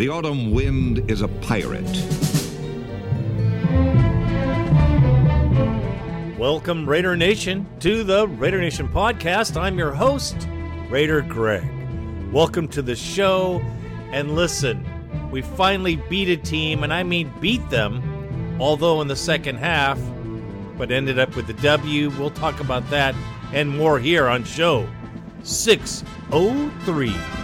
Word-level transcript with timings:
The 0.00 0.08
autumn 0.08 0.52
wind 0.52 1.10
is 1.10 1.20
a 1.20 1.28
pirate. 1.28 1.84
Welcome, 6.38 6.88
Raider 6.88 7.18
Nation, 7.18 7.66
to 7.80 8.02
the 8.02 8.26
Raider 8.26 8.62
Nation 8.62 8.88
podcast. 8.88 9.60
I'm 9.60 9.76
your 9.76 9.92
host, 9.92 10.48
Raider 10.88 11.20
Greg. 11.20 11.68
Welcome 12.32 12.66
to 12.68 12.80
the 12.80 12.96
show. 12.96 13.60
And 14.10 14.34
listen, 14.34 14.86
we 15.30 15.42
finally 15.42 15.96
beat 15.96 16.30
a 16.30 16.38
team, 16.38 16.82
and 16.82 16.94
I 16.94 17.02
mean 17.02 17.30
beat 17.38 17.68
them, 17.68 18.56
although 18.58 19.02
in 19.02 19.08
the 19.08 19.16
second 19.16 19.56
half, 19.56 20.00
but 20.78 20.90
ended 20.90 21.18
up 21.18 21.36
with 21.36 21.46
the 21.46 21.52
W. 21.52 22.08
We'll 22.18 22.30
talk 22.30 22.60
about 22.60 22.88
that 22.88 23.14
and 23.52 23.68
more 23.68 23.98
here 23.98 24.28
on 24.28 24.44
show 24.44 24.88
603. 25.42 27.39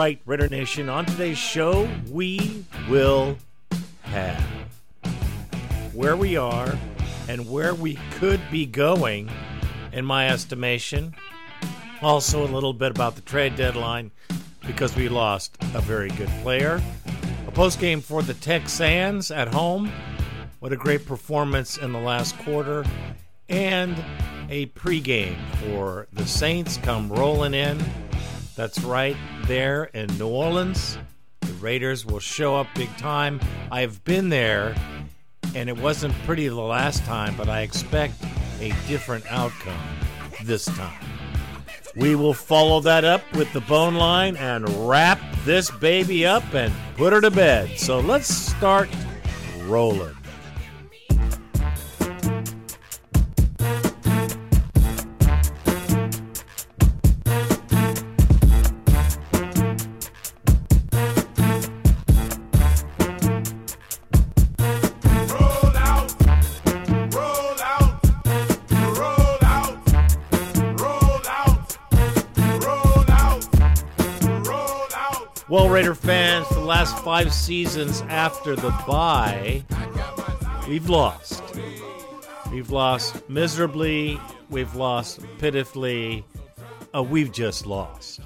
Right, 0.00 0.22
Raider 0.24 0.48
Nation, 0.48 0.88
on 0.88 1.04
today's 1.04 1.36
show, 1.36 1.86
we 2.08 2.64
will 2.88 3.36
have 4.00 4.42
where 5.92 6.16
we 6.16 6.38
are 6.38 6.74
and 7.28 7.50
where 7.50 7.74
we 7.74 7.98
could 8.12 8.40
be 8.50 8.64
going, 8.64 9.30
in 9.92 10.06
my 10.06 10.30
estimation. 10.30 11.14
Also, 12.00 12.42
a 12.42 12.48
little 12.48 12.72
bit 12.72 12.90
about 12.90 13.14
the 13.14 13.20
trade 13.20 13.56
deadline 13.56 14.10
because 14.66 14.96
we 14.96 15.10
lost 15.10 15.58
a 15.74 15.82
very 15.82 16.08
good 16.08 16.30
player. 16.40 16.80
A 17.46 17.50
post 17.50 17.78
game 17.78 18.00
for 18.00 18.22
the 18.22 18.32
Texans 18.32 19.30
at 19.30 19.48
home. 19.48 19.92
What 20.60 20.72
a 20.72 20.76
great 20.76 21.04
performance 21.04 21.76
in 21.76 21.92
the 21.92 22.00
last 22.00 22.38
quarter. 22.38 22.86
And 23.50 24.02
a 24.48 24.64
pregame 24.68 25.36
for 25.56 26.06
the 26.10 26.26
Saints 26.26 26.78
come 26.78 27.12
rolling 27.12 27.52
in. 27.52 27.78
That's 28.60 28.80
right, 28.80 29.16
there 29.44 29.84
in 29.84 30.18
New 30.18 30.28
Orleans. 30.28 30.98
The 31.40 31.52
Raiders 31.54 32.04
will 32.04 32.20
show 32.20 32.56
up 32.56 32.66
big 32.74 32.94
time. 32.98 33.40
I've 33.72 34.04
been 34.04 34.28
there, 34.28 34.74
and 35.54 35.70
it 35.70 35.78
wasn't 35.78 36.12
pretty 36.26 36.46
the 36.46 36.54
last 36.56 37.02
time, 37.06 37.34
but 37.38 37.48
I 37.48 37.62
expect 37.62 38.22
a 38.60 38.68
different 38.86 39.24
outcome 39.32 39.80
this 40.44 40.66
time. 40.66 41.02
We 41.96 42.14
will 42.14 42.34
follow 42.34 42.80
that 42.80 43.02
up 43.02 43.22
with 43.34 43.50
the 43.54 43.62
bone 43.62 43.94
line 43.94 44.36
and 44.36 44.68
wrap 44.86 45.18
this 45.46 45.70
baby 45.70 46.26
up 46.26 46.44
and 46.52 46.70
put 46.98 47.14
her 47.14 47.22
to 47.22 47.30
bed. 47.30 47.78
So 47.78 48.00
let's 48.00 48.28
start 48.28 48.90
rolling. 49.60 50.14
Five 77.00 77.32
seasons 77.32 78.02
after 78.02 78.54
the 78.54 78.70
bye, 78.86 79.64
we've 80.68 80.90
lost. 80.90 81.42
We've 82.52 82.70
lost 82.70 83.28
miserably. 83.28 84.20
We've 84.50 84.74
lost 84.74 85.20
pitifully. 85.38 86.24
Uh, 86.94 87.02
we've 87.02 87.32
just 87.32 87.64
lost. 87.64 88.20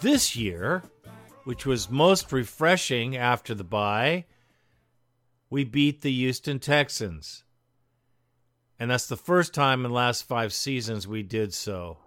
This 0.00 0.34
year, 0.34 0.82
which 1.44 1.66
was 1.66 1.90
most 1.90 2.32
refreshing 2.32 3.16
after 3.16 3.54
the 3.54 3.64
bye, 3.64 4.24
we 5.50 5.64
beat 5.64 6.00
the 6.00 6.12
Houston 6.12 6.58
Texans. 6.58 7.44
And 8.78 8.90
that's 8.90 9.08
the 9.08 9.16
first 9.16 9.52
time 9.52 9.84
in 9.84 9.90
the 9.90 9.96
last 9.96 10.22
five 10.22 10.52
seasons 10.52 11.06
we 11.06 11.22
did 11.22 11.52
so. 11.52 11.98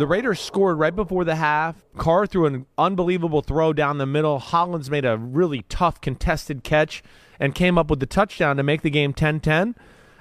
The 0.00 0.06
Raiders 0.06 0.40
scored 0.40 0.78
right 0.78 0.96
before 0.96 1.24
the 1.26 1.34
half. 1.34 1.84
Carr 1.98 2.26
threw 2.26 2.46
an 2.46 2.64
unbelievable 2.78 3.42
throw 3.42 3.74
down 3.74 3.98
the 3.98 4.06
middle. 4.06 4.38
Hollins 4.38 4.90
made 4.90 5.04
a 5.04 5.18
really 5.18 5.66
tough 5.68 6.00
contested 6.00 6.64
catch 6.64 7.02
and 7.38 7.54
came 7.54 7.76
up 7.76 7.90
with 7.90 8.00
the 8.00 8.06
touchdown 8.06 8.56
to 8.56 8.62
make 8.62 8.80
the 8.80 8.88
game 8.88 9.12
10-10. 9.12 9.74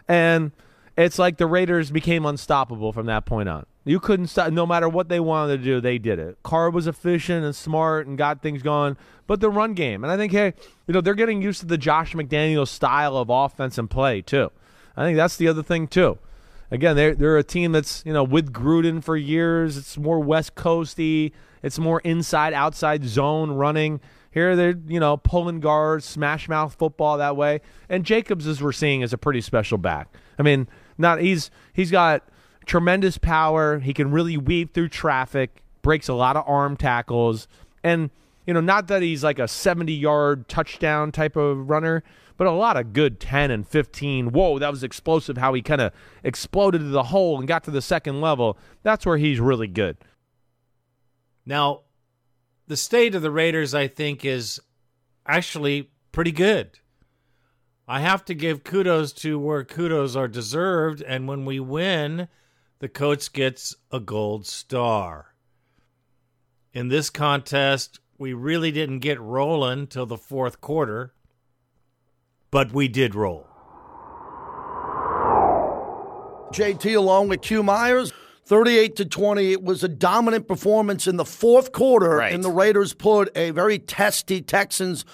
And 0.05 0.51
it's 0.97 1.17
like 1.17 1.37
the 1.37 1.45
Raiders 1.45 1.91
became 1.91 2.25
unstoppable 2.25 2.91
from 2.91 3.05
that 3.05 3.25
point 3.25 3.47
on. 3.47 3.67
You 3.85 4.01
couldn't 4.01 4.27
stop 4.27 4.51
no 4.51 4.65
matter 4.65 4.89
what 4.89 5.07
they 5.07 5.21
wanted 5.21 5.59
to 5.59 5.63
do, 5.63 5.79
they 5.79 5.97
did 5.97 6.19
it. 6.19 6.37
Carr 6.43 6.69
was 6.71 6.85
efficient 6.85 7.45
and 7.45 7.55
smart 7.55 8.05
and 8.05 8.17
got 8.17 8.41
things 8.41 8.61
going. 8.61 8.97
But 9.27 9.39
the 9.39 9.49
run 9.49 9.75
game, 9.75 10.03
and 10.03 10.11
I 10.11 10.17
think 10.17 10.33
hey, 10.33 10.55
you 10.87 10.93
know, 10.93 10.99
they're 10.99 11.13
getting 11.13 11.41
used 11.41 11.61
to 11.61 11.65
the 11.65 11.77
Josh 11.77 12.15
McDaniels 12.15 12.67
style 12.67 13.15
of 13.15 13.29
offense 13.29 13.77
and 13.77 13.89
play 13.89 14.21
too. 14.21 14.51
I 14.97 15.05
think 15.05 15.15
that's 15.15 15.37
the 15.37 15.47
other 15.47 15.63
thing 15.63 15.87
too 15.87 16.19
again, 16.71 16.95
they're 16.95 17.15
they're 17.15 17.37
a 17.37 17.43
team 17.43 17.71
that's 17.71 18.03
you 18.05 18.13
know 18.13 18.23
with 18.23 18.53
Gruden 18.53 19.03
for 19.03 19.15
years. 19.15 19.77
It's 19.77 19.97
more 19.97 20.19
West 20.19 20.55
Coasty. 20.55 21.31
It's 21.61 21.79
more 21.79 21.99
inside 22.01 22.53
outside 22.53 23.05
zone 23.05 23.51
running. 23.51 23.99
Here 24.31 24.55
they're 24.55 24.75
you 24.87 24.99
know 24.99 25.17
pulling 25.17 25.59
guards, 25.59 26.05
smash 26.05 26.47
mouth 26.47 26.75
football 26.75 27.17
that 27.17 27.35
way. 27.35 27.61
And 27.89 28.05
Jacobs, 28.05 28.47
as 28.47 28.61
we're 28.61 28.71
seeing, 28.71 29.01
is 29.01 29.13
a 29.13 29.17
pretty 29.17 29.41
special 29.41 29.77
back. 29.77 30.13
I 30.37 30.43
mean, 30.43 30.67
not 30.97 31.21
he's 31.21 31.51
he's 31.73 31.91
got 31.91 32.27
tremendous 32.65 33.17
power. 33.17 33.79
He 33.79 33.93
can 33.93 34.11
really 34.11 34.37
weave 34.37 34.71
through 34.73 34.89
traffic, 34.89 35.63
breaks 35.81 36.07
a 36.07 36.13
lot 36.13 36.37
of 36.37 36.43
arm 36.47 36.77
tackles, 36.77 37.47
and 37.83 38.11
you 38.49 38.53
know 38.55 38.61
not 38.61 38.87
that 38.87 39.03
he's 39.03 39.23
like 39.23 39.37
a 39.37 39.47
seventy 39.47 39.93
yard 39.93 40.49
touchdown 40.49 41.11
type 41.11 41.35
of 41.35 41.69
runner 41.69 42.03
but 42.35 42.47
a 42.47 42.51
lot 42.51 42.77
of 42.77 42.93
good 42.93 43.19
10 43.19 43.51
and 43.51 43.67
15. 43.67 44.31
Whoa, 44.31 44.59
that 44.59 44.71
was 44.71 44.81
explosive 44.81 45.37
how 45.37 45.53
he 45.53 45.61
kind 45.61 45.81
of 45.81 45.91
exploded 46.23 46.79
to 46.79 46.87
the 46.87 47.03
hole 47.03 47.37
and 47.37 47.45
got 47.45 47.65
to 47.65 47.71
the 47.71 47.81
second 47.81 48.21
level. 48.21 48.57
That's 48.81 49.05
where 49.05 49.17
he's 49.17 49.41
really 49.41 49.67
good. 49.67 49.97
Now, 51.45 51.81
the 52.67 52.77
state 52.77 53.13
of 53.13 53.23
the 53.23 53.29
Raiders, 53.29 53.75
I 53.75 53.89
think, 53.89 54.23
is 54.23 54.57
actually 55.25 55.91
pretty 56.13 56.31
good. 56.31 56.79
I 57.89 57.99
have 57.99 58.23
to 58.25 58.33
give 58.33 58.63
kudos 58.63 59.11
to 59.13 59.37
where 59.37 59.65
kudos 59.65 60.15
are 60.15 60.29
deserved, 60.29 61.01
and 61.01 61.27
when 61.27 61.43
we 61.43 61.59
win, 61.59 62.29
the 62.79 62.87
coach 62.87 63.33
gets 63.33 63.75
a 63.91 63.99
gold 63.99 64.47
star. 64.47 65.33
In 66.71 66.87
this 66.87 67.09
contest, 67.09 67.99
we 68.19 68.33
really 68.33 68.71
didn't 68.71 68.99
get 68.99 69.19
rolling 69.19 69.87
till 69.87 70.05
the 70.05 70.17
fourth 70.17 70.61
quarter, 70.61 71.13
but 72.51 72.71
we 72.73 72.87
did 72.87 73.15
roll. 73.15 73.47
JT 76.53 76.95
along 76.95 77.29
with 77.29 77.41
Q 77.41 77.63
Myers. 77.63 78.11
38 78.45 78.95
to 78.95 79.05
20. 79.05 79.51
It 79.51 79.61
was 79.63 79.83
a 79.83 79.87
dominant 79.87 80.47
performance 80.47 81.05
in 81.05 81.17
the 81.17 81.25
fourth 81.25 81.71
quarter, 81.71 82.15
Right. 82.15 82.33
and 82.33 82.43
the 82.43 82.49
Raiders 82.49 82.93
put 82.95 83.29
a 83.37 83.51
very 83.51 83.77
testy 83.77 84.41
Texans 84.41 85.05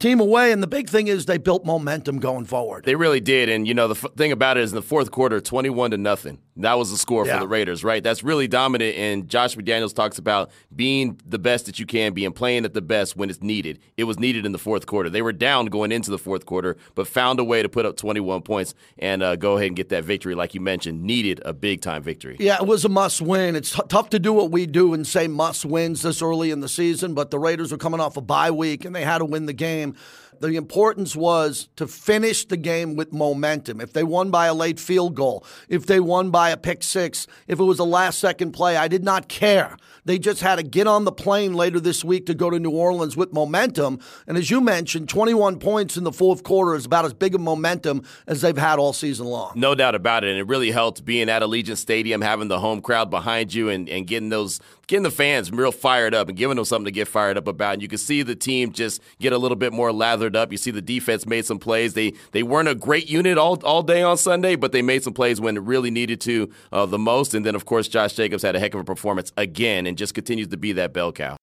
team 0.00 0.18
away. 0.18 0.50
And 0.50 0.60
the 0.60 0.66
big 0.66 0.88
thing 0.88 1.06
is 1.06 1.26
they 1.26 1.38
built 1.38 1.64
momentum 1.64 2.18
going 2.18 2.46
forward. 2.46 2.84
They 2.84 2.96
really 2.96 3.20
did, 3.20 3.48
and 3.48 3.68
you 3.68 3.74
know 3.74 3.86
the 3.86 3.94
f- 3.94 4.12
thing 4.16 4.32
about 4.32 4.56
it 4.56 4.64
is 4.64 4.72
in 4.72 4.74
the 4.76 4.82
fourth 4.82 5.12
quarter, 5.12 5.40
twenty-one 5.40 5.92
to 5.92 5.96
nothing. 5.98 6.38
That 6.56 6.78
was 6.78 6.92
the 6.92 6.96
score 6.98 7.26
Yeah. 7.26 7.34
for 7.34 7.40
the 7.40 7.48
Raiders, 7.48 7.82
right? 7.82 8.02
That's 8.02 8.22
really 8.22 8.46
dominant. 8.46 8.96
And 8.96 9.28
Josh 9.28 9.56
McDaniels 9.56 9.92
talks 9.92 10.18
about 10.18 10.50
being 10.74 11.18
the 11.26 11.38
best 11.38 11.66
that 11.66 11.80
you 11.80 11.86
can 11.86 12.12
be 12.12 12.24
and 12.24 12.32
playing 12.34 12.64
at 12.64 12.74
the 12.74 12.80
best 12.82 13.16
when 13.16 13.28
it's 13.28 13.42
needed. 13.42 13.80
It 13.96 14.04
was 14.04 14.20
needed 14.20 14.46
in 14.46 14.52
the 14.52 14.58
fourth 14.58 14.86
quarter. 14.86 15.10
They 15.10 15.20
were 15.22 15.32
down 15.32 15.66
going 15.66 15.90
into 15.90 16.12
the 16.12 16.18
fourth 16.18 16.46
quarter, 16.46 16.76
but 16.94 17.08
found 17.08 17.40
a 17.40 17.44
way 17.44 17.60
to 17.62 17.68
put 17.68 17.86
up 17.86 17.96
twenty-one 17.96 18.42
points 18.42 18.72
and 18.98 19.22
uh, 19.22 19.34
go 19.34 19.56
ahead 19.56 19.66
and 19.68 19.76
get 19.76 19.88
that 19.88 20.04
victory, 20.04 20.34
like 20.36 20.54
you 20.54 20.60
mentioned. 20.60 21.02
Needed 21.02 21.42
a 21.44 21.52
big-time 21.52 22.02
victory. 22.04 22.36
Yeah, 22.38 22.56
it 22.60 22.66
was 22.66 22.84
a 22.84 22.88
must 22.88 23.20
win. 23.20 23.56
It's 23.56 23.72
t- 23.74 23.82
tough 23.88 24.10
to 24.10 24.20
do 24.20 24.32
what 24.32 24.52
we 24.52 24.66
do 24.66 24.94
and 24.94 25.04
say 25.06 25.26
must 25.26 25.64
wins 25.64 26.02
this 26.02 26.22
early 26.22 26.52
in 26.52 26.60
the 26.60 26.68
season, 26.68 27.14
but 27.14 27.30
the 27.32 27.38
Raiders 27.38 27.72
were 27.72 27.78
coming 27.78 27.98
off 28.00 28.16
a 28.16 28.20
bye 28.20 28.52
week 28.52 28.84
and 28.84 28.94
they 28.94 29.02
had 29.02 29.18
to 29.18 29.24
win 29.24 29.46
the 29.46 29.52
game. 29.52 29.96
The 30.44 30.56
importance 30.56 31.16
was 31.16 31.70
to 31.76 31.86
finish 31.86 32.44
the 32.44 32.58
game 32.58 32.96
with 32.96 33.14
momentum. 33.14 33.80
If 33.80 33.94
they 33.94 34.02
won 34.02 34.30
by 34.30 34.44
a 34.44 34.52
late 34.52 34.78
field 34.78 35.14
goal, 35.14 35.42
if 35.70 35.86
they 35.86 36.00
won 36.00 36.30
by 36.30 36.50
a 36.50 36.56
pick 36.58 36.82
six, 36.82 37.26
if 37.48 37.58
it 37.58 37.64
was 37.64 37.78
a 37.78 37.84
last 37.84 38.18
second 38.18 38.52
play, 38.52 38.76
I 38.76 38.86
did 38.86 39.02
not 39.02 39.28
care. 39.28 39.78
They 40.04 40.18
just 40.18 40.40
had 40.40 40.56
to 40.56 40.62
get 40.62 40.86
on 40.86 41.04
the 41.04 41.12
plane 41.12 41.54
later 41.54 41.80
this 41.80 42.04
week 42.04 42.26
to 42.26 42.34
go 42.34 42.50
to 42.50 42.58
New 42.58 42.70
Orleans 42.70 43.16
with 43.16 43.32
momentum. 43.32 44.00
And 44.26 44.36
as 44.36 44.50
you 44.50 44.60
mentioned, 44.60 45.08
21 45.08 45.58
points 45.58 45.96
in 45.96 46.04
the 46.04 46.12
fourth 46.12 46.42
quarter 46.42 46.74
is 46.74 46.84
about 46.84 47.04
as 47.04 47.14
big 47.14 47.34
a 47.34 47.38
momentum 47.38 48.02
as 48.26 48.42
they've 48.42 48.56
had 48.56 48.78
all 48.78 48.92
season 48.92 49.26
long. 49.26 49.52
No 49.54 49.74
doubt 49.74 49.94
about 49.94 50.24
it. 50.24 50.30
And 50.30 50.38
it 50.38 50.46
really 50.46 50.70
helped 50.70 51.04
being 51.04 51.28
at 51.30 51.42
Allegiant 51.42 51.78
Stadium, 51.78 52.20
having 52.20 52.48
the 52.48 52.60
home 52.60 52.82
crowd 52.82 53.10
behind 53.10 53.54
you 53.54 53.68
and, 53.68 53.88
and 53.88 54.06
getting 54.06 54.28
those 54.28 54.60
getting 54.86 55.02
the 55.02 55.10
fans 55.10 55.50
real 55.50 55.72
fired 55.72 56.14
up 56.14 56.28
and 56.28 56.36
giving 56.36 56.56
them 56.56 56.64
something 56.64 56.86
to 56.86 56.90
get 56.90 57.08
fired 57.08 57.36
up 57.36 57.48
about. 57.48 57.74
And 57.74 57.82
you 57.82 57.88
can 57.88 57.98
see 57.98 58.22
the 58.22 58.34
team 58.34 58.72
just 58.72 59.00
get 59.18 59.32
a 59.32 59.38
little 59.38 59.56
bit 59.56 59.72
more 59.72 59.92
lathered 59.92 60.36
up. 60.36 60.52
You 60.52 60.58
see 60.58 60.70
the 60.70 60.82
defense 60.82 61.26
made 61.26 61.46
some 61.46 61.58
plays. 61.58 61.94
They 61.94 62.12
they 62.32 62.42
weren't 62.42 62.68
a 62.68 62.74
great 62.74 63.08
unit 63.08 63.38
all, 63.38 63.58
all 63.64 63.82
day 63.82 64.02
on 64.02 64.16
Sunday, 64.16 64.56
but 64.56 64.72
they 64.72 64.82
made 64.82 65.02
some 65.02 65.14
plays 65.14 65.40
when 65.40 65.56
it 65.56 65.62
really 65.62 65.90
needed 65.90 66.20
to 66.22 66.50
uh, 66.72 66.86
the 66.86 66.98
most. 66.98 67.34
And 67.34 67.44
then, 67.44 67.54
of 67.54 67.64
course, 67.64 67.88
Josh 67.88 68.14
Jacobs 68.14 68.42
had 68.42 68.56
a 68.56 68.60
heck 68.60 68.74
of 68.74 68.80
a 68.80 68.84
performance 68.84 69.32
again 69.36 69.86
and 69.86 69.93
just 69.96 70.14
continues 70.14 70.48
to 70.48 70.56
be 70.56 70.72
that 70.72 70.92
bell 70.92 71.12
cow. 71.12 71.36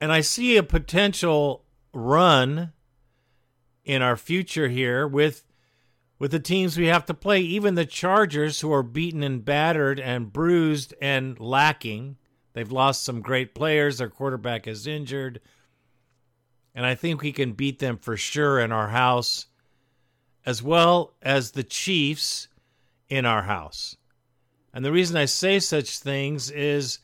And 0.00 0.12
I 0.12 0.20
see 0.20 0.56
a 0.56 0.62
potential 0.62 1.64
run 1.92 2.72
in 3.84 4.02
our 4.02 4.16
future 4.16 4.68
here 4.68 5.06
with 5.06 5.44
with 6.18 6.30
the 6.30 6.38
teams 6.38 6.78
we 6.78 6.86
have 6.86 7.04
to 7.06 7.14
play, 7.14 7.40
even 7.40 7.74
the 7.74 7.84
Chargers 7.84 8.60
who 8.60 8.72
are 8.72 8.84
beaten 8.84 9.24
and 9.24 9.44
battered 9.44 9.98
and 9.98 10.32
bruised 10.32 10.94
and 11.02 11.38
lacking. 11.40 12.16
They've 12.52 12.70
lost 12.70 13.02
some 13.02 13.22
great 13.22 13.56
players, 13.56 13.98
their 13.98 14.08
quarterback 14.08 14.68
is 14.68 14.86
injured. 14.86 15.40
And 16.76 16.86
I 16.86 16.94
think 16.94 17.22
we 17.22 17.32
can 17.32 17.54
beat 17.54 17.80
them 17.80 17.98
for 17.98 18.16
sure 18.16 18.60
in 18.60 18.70
our 18.70 18.88
house 18.88 19.46
as 20.46 20.62
well 20.62 21.14
as 21.22 21.50
the 21.50 21.64
Chiefs 21.64 22.48
in 23.08 23.26
our 23.26 23.42
house. 23.42 23.96
And 24.72 24.84
the 24.84 24.92
reason 24.92 25.16
I 25.16 25.24
say 25.24 25.58
such 25.58 25.98
things 25.98 26.50
is 26.50 27.00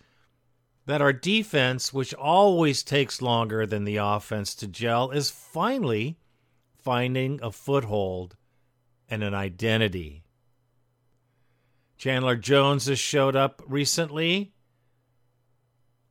that 0.88 1.02
our 1.02 1.12
defense, 1.12 1.92
which 1.92 2.14
always 2.14 2.82
takes 2.82 3.20
longer 3.20 3.66
than 3.66 3.84
the 3.84 3.98
offense 3.98 4.54
to 4.54 4.66
gel, 4.66 5.10
is 5.10 5.28
finally 5.28 6.18
finding 6.78 7.38
a 7.42 7.52
foothold 7.52 8.34
and 9.06 9.22
an 9.22 9.34
identity. 9.34 10.24
Chandler 11.98 12.36
Jones 12.36 12.86
has 12.86 12.98
showed 12.98 13.36
up 13.36 13.62
recently. 13.66 14.54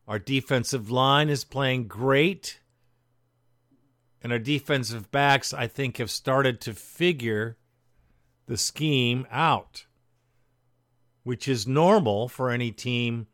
Our 0.07 0.19
defensive 0.19 0.91
line 0.91 1.29
is 1.29 1.43
playing 1.43 1.87
great. 1.87 2.59
And 4.21 4.31
our 4.31 4.37
defensive 4.37 5.09
backs, 5.09 5.55
I 5.55 5.65
think, 5.65 5.97
have 5.97 6.11
started 6.11 6.61
to 6.61 6.75
figure 6.75 7.57
the 8.45 8.57
scheme 8.57 9.25
out, 9.31 9.87
which 11.23 11.47
is 11.47 11.65
normal 11.65 12.27
for 12.27 12.51
any 12.51 12.71
team, 12.71 13.25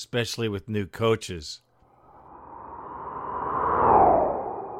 especially 0.00 0.48
with 0.48 0.66
new 0.66 0.86
coaches. 0.86 1.60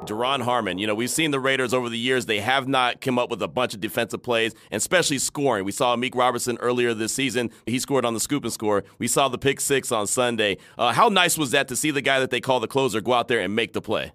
Duron 0.06 0.40
Harmon, 0.40 0.78
you 0.78 0.86
know, 0.86 0.94
we've 0.94 1.10
seen 1.10 1.30
the 1.30 1.38
Raiders 1.38 1.74
over 1.74 1.90
the 1.90 1.98
years. 1.98 2.24
They 2.24 2.40
have 2.40 2.66
not 2.66 3.02
come 3.02 3.18
up 3.18 3.28
with 3.28 3.42
a 3.42 3.48
bunch 3.48 3.74
of 3.74 3.80
defensive 3.80 4.22
plays, 4.22 4.54
and 4.70 4.78
especially 4.78 5.18
scoring. 5.18 5.66
We 5.66 5.72
saw 5.72 5.94
Meek 5.94 6.16
Robertson 6.16 6.56
earlier 6.60 6.94
this 6.94 7.12
season. 7.12 7.50
He 7.66 7.78
scored 7.78 8.06
on 8.06 8.14
the 8.14 8.20
scoop 8.20 8.44
and 8.44 8.52
score. 8.52 8.82
We 8.98 9.08
saw 9.08 9.28
the 9.28 9.36
pick 9.36 9.60
six 9.60 9.92
on 9.92 10.06
Sunday. 10.06 10.56
Uh, 10.78 10.94
how 10.94 11.10
nice 11.10 11.36
was 11.36 11.50
that 11.50 11.68
to 11.68 11.76
see 11.76 11.90
the 11.90 12.00
guy 12.00 12.18
that 12.18 12.30
they 12.30 12.40
call 12.40 12.58
the 12.58 12.66
closer 12.66 13.02
go 13.02 13.12
out 13.12 13.28
there 13.28 13.40
and 13.40 13.54
make 13.54 13.74
the 13.74 13.82
play? 13.82 14.12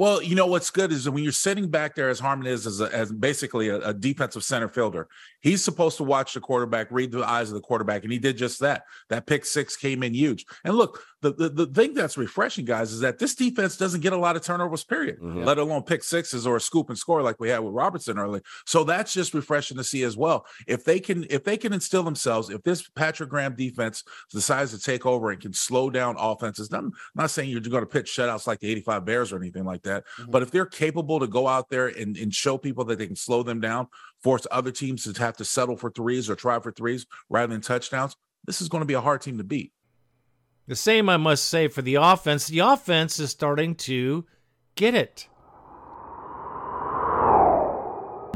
Well, 0.00 0.22
you 0.22 0.34
know 0.34 0.46
what's 0.46 0.70
good 0.70 0.92
is 0.92 1.10
when 1.10 1.22
you're 1.22 1.30
sitting 1.30 1.68
back 1.68 1.94
there 1.94 2.08
as 2.08 2.18
Harmon 2.18 2.46
is 2.46 2.66
as, 2.66 2.80
a, 2.80 2.86
as 2.86 3.12
basically 3.12 3.68
a, 3.68 3.80
a, 3.80 3.92
defensive 3.92 4.42
center 4.42 4.66
fielder, 4.66 5.08
he's 5.42 5.62
supposed 5.62 5.98
to 5.98 6.04
watch 6.04 6.32
the 6.32 6.40
quarterback, 6.40 6.86
read 6.90 7.12
the 7.12 7.22
eyes 7.22 7.50
of 7.50 7.54
the 7.54 7.60
quarterback, 7.60 8.02
and 8.02 8.10
he 8.10 8.18
did 8.18 8.38
just 8.38 8.60
that. 8.60 8.84
That 9.10 9.26
pick 9.26 9.44
six 9.44 9.76
came 9.76 10.02
in 10.02 10.14
huge. 10.14 10.46
And 10.64 10.74
look, 10.74 11.04
the, 11.22 11.32
the, 11.32 11.48
the 11.48 11.66
thing 11.66 11.94
that's 11.94 12.16
refreshing, 12.16 12.64
guys, 12.64 12.92
is 12.92 13.00
that 13.00 13.18
this 13.18 13.34
defense 13.34 13.76
doesn't 13.76 14.00
get 14.00 14.12
a 14.12 14.16
lot 14.16 14.36
of 14.36 14.42
turnovers, 14.42 14.84
period, 14.84 15.18
mm-hmm. 15.18 15.44
let 15.44 15.58
alone 15.58 15.82
pick 15.82 16.02
sixes 16.02 16.46
or 16.46 16.56
a 16.56 16.60
scoop 16.60 16.88
and 16.88 16.98
score 16.98 17.22
like 17.22 17.38
we 17.38 17.50
had 17.50 17.60
with 17.60 17.74
Robertson 17.74 18.18
early. 18.18 18.40
So 18.66 18.84
that's 18.84 19.12
just 19.12 19.34
refreshing 19.34 19.76
to 19.76 19.84
see 19.84 20.02
as 20.02 20.16
well. 20.16 20.46
If 20.66 20.84
they 20.84 20.98
can, 20.98 21.26
if 21.28 21.44
they 21.44 21.56
can 21.56 21.72
instill 21.72 22.02
themselves, 22.02 22.48
if 22.48 22.62
this 22.62 22.88
Patrick 22.88 23.28
Graham 23.28 23.54
defense 23.54 24.02
decides 24.30 24.70
to 24.72 24.78
take 24.78 25.04
over 25.04 25.30
and 25.30 25.40
can 25.40 25.52
slow 25.52 25.90
down 25.90 26.16
offenses, 26.18 26.72
I'm 26.72 26.92
not 27.14 27.30
saying 27.30 27.50
you're 27.50 27.60
going 27.60 27.82
to 27.82 27.86
pitch 27.86 28.14
shutouts 28.16 28.46
like 28.46 28.60
the 28.60 28.70
85 28.70 29.04
Bears 29.04 29.32
or 29.32 29.36
anything 29.36 29.64
like 29.64 29.82
that, 29.82 30.04
mm-hmm. 30.18 30.30
but 30.30 30.42
if 30.42 30.50
they're 30.50 30.66
capable 30.66 31.20
to 31.20 31.26
go 31.26 31.46
out 31.46 31.68
there 31.68 31.88
and, 31.88 32.16
and 32.16 32.34
show 32.34 32.56
people 32.56 32.84
that 32.84 32.98
they 32.98 33.06
can 33.06 33.16
slow 33.16 33.42
them 33.42 33.60
down, 33.60 33.88
force 34.22 34.46
other 34.50 34.70
teams 34.70 35.04
to 35.04 35.22
have 35.22 35.36
to 35.36 35.44
settle 35.44 35.76
for 35.76 35.90
threes 35.90 36.30
or 36.30 36.34
try 36.34 36.58
for 36.60 36.72
threes 36.72 37.06
rather 37.28 37.52
than 37.52 37.60
touchdowns, 37.60 38.16
this 38.46 38.60
is 38.60 38.68
going 38.68 38.80
to 38.80 38.86
be 38.86 38.94
a 38.94 39.00
hard 39.00 39.20
team 39.20 39.38
to 39.38 39.44
beat. 39.44 39.72
The 40.70 40.76
same 40.76 41.08
I 41.08 41.16
must 41.16 41.46
say 41.46 41.66
for 41.66 41.82
the 41.82 41.96
offense. 41.96 42.46
The 42.46 42.60
offense 42.60 43.18
is 43.18 43.30
starting 43.30 43.74
to 43.74 44.24
get 44.76 44.94
it. 44.94 45.26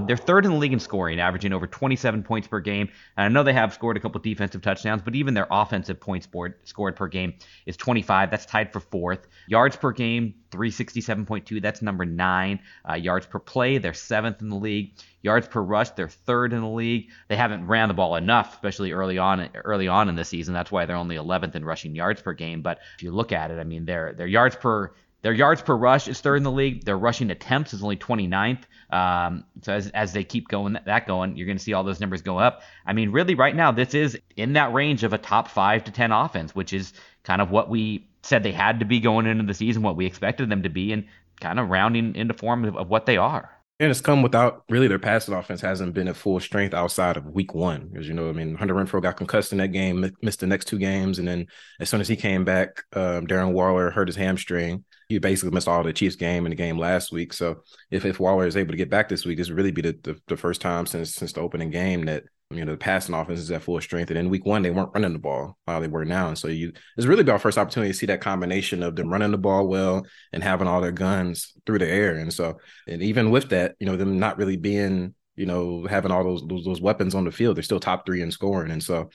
They're 0.06 0.16
third 0.16 0.44
in 0.44 0.52
the 0.52 0.58
league 0.58 0.72
in 0.72 0.80
scoring, 0.80 1.18
averaging 1.18 1.52
over 1.52 1.66
27 1.66 2.22
points 2.24 2.46
per 2.46 2.60
game. 2.60 2.90
And 3.16 3.24
I 3.24 3.28
know 3.28 3.42
they 3.42 3.54
have 3.54 3.72
scored 3.72 3.96
a 3.96 4.00
couple 4.00 4.20
defensive 4.20 4.60
touchdowns, 4.60 5.02
but 5.02 5.14
even 5.14 5.32
their 5.32 5.46
offensive 5.50 5.98
points 5.98 6.26
board, 6.26 6.54
scored 6.64 6.96
per 6.96 7.08
game 7.08 7.34
is 7.64 7.76
25. 7.76 8.30
That's 8.30 8.44
tied 8.44 8.72
for 8.72 8.80
fourth. 8.80 9.26
Yards 9.48 9.76
per 9.76 9.92
game, 9.92 10.34
367.2. 10.50 11.62
That's 11.62 11.80
number 11.80 12.04
nine. 12.04 12.60
Uh, 12.88 12.94
yards 12.94 13.26
per 13.26 13.38
play, 13.38 13.78
they're 13.78 13.94
seventh 13.94 14.42
in 14.42 14.50
the 14.50 14.56
league. 14.56 14.92
Yards 15.22 15.48
per 15.48 15.62
rush, 15.62 15.90
they're 15.90 16.08
third 16.08 16.52
in 16.52 16.60
the 16.60 16.68
league. 16.68 17.08
They 17.28 17.36
haven't 17.36 17.66
ran 17.66 17.88
the 17.88 17.94
ball 17.94 18.16
enough, 18.16 18.54
especially 18.54 18.92
early 18.92 19.16
on 19.16 19.48
early 19.54 19.88
on 19.88 20.10
in 20.10 20.16
the 20.16 20.24
season. 20.24 20.52
That's 20.52 20.70
why 20.70 20.84
they're 20.84 20.96
only 20.96 21.16
11th 21.16 21.54
in 21.54 21.64
rushing 21.64 21.94
yards 21.94 22.20
per 22.20 22.34
game. 22.34 22.60
But 22.60 22.80
if 22.96 23.02
you 23.02 23.10
look 23.10 23.32
at 23.32 23.50
it, 23.50 23.58
I 23.58 23.64
mean, 23.64 23.86
their 23.86 24.12
their 24.12 24.26
yards 24.26 24.56
per 24.56 24.92
their 25.24 25.32
yards 25.32 25.62
per 25.62 25.74
rush 25.74 26.06
is 26.06 26.20
third 26.20 26.36
in 26.36 26.42
the 26.42 26.50
league. 26.50 26.84
Their 26.84 26.98
rushing 26.98 27.30
attempts 27.30 27.72
is 27.72 27.82
only 27.82 27.96
29th. 27.96 28.64
Um, 28.90 29.44
so 29.62 29.72
as, 29.72 29.88
as 29.88 30.12
they 30.12 30.22
keep 30.22 30.48
going 30.48 30.76
that 30.84 31.06
going, 31.06 31.34
you're 31.34 31.46
going 31.46 31.56
to 31.56 31.64
see 31.64 31.72
all 31.72 31.82
those 31.82 31.98
numbers 31.98 32.20
go 32.20 32.38
up. 32.38 32.60
I 32.84 32.92
mean, 32.92 33.10
really, 33.10 33.34
right 33.34 33.56
now, 33.56 33.72
this 33.72 33.94
is 33.94 34.18
in 34.36 34.52
that 34.52 34.74
range 34.74 35.02
of 35.02 35.14
a 35.14 35.18
top 35.18 35.48
five 35.48 35.82
to 35.84 35.90
10 35.90 36.12
offense, 36.12 36.54
which 36.54 36.74
is 36.74 36.92
kind 37.22 37.40
of 37.40 37.50
what 37.50 37.70
we 37.70 38.06
said 38.22 38.42
they 38.42 38.52
had 38.52 38.80
to 38.80 38.84
be 38.84 39.00
going 39.00 39.24
into 39.24 39.44
the 39.44 39.54
season, 39.54 39.80
what 39.82 39.96
we 39.96 40.04
expected 40.04 40.50
them 40.50 40.62
to 40.62 40.68
be, 40.68 40.92
and 40.92 41.06
kind 41.40 41.58
of 41.58 41.70
rounding 41.70 42.14
into 42.16 42.34
form 42.34 42.66
of, 42.66 42.76
of 42.76 42.90
what 42.90 43.06
they 43.06 43.16
are. 43.16 43.50
And 43.80 43.90
it's 43.90 44.00
come 44.00 44.22
without 44.22 44.62
really 44.68 44.86
their 44.86 45.00
passing 45.00 45.34
offense 45.34 45.60
hasn't 45.60 45.94
been 45.94 46.06
at 46.06 46.14
full 46.14 46.38
strength 46.38 46.74
outside 46.74 47.16
of 47.16 47.26
week 47.26 47.54
one. 47.54 47.88
Because, 47.88 48.06
you 48.06 48.14
know, 48.14 48.28
I 48.28 48.32
mean, 48.32 48.54
Hunter 48.54 48.74
Renfrow 48.74 49.02
got 49.02 49.16
concussed 49.16 49.50
in 49.50 49.58
that 49.58 49.72
game, 49.72 50.12
missed 50.22 50.40
the 50.40 50.46
next 50.46 50.66
two 50.66 50.78
games. 50.78 51.18
And 51.18 51.26
then 51.26 51.48
as 51.80 51.90
soon 51.90 52.00
as 52.00 52.06
he 52.06 52.14
came 52.14 52.44
back, 52.44 52.84
um, 52.92 53.26
Darren 53.26 53.52
Waller 53.52 53.90
hurt 53.90 54.06
his 54.06 54.16
hamstring. 54.16 54.84
He 55.08 55.18
basically 55.18 55.52
missed 55.52 55.66
all 55.66 55.82
the 55.82 55.92
Chiefs 55.92 56.14
game 56.14 56.46
and 56.46 56.52
the 56.52 56.56
game 56.56 56.78
last 56.78 57.10
week. 57.10 57.32
So 57.32 57.62
if, 57.90 58.04
if 58.04 58.20
Waller 58.20 58.46
is 58.46 58.56
able 58.56 58.70
to 58.70 58.76
get 58.76 58.90
back 58.90 59.08
this 59.08 59.26
week, 59.26 59.38
this 59.38 59.48
would 59.48 59.56
really 59.56 59.72
be 59.72 59.82
the, 59.82 59.98
the, 60.02 60.20
the 60.28 60.36
first 60.36 60.60
time 60.60 60.86
since 60.86 61.12
since 61.12 61.32
the 61.32 61.40
opening 61.40 61.70
game 61.70 62.04
that 62.06 62.24
you 62.50 62.64
know, 62.64 62.72
the 62.72 62.78
passing 62.78 63.14
offense 63.14 63.40
is 63.40 63.50
at 63.50 63.62
full 63.62 63.80
strength. 63.80 64.10
And 64.10 64.18
in 64.18 64.30
week 64.30 64.44
one, 64.44 64.62
they 64.62 64.70
weren't 64.70 64.92
running 64.94 65.12
the 65.12 65.18
ball 65.18 65.56
while 65.64 65.80
they 65.80 65.88
were 65.88 66.04
now. 66.04 66.28
And 66.28 66.38
so 66.38 66.48
you 66.48 66.72
it's 66.96 67.06
really 67.06 67.28
our 67.30 67.38
first 67.38 67.58
opportunity 67.58 67.92
to 67.92 67.98
see 67.98 68.06
that 68.06 68.20
combination 68.20 68.82
of 68.82 68.96
them 68.96 69.08
running 69.08 69.30
the 69.30 69.38
ball 69.38 69.66
well 69.66 70.06
and 70.32 70.42
having 70.42 70.68
all 70.68 70.80
their 70.80 70.92
guns 70.92 71.52
through 71.66 71.78
the 71.78 71.88
air. 71.88 72.16
And 72.16 72.32
so, 72.32 72.58
and 72.86 73.02
even 73.02 73.30
with 73.30 73.48
that, 73.50 73.74
you 73.80 73.86
know, 73.86 73.96
them 73.96 74.18
not 74.18 74.38
really 74.38 74.56
being, 74.56 75.14
you 75.36 75.46
know, 75.46 75.86
having 75.86 76.12
all 76.12 76.22
those 76.22 76.42
those, 76.46 76.64
those 76.64 76.80
weapons 76.80 77.14
on 77.14 77.24
the 77.24 77.32
field, 77.32 77.56
they're 77.56 77.62
still 77.62 77.80
top 77.80 78.06
three 78.06 78.22
in 78.22 78.30
scoring. 78.30 78.70
And 78.70 78.82
so, 78.82 79.10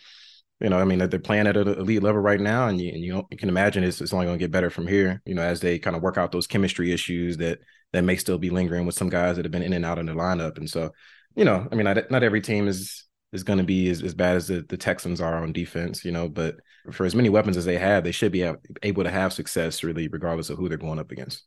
you 0.59 0.69
know, 0.69 0.77
I 0.77 0.83
mean, 0.83 0.99
they're 0.99 1.19
playing 1.19 1.47
at 1.47 1.55
an 1.55 1.67
elite 1.67 2.03
level 2.03 2.19
right 2.19 2.39
now, 2.39 2.67
and 2.67 2.81
you, 2.81 2.91
and 2.91 3.01
you, 3.01 3.23
you 3.31 3.37
can 3.37 3.47
imagine 3.47 3.83
it's, 3.83 4.01
it's 4.01 4.11
only 4.11 4.25
going 4.25 4.37
to 4.37 4.43
get 4.43 4.51
better 4.51 4.69
from 4.69 4.87
here. 4.87 5.21
You 5.25 5.35
know, 5.35 5.41
as 5.41 5.61
they 5.61 5.79
kind 5.79 5.95
of 5.95 6.01
work 6.01 6.17
out 6.17 6.33
those 6.33 6.47
chemistry 6.47 6.91
issues 6.91 7.37
that 7.37 7.59
that 7.93 8.03
may 8.03 8.17
still 8.17 8.37
be 8.37 8.49
lingering 8.49 8.85
with 8.85 8.95
some 8.95 9.09
guys 9.09 9.37
that 9.37 9.45
have 9.45 9.51
been 9.51 9.63
in 9.63 9.73
and 9.73 9.85
out 9.85 9.99
of 9.99 10.05
the 10.05 10.11
lineup. 10.11 10.57
And 10.57 10.69
so, 10.69 10.91
you 11.35 11.45
know, 11.45 11.65
I 11.71 11.75
mean, 11.75 11.85
not, 11.85 12.11
not 12.11 12.23
every 12.23 12.41
team 12.41 12.67
is 12.67 13.05
is 13.31 13.43
going 13.43 13.59
to 13.59 13.63
be 13.63 13.89
as, 13.89 14.01
as 14.01 14.13
bad 14.13 14.35
as 14.35 14.47
the, 14.47 14.65
the 14.67 14.77
Texans 14.77 15.21
are 15.21 15.35
on 15.35 15.51
defense, 15.51 16.03
you 16.03 16.11
know. 16.11 16.27
But 16.27 16.57
for 16.91 17.05
as 17.05 17.15
many 17.15 17.29
weapons 17.29 17.57
as 17.57 17.65
they 17.65 17.77
have, 17.77 18.03
they 18.03 18.11
should 18.11 18.31
be 18.31 18.51
able 18.83 19.03
to 19.03 19.11
have 19.11 19.33
success, 19.33 19.83
really, 19.83 20.07
regardless 20.07 20.49
of 20.49 20.57
who 20.57 20.67
they're 20.67 20.77
going 20.77 20.99
up 20.99 21.11
against. 21.11 21.43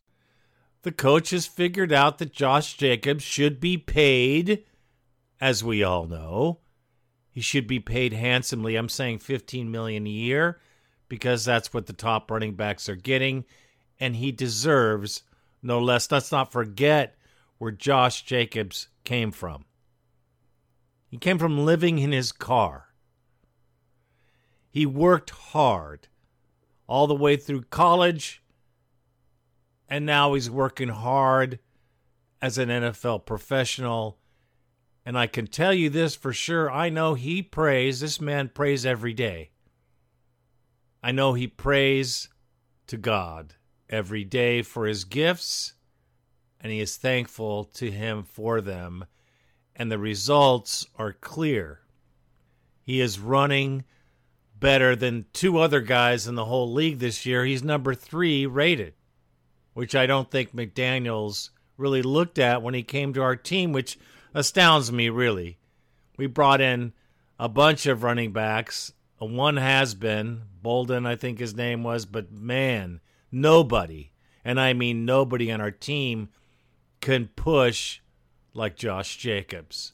The 0.82 0.92
coach 0.92 1.30
has 1.30 1.46
figured 1.46 1.92
out 1.92 2.18
that 2.18 2.32
Josh 2.32 2.76
Jacobs 2.76 3.22
should 3.22 3.60
be 3.60 3.76
paid, 3.78 4.64
as 5.40 5.62
we 5.62 5.82
all 5.82 6.06
know. 6.06 6.58
He 7.30 7.40
should 7.40 7.66
be 7.66 7.80
paid 7.80 8.12
handsomely. 8.12 8.76
I'm 8.76 8.88
saying 8.88 9.18
15 9.18 9.70
million 9.70 10.06
a 10.06 10.10
year 10.10 10.60
because 11.08 11.44
that's 11.44 11.72
what 11.72 11.86
the 11.86 11.92
top 11.92 12.30
running 12.30 12.54
backs 12.54 12.88
are 12.88 12.96
getting, 12.96 13.44
and 14.00 14.16
he 14.16 14.32
deserves 14.32 15.22
no 15.62 15.78
less. 15.78 16.10
Let's 16.10 16.32
not 16.32 16.52
forget 16.52 17.16
where 17.58 17.70
Josh 17.70 18.22
Jacobs 18.22 18.88
came 19.04 19.30
from. 19.30 19.64
He 21.12 21.18
came 21.18 21.38
from 21.38 21.66
living 21.66 21.98
in 21.98 22.10
his 22.10 22.32
car. 22.32 22.86
He 24.70 24.86
worked 24.86 25.28
hard 25.28 26.08
all 26.86 27.06
the 27.06 27.14
way 27.14 27.36
through 27.36 27.64
college, 27.64 28.42
and 29.90 30.06
now 30.06 30.32
he's 30.32 30.48
working 30.48 30.88
hard 30.88 31.58
as 32.40 32.56
an 32.56 32.70
NFL 32.70 33.26
professional. 33.26 34.20
And 35.04 35.18
I 35.18 35.26
can 35.26 35.46
tell 35.46 35.74
you 35.74 35.90
this 35.90 36.14
for 36.14 36.32
sure 36.32 36.70
I 36.70 36.88
know 36.88 37.12
he 37.12 37.42
prays, 37.42 38.00
this 38.00 38.18
man 38.18 38.48
prays 38.48 38.86
every 38.86 39.12
day. 39.12 39.50
I 41.02 41.12
know 41.12 41.34
he 41.34 41.46
prays 41.46 42.30
to 42.86 42.96
God 42.96 43.56
every 43.90 44.24
day 44.24 44.62
for 44.62 44.86
his 44.86 45.04
gifts, 45.04 45.74
and 46.58 46.72
he 46.72 46.80
is 46.80 46.96
thankful 46.96 47.64
to 47.64 47.90
him 47.90 48.22
for 48.22 48.62
them 48.62 49.04
and 49.82 49.90
the 49.90 49.98
results 49.98 50.86
are 50.96 51.12
clear. 51.12 51.80
He 52.84 53.00
is 53.00 53.18
running 53.18 53.82
better 54.60 54.94
than 54.94 55.26
two 55.32 55.58
other 55.58 55.80
guys 55.80 56.28
in 56.28 56.36
the 56.36 56.44
whole 56.44 56.72
league 56.72 57.00
this 57.00 57.26
year. 57.26 57.44
He's 57.44 57.64
number 57.64 57.92
three 57.92 58.46
rated, 58.46 58.94
which 59.74 59.96
I 59.96 60.06
don't 60.06 60.30
think 60.30 60.54
McDaniels 60.54 61.50
really 61.76 62.00
looked 62.00 62.38
at 62.38 62.62
when 62.62 62.74
he 62.74 62.84
came 62.84 63.12
to 63.14 63.22
our 63.22 63.34
team, 63.34 63.72
which 63.72 63.98
astounds 64.34 64.92
me, 64.92 65.08
really. 65.08 65.58
We 66.16 66.28
brought 66.28 66.60
in 66.60 66.92
a 67.36 67.48
bunch 67.48 67.86
of 67.86 68.04
running 68.04 68.30
backs. 68.30 68.92
One 69.18 69.56
has 69.56 69.96
been, 69.96 70.42
Bolden, 70.62 71.06
I 71.06 71.16
think 71.16 71.40
his 71.40 71.56
name 71.56 71.82
was, 71.82 72.06
but 72.06 72.30
man, 72.30 73.00
nobody, 73.32 74.12
and 74.44 74.60
I 74.60 74.74
mean 74.74 75.04
nobody 75.04 75.50
on 75.50 75.60
our 75.60 75.72
team, 75.72 76.28
can 77.00 77.30
push 77.34 77.98
like 78.54 78.76
Josh 78.76 79.16
Jacobs. 79.16 79.92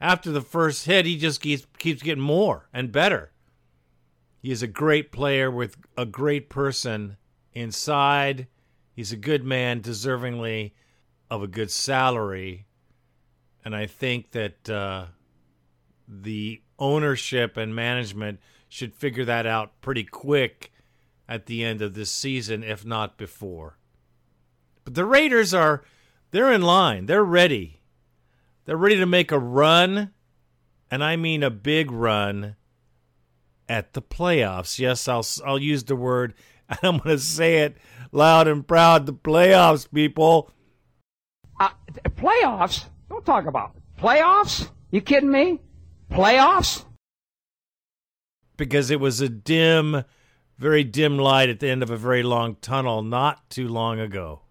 After 0.00 0.30
the 0.30 0.42
first 0.42 0.86
hit, 0.86 1.06
he 1.06 1.16
just 1.16 1.40
keeps, 1.40 1.66
keeps 1.78 2.02
getting 2.02 2.22
more 2.22 2.68
and 2.72 2.92
better. 2.92 3.32
He 4.42 4.50
is 4.50 4.62
a 4.62 4.68
great 4.68 5.10
player 5.10 5.50
with 5.50 5.76
a 5.96 6.06
great 6.06 6.48
person 6.48 7.16
inside. 7.52 8.46
He's 8.94 9.12
a 9.12 9.16
good 9.16 9.44
man, 9.44 9.80
deservingly 9.80 10.72
of 11.30 11.42
a 11.42 11.48
good 11.48 11.70
salary. 11.70 12.66
And 13.64 13.74
I 13.74 13.86
think 13.86 14.32
that 14.32 14.70
uh, 14.70 15.06
the 16.06 16.62
ownership 16.78 17.56
and 17.56 17.74
management 17.74 18.40
should 18.68 18.94
figure 18.94 19.24
that 19.24 19.46
out 19.46 19.80
pretty 19.80 20.04
quick 20.04 20.72
at 21.28 21.46
the 21.46 21.64
end 21.64 21.82
of 21.82 21.94
this 21.94 22.10
season, 22.10 22.62
if 22.62 22.84
not 22.84 23.16
before. 23.16 23.78
But 24.84 24.94
the 24.94 25.04
Raiders 25.04 25.52
are 25.52 25.82
they're 26.36 26.52
in 26.52 26.60
line. 26.60 27.06
They're 27.06 27.24
ready. 27.24 27.80
They're 28.66 28.76
ready 28.76 28.96
to 28.96 29.06
make 29.06 29.32
a 29.32 29.38
run, 29.38 30.12
and 30.90 31.02
I 31.02 31.16
mean 31.16 31.42
a 31.42 31.48
big 31.48 31.90
run 31.90 32.56
at 33.70 33.94
the 33.94 34.02
playoffs. 34.02 34.78
Yes, 34.78 35.08
I'll 35.08 35.26
I'll 35.46 35.58
use 35.58 35.84
the 35.84 35.96
word 35.96 36.34
and 36.68 36.78
I'm 36.82 36.98
going 36.98 37.16
to 37.16 37.22
say 37.22 37.60
it 37.62 37.78
loud 38.12 38.48
and 38.48 38.68
proud, 38.68 39.06
the 39.06 39.14
playoffs, 39.14 39.90
people. 39.90 40.50
Uh, 41.58 41.70
playoffs? 42.10 42.84
Don't 43.08 43.24
talk 43.24 43.46
about 43.46 43.72
it. 43.74 43.82
playoffs. 43.98 44.68
You 44.90 45.00
kidding 45.00 45.30
me? 45.30 45.60
Playoffs? 46.10 46.84
Because 48.58 48.90
it 48.90 49.00
was 49.00 49.22
a 49.22 49.30
dim, 49.30 50.04
very 50.58 50.84
dim 50.84 51.16
light 51.16 51.48
at 51.48 51.60
the 51.60 51.70
end 51.70 51.82
of 51.82 51.90
a 51.90 51.96
very 51.96 52.22
long 52.22 52.56
tunnel 52.56 53.02
not 53.02 53.48
too 53.48 53.68
long 53.68 54.00
ago. 54.00 54.42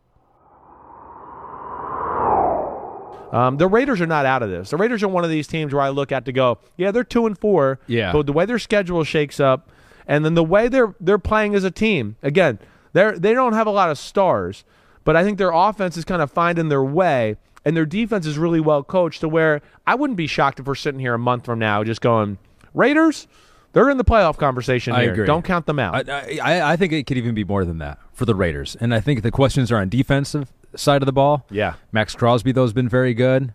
Um, 3.31 3.57
the 3.57 3.67
Raiders 3.67 4.01
are 4.01 4.05
not 4.07 4.25
out 4.25 4.43
of 4.43 4.49
this. 4.49 4.69
The 4.69 4.77
Raiders 4.77 5.03
are 5.03 5.07
one 5.07 5.23
of 5.23 5.29
these 5.29 5.47
teams 5.47 5.73
where 5.73 5.81
I 5.81 5.89
look 5.89 6.11
at 6.11 6.25
to 6.25 6.31
go, 6.31 6.59
yeah, 6.77 6.91
they're 6.91 7.03
two 7.03 7.25
and 7.25 7.37
four. 7.37 7.79
Yeah. 7.87 8.11
But 8.11 8.25
the 8.25 8.33
way 8.33 8.45
their 8.45 8.59
schedule 8.59 9.03
shakes 9.03 9.39
up, 9.39 9.69
and 10.07 10.23
then 10.23 10.35
the 10.35 10.43
way 10.43 10.67
they're 10.67 10.95
they're 10.99 11.17
playing 11.17 11.55
as 11.55 11.63
a 11.63 11.71
team, 11.71 12.15
again, 12.21 12.59
they're 12.93 13.17
they 13.17 13.33
don't 13.33 13.53
have 13.53 13.67
a 13.67 13.71
lot 13.71 13.89
of 13.89 13.97
stars, 13.97 14.63
but 15.03 15.15
I 15.15 15.23
think 15.23 15.37
their 15.37 15.51
offense 15.51 15.97
is 15.97 16.05
kind 16.05 16.21
of 16.21 16.31
finding 16.31 16.69
their 16.69 16.83
way, 16.83 17.37
and 17.65 17.75
their 17.75 17.85
defense 17.85 18.25
is 18.25 18.37
really 18.37 18.59
well 18.59 18.83
coached 18.83 19.21
to 19.21 19.29
where 19.29 19.61
I 19.87 19.95
wouldn't 19.95 20.17
be 20.17 20.27
shocked 20.27 20.59
if 20.59 20.67
we're 20.67 20.75
sitting 20.75 20.99
here 20.99 21.13
a 21.15 21.19
month 21.19 21.45
from 21.45 21.59
now 21.59 21.83
just 21.83 22.01
going, 22.01 22.37
Raiders, 22.73 23.27
they're 23.73 23.89
in 23.89 23.97
the 23.97 24.05
playoff 24.05 24.37
conversation 24.37 24.93
I 24.93 25.01
here. 25.01 25.11
agree. 25.13 25.25
Don't 25.25 25.43
count 25.43 25.65
them 25.65 25.79
out. 25.79 26.07
I, 26.09 26.37
I, 26.41 26.73
I 26.73 26.75
think 26.77 26.93
it 26.93 27.07
could 27.07 27.17
even 27.17 27.33
be 27.35 27.43
more 27.43 27.65
than 27.65 27.79
that 27.79 27.99
for 28.13 28.25
the 28.25 28.35
Raiders. 28.35 28.77
And 28.79 28.93
I 28.93 29.01
think 29.01 29.23
the 29.23 29.31
questions 29.31 29.71
are 29.71 29.77
on 29.77 29.89
defensive 29.89 30.53
side 30.77 31.01
of 31.01 31.05
the 31.05 31.13
ball. 31.13 31.45
Yeah. 31.49 31.75
Maxx 31.91 32.15
Crosby, 32.15 32.51
though, 32.51 32.63
has 32.63 32.73
been 32.73 32.89
very 32.89 33.13
good. 33.13 33.53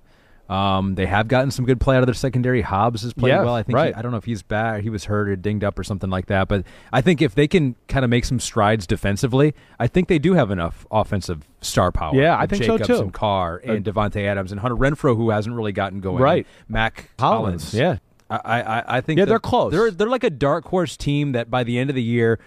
Um, 0.49 0.97
they 0.97 1.07
have 1.07 1.29
gotten 1.29 1.53
some 1.53 1.65
good 1.65 1.79
play 1.81 1.95
out 1.97 2.03
of 2.03 2.09
their 2.09 2.15
secondary. 2.15 2.61
Hobbs 2.63 3.03
has 3.03 3.13
played 3.13 3.31
Yeah, 3.31 3.45
well. 3.45 3.55
I 3.55 3.63
think. 3.63 3.77
right. 3.77 3.95
He, 3.95 3.99
I 3.99 4.03
don't 4.03 4.11
know 4.11 4.19
if 4.19 4.25
he's 4.25 4.43
bad. 4.43 4.83
He 4.83 4.91
was 4.91 5.05
hurt 5.05 5.29
or 5.29 5.37
dinged 5.37 5.63
up 5.63 5.79
or 5.79 5.85
something 5.85 6.11
like 6.11 6.27
that. 6.27 6.49
But 6.49 6.65
I 6.93 7.01
think 7.03 7.23
if 7.23 7.37
they 7.37 7.47
can 7.47 7.77
kind 7.87 8.05
of 8.05 8.11
make 8.11 8.25
some 8.25 8.41
strides 8.41 8.85
defensively, 8.85 9.55
I 9.79 9.87
think 9.87 10.09
they 10.09 10.19
do 10.19 10.35
have 10.35 10.51
enough 10.51 10.89
offensive 10.91 11.47
star 11.61 11.93
power. 11.93 12.17
Yeah, 12.17 12.37
I 12.37 12.49
think 12.49 12.65
so, 12.65 12.79
too. 12.79 12.97
And 13.01 13.13
Carr 13.15 13.59
and 13.65 13.85
Davante 13.85 14.25
Adams 14.27 14.51
and 14.51 14.61
Hunter 14.61 14.77
Renfrow, 14.77 15.17
who 15.17 15.31
hasn't 15.31 15.55
really 15.55 15.71
gotten 15.71 16.01
going. 16.01 16.21
Right. 16.21 16.47
Mack 16.69 17.11
Hollins, 17.21 17.71
Hollins. 17.71 17.75
yeah. 17.75 17.99
I, 18.29 18.63
I, 18.63 18.97
I 18.97 19.01
think 19.01 19.19
Yeah, 19.19 19.25
that 19.27 19.29
they're 19.31 19.39
close. 19.41 19.73
They're 19.73 19.91
they're 19.91 20.09
like 20.09 20.23
a 20.25 20.31
dark 20.31 20.65
horse 20.67 20.97
team 20.97 21.33
that 21.33 21.51
by 21.51 21.63
the 21.65 21.79
end 21.79 21.91
of 21.91 21.97
the 21.97 22.03
year, 22.03 22.39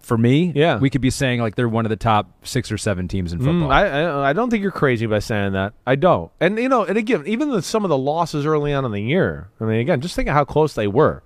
for 0.00 0.16
me, 0.16 0.52
Yeah. 0.54 0.78
we 0.78 0.90
could 0.90 1.00
be 1.00 1.10
saying 1.10 1.40
like 1.40 1.56
they're 1.56 1.68
one 1.68 1.84
of 1.86 1.90
the 1.90 1.96
top 1.96 2.30
six 2.46 2.70
or 2.70 2.78
seven 2.78 3.08
teams 3.08 3.32
in 3.32 3.38
football. 3.38 3.68
Mm, 3.68 3.72
I, 3.72 4.02
I 4.02 4.30
I 4.30 4.32
don't 4.32 4.50
think 4.50 4.62
you're 4.62 4.70
crazy 4.70 5.06
by 5.06 5.18
saying 5.18 5.52
that. 5.54 5.72
I 5.86 5.96
don't. 5.96 6.30
And 6.40 6.58
you 6.58 6.68
know, 6.68 6.84
and 6.84 6.96
again, 6.96 7.24
even 7.26 7.50
the, 7.50 7.62
some 7.62 7.84
of 7.84 7.88
the 7.88 7.98
losses 7.98 8.46
early 8.46 8.72
on 8.72 8.84
in 8.84 8.92
the 8.92 9.00
year. 9.02 9.48
I 9.60 9.64
mean, 9.64 9.80
again, 9.80 10.00
just 10.00 10.14
think 10.14 10.28
of 10.28 10.34
how 10.34 10.44
close 10.44 10.74
they 10.74 10.86
were. 10.86 11.22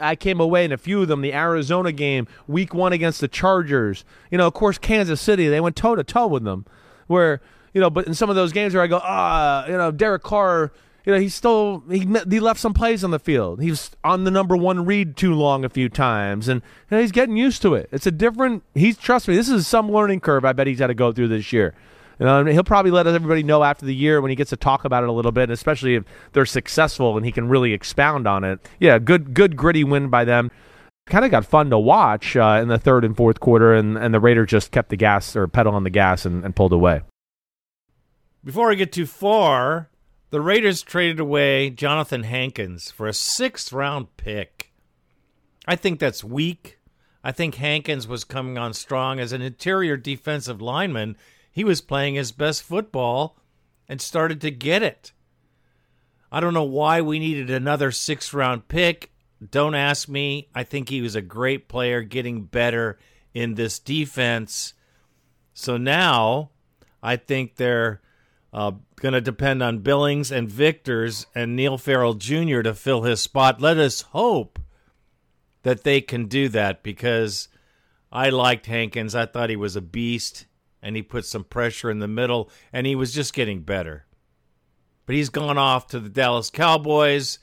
I 0.00 0.14
came 0.16 0.40
away 0.40 0.64
in 0.64 0.72
a 0.72 0.78
few 0.78 1.02
of 1.02 1.08
them. 1.08 1.22
The 1.22 1.34
Arizona 1.34 1.90
game, 1.92 2.28
week 2.46 2.72
one 2.72 2.92
against 2.92 3.20
the 3.20 3.28
Chargers. 3.28 4.04
You 4.30 4.38
know, 4.38 4.46
of 4.46 4.54
course, 4.54 4.78
Kansas 4.78 5.20
City. 5.20 5.48
They 5.48 5.60
went 5.60 5.76
toe 5.76 5.94
to 5.96 6.04
toe 6.04 6.26
with 6.28 6.44
them. 6.44 6.66
Where 7.08 7.40
you 7.74 7.80
know, 7.80 7.90
but 7.90 8.06
in 8.06 8.14
some 8.14 8.30
of 8.30 8.36
those 8.36 8.52
games 8.52 8.74
where 8.74 8.82
I 8.82 8.86
go, 8.86 9.00
ah, 9.02 9.66
you 9.66 9.72
know, 9.76 9.90
Derek 9.90 10.22
Carr. 10.22 10.72
You 11.08 11.14
know, 11.14 11.20
he 11.20 11.30
still 11.30 11.84
he 11.88 12.00
he 12.28 12.38
left 12.38 12.60
some 12.60 12.74
plays 12.74 13.02
on 13.02 13.12
the 13.12 13.18
field. 13.18 13.62
He 13.62 13.70
was 13.70 13.92
on 14.04 14.24
the 14.24 14.30
number 14.30 14.54
one 14.54 14.84
read 14.84 15.16
too 15.16 15.32
long 15.32 15.64
a 15.64 15.70
few 15.70 15.88
times, 15.88 16.48
and 16.48 16.60
you 16.60 16.96
know, 16.98 17.00
he's 17.00 17.12
getting 17.12 17.34
used 17.34 17.62
to 17.62 17.72
it. 17.72 17.88
It's 17.90 18.06
a 18.06 18.10
different. 18.10 18.62
He's 18.74 18.98
trust 18.98 19.26
me. 19.26 19.34
This 19.34 19.48
is 19.48 19.66
some 19.66 19.90
learning 19.90 20.20
curve. 20.20 20.44
I 20.44 20.52
bet 20.52 20.66
he's 20.66 20.80
got 20.80 20.88
to 20.88 20.94
go 20.94 21.10
through 21.10 21.28
this 21.28 21.50
year. 21.50 21.72
You 22.18 22.26
know, 22.26 22.44
he'll 22.44 22.62
probably 22.62 22.90
let 22.90 23.06
everybody 23.06 23.42
know 23.42 23.64
after 23.64 23.86
the 23.86 23.94
year 23.94 24.20
when 24.20 24.28
he 24.28 24.34
gets 24.34 24.50
to 24.50 24.58
talk 24.58 24.84
about 24.84 25.02
it 25.02 25.08
a 25.08 25.12
little 25.12 25.32
bit, 25.32 25.44
and 25.44 25.52
especially 25.52 25.94
if 25.94 26.04
they're 26.34 26.44
successful 26.44 27.16
and 27.16 27.24
he 27.24 27.32
can 27.32 27.48
really 27.48 27.72
expound 27.72 28.28
on 28.28 28.44
it. 28.44 28.60
Yeah, 28.78 28.98
good, 28.98 29.32
good, 29.32 29.56
gritty 29.56 29.84
win 29.84 30.10
by 30.10 30.26
them. 30.26 30.50
Kind 31.06 31.24
of 31.24 31.30
got 31.30 31.46
fun 31.46 31.70
to 31.70 31.78
watch 31.78 32.36
uh, 32.36 32.58
in 32.60 32.68
the 32.68 32.78
third 32.78 33.06
and 33.06 33.16
fourth 33.16 33.40
quarter, 33.40 33.72
and, 33.72 33.96
and 33.96 34.12
the 34.12 34.20
Raiders 34.20 34.50
just 34.50 34.72
kept 34.72 34.90
the 34.90 34.96
gas 34.96 35.34
or 35.34 35.48
pedal 35.48 35.74
on 35.74 35.84
the 35.84 35.90
gas 35.90 36.26
and, 36.26 36.44
and 36.44 36.54
pulled 36.54 36.74
away. 36.74 37.00
Before 38.44 38.70
I 38.70 38.74
get 38.74 38.92
too 38.92 39.06
far, 39.06 39.88
the 40.30 40.40
Raiders 40.40 40.82
traded 40.82 41.20
away 41.20 41.70
Jonathan 41.70 42.22
Hankins 42.22 42.90
for 42.90 43.06
a 43.06 43.12
sixth 43.12 43.72
round 43.72 44.16
pick. 44.16 44.72
I 45.66 45.76
think 45.76 45.98
that's 45.98 46.22
weak. 46.24 46.78
I 47.24 47.32
think 47.32 47.56
Hankins 47.56 48.06
was 48.06 48.24
coming 48.24 48.56
on 48.56 48.72
strong 48.74 49.20
as 49.20 49.32
an 49.32 49.42
interior 49.42 49.96
defensive 49.96 50.62
lineman. 50.62 51.16
He 51.50 51.64
was 51.64 51.80
playing 51.80 52.14
his 52.14 52.32
best 52.32 52.62
football 52.62 53.36
and 53.88 54.00
started 54.00 54.40
to 54.42 54.50
get 54.50 54.82
it. 54.82 55.12
I 56.30 56.40
don't 56.40 56.54
know 56.54 56.62
why 56.62 57.00
we 57.00 57.18
needed 57.18 57.50
another 57.50 57.90
sixth 57.90 58.34
round 58.34 58.68
pick. 58.68 59.12
Don't 59.50 59.74
ask 59.74 60.08
me. 60.08 60.48
I 60.54 60.62
think 60.62 60.88
he 60.88 61.00
was 61.00 61.14
a 61.14 61.22
great 61.22 61.68
player 61.68 62.02
getting 62.02 62.44
better 62.44 62.98
in 63.32 63.54
this 63.54 63.78
defense. 63.78 64.74
So 65.54 65.76
now 65.76 66.50
I 67.02 67.16
think 67.16 67.56
they're 67.56 68.00
uh, 68.52 68.72
going 68.96 69.12
to 69.12 69.20
depend 69.20 69.62
on 69.62 69.80
Billings 69.80 70.32
and 70.32 70.50
Victors 70.50 71.26
and 71.34 71.54
Neil 71.54 71.76
Farrell 71.76 72.14
Jr. 72.14 72.62
to 72.62 72.74
fill 72.74 73.02
his 73.02 73.20
spot. 73.20 73.60
Let 73.60 73.76
us 73.76 74.02
hope 74.02 74.58
that 75.62 75.84
they 75.84 76.00
can 76.00 76.26
do 76.26 76.48
that 76.48 76.82
because 76.82 77.48
I 78.10 78.30
liked 78.30 78.66
Hankins. 78.66 79.14
I 79.14 79.26
thought 79.26 79.50
he 79.50 79.56
was 79.56 79.76
a 79.76 79.82
beast 79.82 80.46
and 80.82 80.96
he 80.96 81.02
put 81.02 81.26
some 81.26 81.44
pressure 81.44 81.90
in 81.90 81.98
the 81.98 82.08
middle 82.08 82.50
and 82.72 82.86
he 82.86 82.94
was 82.94 83.12
just 83.12 83.34
getting 83.34 83.62
better. 83.62 84.06
But 85.04 85.16
he's 85.16 85.30
gone 85.30 85.58
off 85.58 85.86
to 85.88 86.00
the 86.00 86.08
Dallas 86.08 86.50
Cowboys. 86.50 87.38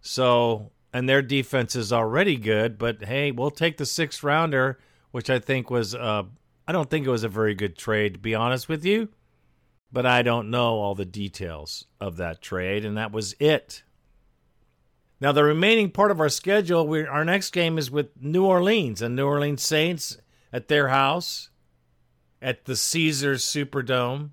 So, 0.00 0.72
and 0.92 1.08
their 1.08 1.22
defense 1.22 1.76
is 1.76 1.92
already 1.92 2.36
good, 2.36 2.78
but 2.78 3.04
hey, 3.04 3.30
we'll 3.30 3.52
take 3.52 3.76
the 3.76 3.86
sixth 3.86 4.24
rounder, 4.24 4.80
which 5.12 5.30
I 5.30 5.38
think 5.38 5.70
was, 5.70 5.94
uh, 5.94 6.24
I 6.66 6.72
don't 6.72 6.90
think 6.90 7.06
it 7.06 7.10
was 7.10 7.22
a 7.22 7.28
very 7.28 7.54
good 7.54 7.78
trade, 7.78 8.14
to 8.14 8.18
be 8.18 8.34
honest 8.34 8.68
with 8.68 8.84
you 8.84 9.08
but 9.92 10.06
I 10.06 10.22
don't 10.22 10.50
know 10.50 10.76
all 10.76 10.94
the 10.94 11.04
details 11.04 11.84
of 12.00 12.16
that 12.16 12.40
trade, 12.40 12.84
and 12.84 12.96
that 12.96 13.12
was 13.12 13.34
it. 13.38 13.82
Now, 15.20 15.32
the 15.32 15.44
remaining 15.44 15.90
part 15.90 16.10
of 16.10 16.20
our 16.20 16.28
schedule, 16.28 16.86
we 16.86 17.06
our 17.06 17.24
next 17.24 17.50
game 17.50 17.78
is 17.78 17.90
with 17.90 18.10
New 18.20 18.44
Orleans 18.44 19.02
and 19.02 19.14
New 19.14 19.26
Orleans 19.26 19.62
Saints 19.62 20.18
at 20.52 20.68
their 20.68 20.88
house 20.88 21.50
at 22.40 22.64
the 22.64 22.74
Caesars 22.74 23.44
Superdome 23.44 24.30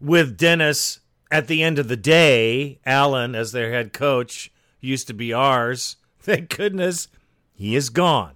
with 0.00 0.36
Dennis 0.36 1.00
at 1.30 1.46
the 1.46 1.62
end 1.62 1.78
of 1.78 1.88
the 1.88 1.96
day, 1.96 2.80
Allen 2.84 3.34
as 3.34 3.52
their 3.52 3.70
head 3.70 3.92
coach 3.92 4.50
used 4.80 5.06
to 5.06 5.14
be 5.14 5.32
ours. 5.32 5.96
Thank 6.18 6.56
goodness 6.56 7.08
he 7.52 7.76
is 7.76 7.90
gone. 7.90 8.34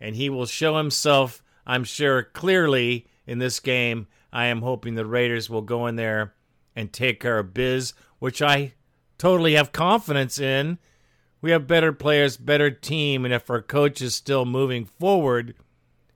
And 0.00 0.16
he 0.16 0.28
will 0.28 0.46
show 0.46 0.76
himself, 0.76 1.42
I'm 1.66 1.84
sure, 1.84 2.22
clearly 2.22 3.06
in 3.26 3.38
this 3.38 3.60
game. 3.60 4.08
I 4.32 4.46
am 4.46 4.62
hoping 4.62 4.94
the 4.94 5.06
Raiders 5.06 5.50
will 5.50 5.62
go 5.62 5.86
in 5.86 5.96
there 5.96 6.34
and 6.74 6.92
take 6.92 7.20
care 7.20 7.38
of 7.38 7.52
biz, 7.52 7.92
which 8.18 8.40
I 8.40 8.72
totally 9.18 9.54
have 9.54 9.72
confidence 9.72 10.38
in. 10.38 10.78
We 11.40 11.50
have 11.50 11.66
better 11.66 11.92
players, 11.92 12.36
better 12.36 12.70
team, 12.70 13.24
and 13.24 13.34
if 13.34 13.50
our 13.50 13.60
coach 13.60 14.00
is 14.00 14.14
still 14.14 14.44
moving 14.44 14.84
forward, 14.84 15.54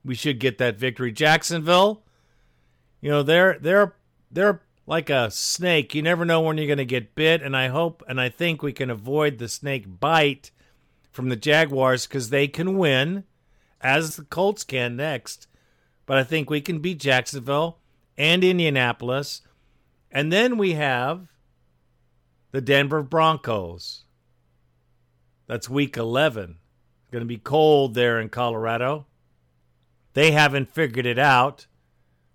we 0.05 0.15
should 0.15 0.39
get 0.39 0.59
that 0.59 0.79
victory. 0.79 1.13
Jacksonville, 1.13 2.05
you 3.01 3.11
know, 3.11 3.23
they're 3.23 3.59
they're 3.61 3.97
they're 4.31 4.63
like 4.87 5.11
a 5.11 5.31
snake. 5.31 5.95
You 5.95 6.03
never 6.03 6.25
know 6.25 6.41
when 6.41 6.57
you're 6.57 6.69
going 6.69 6.79
to 6.79 6.85
get 6.85 7.17
bit, 7.17 7.43
and 7.43 7.57
I 7.57 7.69
hope 7.69 8.03
and 8.09 8.21
I 8.21 8.29
think 8.29 8.63
we 8.63 8.73
can 8.73 8.89
avoid 8.89 9.39
the 9.39 9.49
snake 9.49 10.01
bite 10.01 10.53
from 11.11 11.29
the 11.29 11.37
Jaguars 11.37 12.07
because 12.07 12.31
they 12.31 12.47
can 12.47 12.79
win, 12.79 13.25
as 13.81 14.17
the 14.17 14.25
Colts 14.25 14.65
can 14.65 14.97
next. 14.97 15.49
But 16.07 16.19
I 16.19 16.25
think 16.25 16.49
we 16.49 16.61
can 16.61 16.79
beat 16.79 17.01
Jacksonville 17.01 17.79
and 18.17 18.45
Indianapolis. 18.45 19.43
And 20.11 20.33
then 20.33 20.57
we 20.57 20.73
have 20.73 21.29
the 22.53 22.61
Denver 22.61 23.03
Broncos. 23.03 24.05
That's 25.47 25.69
week 25.69 25.97
11. 25.97 26.59
It's 27.03 27.11
going 27.11 27.21
to 27.21 27.27
be 27.27 27.39
cold 27.39 27.95
there 27.95 28.21
in 28.21 28.29
Colorado. 28.29 29.07
They 30.15 30.33
haven't 30.33 30.73
figured 30.73 31.07
it 31.07 31.19
out. 31.19 31.67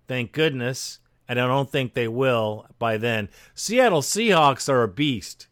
Thank 0.06 0.32
goodness. 0.32 1.00
And 1.28 1.40
I 1.40 1.46
don't 1.46 1.70
think 1.70 1.94
they 1.94 2.08
will 2.08 2.66
by 2.78 2.96
then. 2.96 3.28
Seattle 3.54 4.02
Seahawks 4.02 4.68
are 4.68 4.82
a 4.82 4.88
beast. 4.88 5.48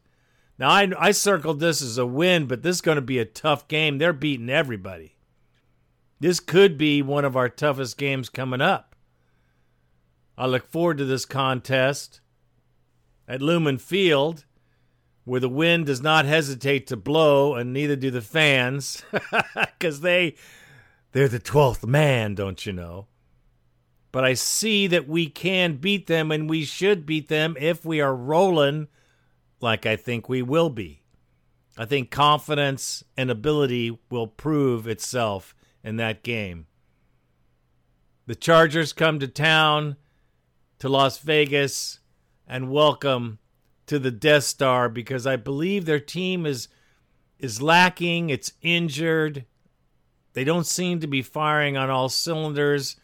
Now, 0.59 0.69
I, 0.69 0.93
I 0.99 1.11
circled 1.13 1.59
this 1.59 1.81
as 1.81 1.97
a 1.97 2.05
win, 2.05 2.47
but 2.47 2.63
this 2.63 2.77
is 2.77 2.83
going 2.83 2.97
to 2.97 3.03
be 3.03 3.19
a 3.19 3.25
tough 3.25 3.67
game. 3.67 3.97
They're 3.97 4.13
beating 4.13 4.51
everybody. 4.51 5.17
This 6.21 6.39
could 6.39 6.77
be 6.77 7.01
one 7.01 7.25
of 7.25 7.35
our 7.35 7.49
toughest 7.49 7.97
games 7.97 8.29
coming 8.29 8.61
up. 8.61 8.90
I 10.41 10.47
look 10.47 10.67
forward 10.67 10.97
to 10.97 11.05
this 11.05 11.27
contest 11.27 12.23
at 13.29 13.43
Lumen 13.43 13.77
Field, 13.77 14.47
where 15.25 15.39
the 15.39 15.51
wind 15.51 15.85
does 15.85 16.01
not 16.01 16.25
hesitate 16.25 16.87
to 16.87 16.97
blow, 16.97 17.55
and 17.55 17.75
neither 17.75 17.95
do 17.95 18.11
the 18.11 18.23
fans, 18.23 19.05
because 19.55 20.01
they 20.01 20.37
they're 21.13 21.29
the 21.29 21.39
twelfth 21.39 21.85
man, 21.85 22.35
don't 22.35 22.65
you 22.65 22.73
know? 22.73 23.09
But 24.13 24.25
I 24.25 24.33
see 24.33 24.87
that 24.87 25.07
we 25.07 25.27
can 25.29 25.77
beat 25.77 26.07
them, 26.07 26.33
and 26.33 26.49
we 26.49 26.65
should 26.65 27.05
beat 27.05 27.29
them 27.29 27.55
if 27.61 27.85
we 27.85 28.01
are 28.01 28.17
rolling 28.17 28.89
like 29.61 29.85
I 29.85 29.97
think 29.97 30.27
we 30.27 30.41
will 30.41 30.71
be. 30.71 31.03
I 31.77 31.85
think 31.85 32.11
confidence 32.11 33.05
and 33.15 33.31
ability 33.31 33.99
will 34.09 34.27
prove 34.27 34.87
itself 34.87 35.55
in 35.85 35.97
that 35.97 36.23
game. 36.23 36.67
The 38.25 38.35
Chargers 38.35 38.95
come 38.95 39.19
to 39.19 39.29
town 39.29 39.97
to 40.81 40.89
Las 40.89 41.19
Vegas 41.19 42.01
and 42.49 42.71
welcome 42.71 43.39
to 43.85 43.99
the 43.99 44.11
Death 44.11 44.45
Star 44.45 44.89
because 44.89 45.27
I 45.27 45.37
believe 45.37 45.85
their 45.85 46.01
team 46.01 46.47
is 46.47 46.69
is 47.39 47.61
lacking, 47.61 48.31
it's 48.31 48.55
injured. 48.63 49.45
They 50.33 50.43
don't 50.43 50.67
seem 50.67 51.01
to 51.01 51.07
be 51.07 51.21
firing 51.21 51.77
on 51.77 51.91
all 51.91 52.09
cylinders. 52.09 52.97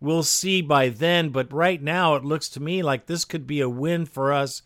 We'll 0.00 0.24
see 0.24 0.62
by 0.62 0.88
then, 0.88 1.28
but 1.28 1.52
right 1.52 1.80
now 1.80 2.16
it 2.16 2.24
looks 2.24 2.48
to 2.50 2.60
me 2.60 2.82
like 2.82 3.06
this 3.06 3.24
could 3.24 3.46
be 3.46 3.60
a 3.60 3.68
win 3.68 4.04
for 4.04 4.32
us 4.32 4.62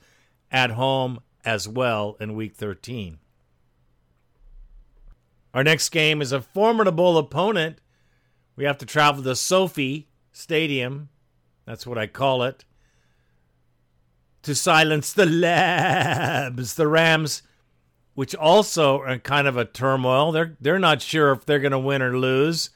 at 0.50 0.70
home 0.70 1.20
as 1.44 1.68
well 1.68 2.16
in 2.20 2.34
week 2.34 2.54
13. 2.54 3.18
Our 5.52 5.62
next 5.62 5.90
game 5.90 6.22
is 6.22 6.32
a 6.32 6.40
formidable 6.40 7.18
opponent. 7.18 7.80
We 8.56 8.64
have 8.64 8.78
to 8.78 8.86
travel 8.86 9.22
to 9.24 9.36
SoFi 9.36 10.08
Stadium. 10.32 11.10
That's 11.66 11.86
what 11.86 11.98
I 11.98 12.06
call 12.06 12.42
it. 12.42 12.64
To 14.42 14.54
silence 14.54 15.12
the 15.12 15.26
labs. 15.26 16.74
The 16.74 16.86
Rams, 16.86 17.42
which 18.14 18.34
also 18.34 19.00
are 19.00 19.18
kind 19.18 19.48
of 19.48 19.56
a 19.56 19.64
turmoil. 19.64 20.32
They're 20.32 20.56
they're 20.60 20.78
not 20.78 21.02
sure 21.02 21.32
if 21.32 21.44
they're 21.44 21.58
going 21.58 21.72
to 21.72 21.78
win 21.78 22.02
or 22.02 22.16
lose. 22.16 22.70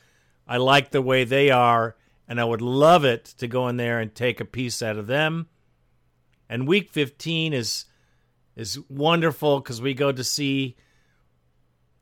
I 0.47 0.56
like 0.56 0.90
the 0.90 1.00
way 1.00 1.23
they 1.23 1.50
are, 1.50 1.97
and 2.26 2.40
I 2.40 2.44
would 2.44 2.61
love 2.61 3.04
it 3.04 3.25
to 3.38 3.47
go 3.47 3.68
in 3.68 3.76
there 3.76 4.00
and 4.00 4.12
take 4.12 4.40
a 4.40 4.44
piece 4.44 4.82
out 4.82 4.97
of 4.97 5.06
them. 5.06 5.47
And 6.49 6.66
week 6.66 6.90
15 6.90 7.52
is 7.52 7.85
is 8.56 8.78
wonderful 8.88 9.61
because 9.61 9.80
we 9.80 9.94
go 9.94 10.11
to 10.11 10.25
see. 10.25 10.76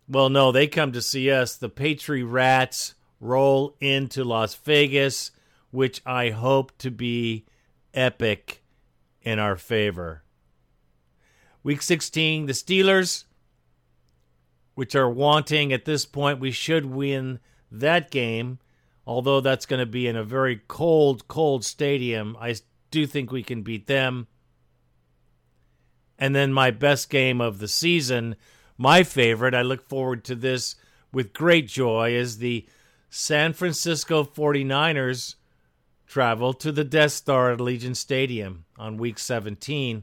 Well, 0.09 0.30
no, 0.30 0.50
they 0.50 0.66
come 0.66 0.92
to 0.92 1.02
see 1.02 1.30
us. 1.30 1.57
The 1.57 1.68
Patriot 1.68 2.25
Rats 2.25 2.95
roll 3.21 3.77
into 3.81 4.24
Las 4.24 4.55
Vegas, 4.55 5.31
which 5.70 6.00
I 6.07 6.31
hope 6.31 6.76
to 6.78 6.90
be 6.90 7.44
epic 7.94 8.62
in 9.22 9.38
our 9.38 9.57
favor. 9.57 10.22
Week 11.62 11.83
16, 11.83 12.46
the 12.46 12.52
Steelers, 12.52 13.24
which 14.74 14.94
are 14.94 15.11
wanting 15.11 15.72
at 15.72 15.85
this 15.85 16.07
point, 16.07 16.40
we 16.40 16.52
should 16.52 16.87
win 16.87 17.40
that 17.70 18.11
game. 18.11 18.59
Although 19.07 19.40
that's 19.40 19.66
going 19.66 19.81
to 19.81 19.87
be 19.87 20.07
in 20.07 20.16
a 20.16 20.24
very 20.24 20.61
cold, 20.68 21.28
cold 21.28 21.64
stadium, 21.64 22.37
I 22.40 22.57
do 22.90 23.07
think 23.07 23.33
we 23.33 23.42
can 23.42 23.62
beat 23.62 23.87
them. 23.87 24.26
And 26.18 26.35
then 26.35 26.52
my 26.52 26.70
best 26.70 27.11
game 27.11 27.40
of 27.40 27.59
the 27.59 27.68
season, 27.68 28.37
my 28.76 29.02
favorite, 29.02 29.54
I 29.54 29.62
look 29.62 29.88
forward 29.88 30.24
to 30.24 30.35
this 30.35 30.76
with 31.12 31.33
great 31.33 31.68
joy, 31.68 32.14
is 32.14 32.38
the 32.38 32.66
San 33.09 33.52
Francisco 33.52 34.24
49ers 34.24 35.37
travel 36.09 36.53
to 36.55 36.73
the 36.73 36.85
Death 36.85 37.12
Star 37.12 37.53
at 37.53 37.61
Legion 37.61 37.94
Stadium 37.94 38.64
on 38.77 38.97
week 38.97 39.18
17. 39.18 40.03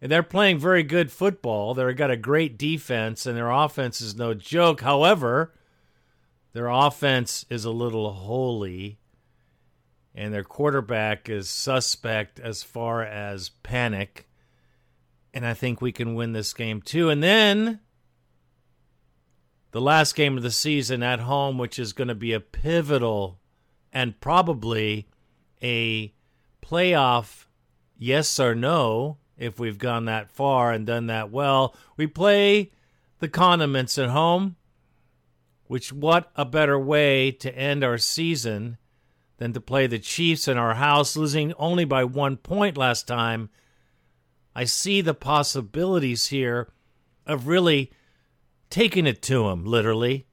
And 0.00 0.12
they're 0.12 0.22
playing 0.22 0.58
very 0.58 0.84
good 0.84 1.10
football. 1.10 1.74
They've 1.74 1.96
got 1.96 2.10
a 2.10 2.16
great 2.16 2.56
defense, 2.56 3.26
and 3.26 3.36
their 3.36 3.50
offense 3.50 4.00
is 4.00 4.16
no 4.16 4.32
joke. 4.32 4.80
However, 4.80 5.52
their 6.52 6.68
offense 6.68 7.44
is 7.50 7.64
a 7.64 7.70
little 7.70 8.12
holy, 8.12 9.00
and 10.14 10.32
their 10.32 10.44
quarterback 10.44 11.28
is 11.28 11.50
suspect 11.50 12.38
as 12.38 12.62
far 12.62 13.02
as 13.02 13.50
panic 13.62 14.28
and 15.38 15.46
I 15.46 15.54
think 15.54 15.80
we 15.80 15.92
can 15.92 16.14
win 16.14 16.32
this 16.32 16.52
game 16.52 16.82
too. 16.82 17.10
And 17.10 17.22
then 17.22 17.80
the 19.70 19.80
last 19.80 20.14
game 20.14 20.36
of 20.36 20.42
the 20.42 20.50
season 20.50 21.02
at 21.02 21.20
home, 21.20 21.58
which 21.58 21.78
is 21.78 21.92
going 21.92 22.08
to 22.08 22.14
be 22.14 22.32
a 22.32 22.40
pivotal 22.40 23.38
and 23.92 24.20
probably 24.20 25.08
a 25.62 26.12
playoff 26.62 27.46
yes 27.96 28.38
or 28.38 28.54
no 28.54 29.18
if 29.36 29.58
we've 29.58 29.78
gone 29.78 30.04
that 30.06 30.30
far 30.30 30.72
and 30.72 30.86
done 30.86 31.06
that 31.06 31.30
well. 31.30 31.74
We 31.96 32.06
play 32.06 32.72
the 33.20 33.28
condiments 33.28 33.98
at 33.98 34.10
home, 34.10 34.56
which 35.66 35.92
what 35.92 36.30
a 36.36 36.44
better 36.44 36.78
way 36.78 37.30
to 37.32 37.56
end 37.56 37.84
our 37.84 37.98
season 37.98 38.78
than 39.38 39.52
to 39.52 39.60
play 39.60 39.86
the 39.86 39.98
Chiefs 39.98 40.48
in 40.48 40.58
our 40.58 40.74
house, 40.74 41.16
losing 41.16 41.52
only 41.54 41.84
by 41.84 42.04
one 42.04 42.36
point 42.36 42.76
last 42.76 43.06
time 43.06 43.50
I 44.54 44.64
see 44.64 45.00
the 45.00 45.14
possibilities 45.14 46.26
here 46.26 46.72
of 47.24 47.46
really 47.46 47.92
taking 48.70 49.06
it 49.06 49.22
to 49.22 49.48
him, 49.48 49.64
literally. 49.64 50.26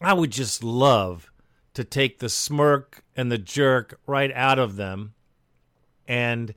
I 0.00 0.14
would 0.14 0.32
just 0.32 0.64
love 0.64 1.30
to 1.74 1.84
take 1.84 2.18
the 2.18 2.28
smirk 2.28 3.04
and 3.16 3.30
the 3.30 3.38
jerk 3.38 3.98
right 4.06 4.32
out 4.34 4.58
of 4.58 4.76
them. 4.76 5.14
And 6.06 6.54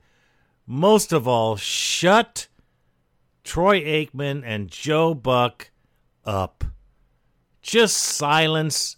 most 0.66 1.12
of 1.12 1.26
all, 1.26 1.56
shut 1.56 2.48
Troy 3.44 3.80
Aikman 3.80 4.42
and 4.44 4.70
Joe 4.70 5.14
Buck 5.14 5.70
up. 6.24 6.64
Just 7.62 7.96
silence 7.96 8.96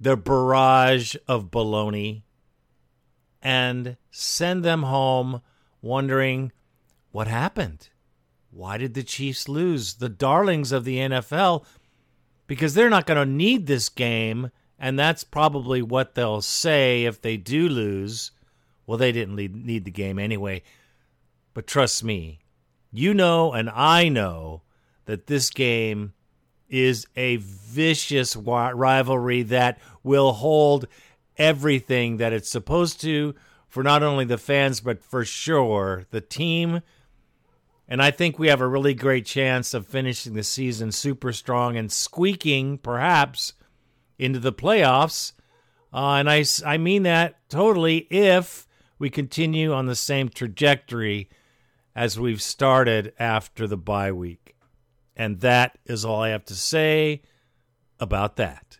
the 0.00 0.16
barrage 0.16 1.16
of 1.26 1.50
baloney 1.50 2.22
and 3.42 3.96
send 4.10 4.64
them 4.64 4.82
home 4.82 5.40
wondering 5.80 6.52
what 7.12 7.28
happened? 7.28 7.88
Why 8.50 8.76
did 8.76 8.94
the 8.94 9.02
Chiefs 9.02 9.48
lose? 9.48 9.94
The 9.94 10.08
darlings 10.08 10.72
of 10.72 10.84
the 10.84 10.98
NFL, 10.98 11.64
because 12.46 12.74
they're 12.74 12.90
not 12.90 13.06
going 13.06 13.24
to 13.24 13.32
need 13.32 13.66
this 13.66 13.88
game, 13.88 14.50
and 14.78 14.98
that's 14.98 15.24
probably 15.24 15.82
what 15.82 16.14
they'll 16.14 16.42
say 16.42 17.04
if 17.04 17.20
they 17.20 17.36
do 17.36 17.68
lose. 17.68 18.30
Well, 18.86 18.98
they 18.98 19.12
didn't 19.12 19.36
need 19.36 19.84
the 19.84 19.90
game 19.90 20.18
anyway. 20.18 20.62
But 21.54 21.66
trust 21.66 22.04
me, 22.04 22.40
you 22.92 23.14
know, 23.14 23.52
and 23.52 23.70
I 23.70 24.08
know 24.08 24.62
that 25.06 25.26
this 25.26 25.50
game 25.50 26.12
is 26.68 27.06
a 27.16 27.36
vicious 27.36 28.36
rivalry 28.36 29.42
that 29.42 29.78
will 30.02 30.32
hold 30.32 30.86
everything 31.36 32.18
that 32.18 32.32
it's 32.32 32.50
supposed 32.50 33.00
to 33.00 33.34
for 33.68 33.82
not 33.82 34.02
only 34.02 34.24
the 34.24 34.38
fans, 34.38 34.80
but 34.80 35.02
for 35.02 35.24
sure 35.24 36.04
the 36.10 36.20
team 36.20 36.82
and 37.88 38.02
I 38.02 38.10
think 38.10 38.38
we 38.38 38.48
have 38.48 38.60
a 38.60 38.66
really 38.66 38.94
great 38.94 39.26
chance 39.26 39.72
of 39.72 39.86
finishing 39.86 40.34
the 40.34 40.42
season 40.42 40.90
super 40.90 41.32
strong 41.32 41.76
and 41.76 41.90
squeaking, 41.90 42.78
perhaps, 42.78 43.52
into 44.18 44.38
the 44.38 44.52
playoffs. 44.52 45.32
Uh, 45.92 46.14
and 46.14 46.30
I, 46.30 46.44
I 46.64 46.78
mean 46.78 47.04
that 47.04 47.36
totally 47.48 47.98
if 48.10 48.66
we 48.98 49.10
continue 49.10 49.72
on 49.72 49.86
the 49.86 49.94
same 49.94 50.28
trajectory 50.28 51.28
as 51.94 52.20
we've 52.20 52.42
started 52.42 53.12
after 53.18 53.66
the 53.66 53.76
bye 53.76 54.12
week. 54.12 54.54
And 55.16 55.40
that 55.40 55.78
is 55.86 56.04
all 56.04 56.22
I 56.22 56.28
have 56.30 56.44
to 56.46 56.54
say 56.54 57.22
about 57.98 58.36
that. 58.36 58.78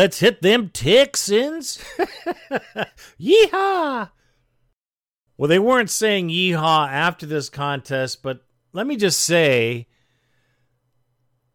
Let's 0.00 0.20
hit 0.20 0.40
them 0.40 0.70
Texans. 0.70 1.78
yeehaw! 3.20 4.08
Well, 5.36 5.48
they 5.48 5.58
weren't 5.58 5.90
saying 5.90 6.30
yeehaw 6.30 6.88
after 6.88 7.26
this 7.26 7.50
contest, 7.50 8.22
but 8.22 8.40
let 8.72 8.86
me 8.86 8.96
just 8.96 9.20
say 9.20 9.88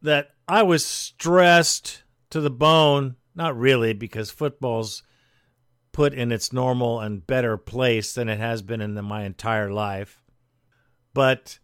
that 0.03 0.29
I 0.47 0.62
was 0.62 0.86
stressed 0.86 2.03
to 2.29 2.39
the 2.39 2.51
bone. 2.51 3.15
Not 3.34 3.58
really, 3.58 3.93
because 3.93 4.29
football's 4.29 5.01
put 5.91 6.13
in 6.13 6.31
its 6.31 6.53
normal 6.53 6.99
and 6.99 7.25
better 7.25 7.58
place 7.58 8.13
than 8.13 8.29
it 8.29 8.38
has 8.38 8.62
been 8.62 8.79
in 8.79 8.93
the, 8.93 9.01
my 9.01 9.23
entire 9.23 9.71
life. 9.71 10.21
But 11.15 11.58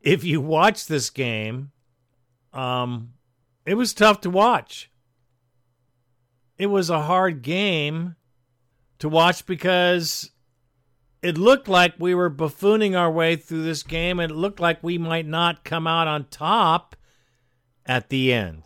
if 0.00 0.22
you 0.22 0.40
watch 0.40 0.86
this 0.86 1.10
game, 1.10 1.72
um, 2.52 3.14
it 3.66 3.74
was 3.74 3.92
tough 3.92 4.20
to 4.20 4.30
watch. 4.30 4.92
It 6.58 6.66
was 6.66 6.88
a 6.90 7.02
hard 7.02 7.42
game 7.42 8.16
to 9.00 9.08
watch 9.08 9.44
because 9.46 10.30
it 11.22 11.36
looked 11.36 11.68
like 11.68 11.94
we 11.98 12.14
were 12.14 12.30
buffooning 12.30 12.98
our 12.98 13.10
way 13.10 13.34
through 13.36 13.64
this 13.64 13.82
game 13.82 14.20
and 14.20 14.30
it 14.30 14.34
looked 14.34 14.60
like 14.60 14.82
we 14.82 14.98
might 14.98 15.26
not 15.26 15.64
come 15.64 15.86
out 15.86 16.06
on 16.06 16.26
top 16.30 16.94
at 17.86 18.08
the 18.08 18.32
end. 18.32 18.62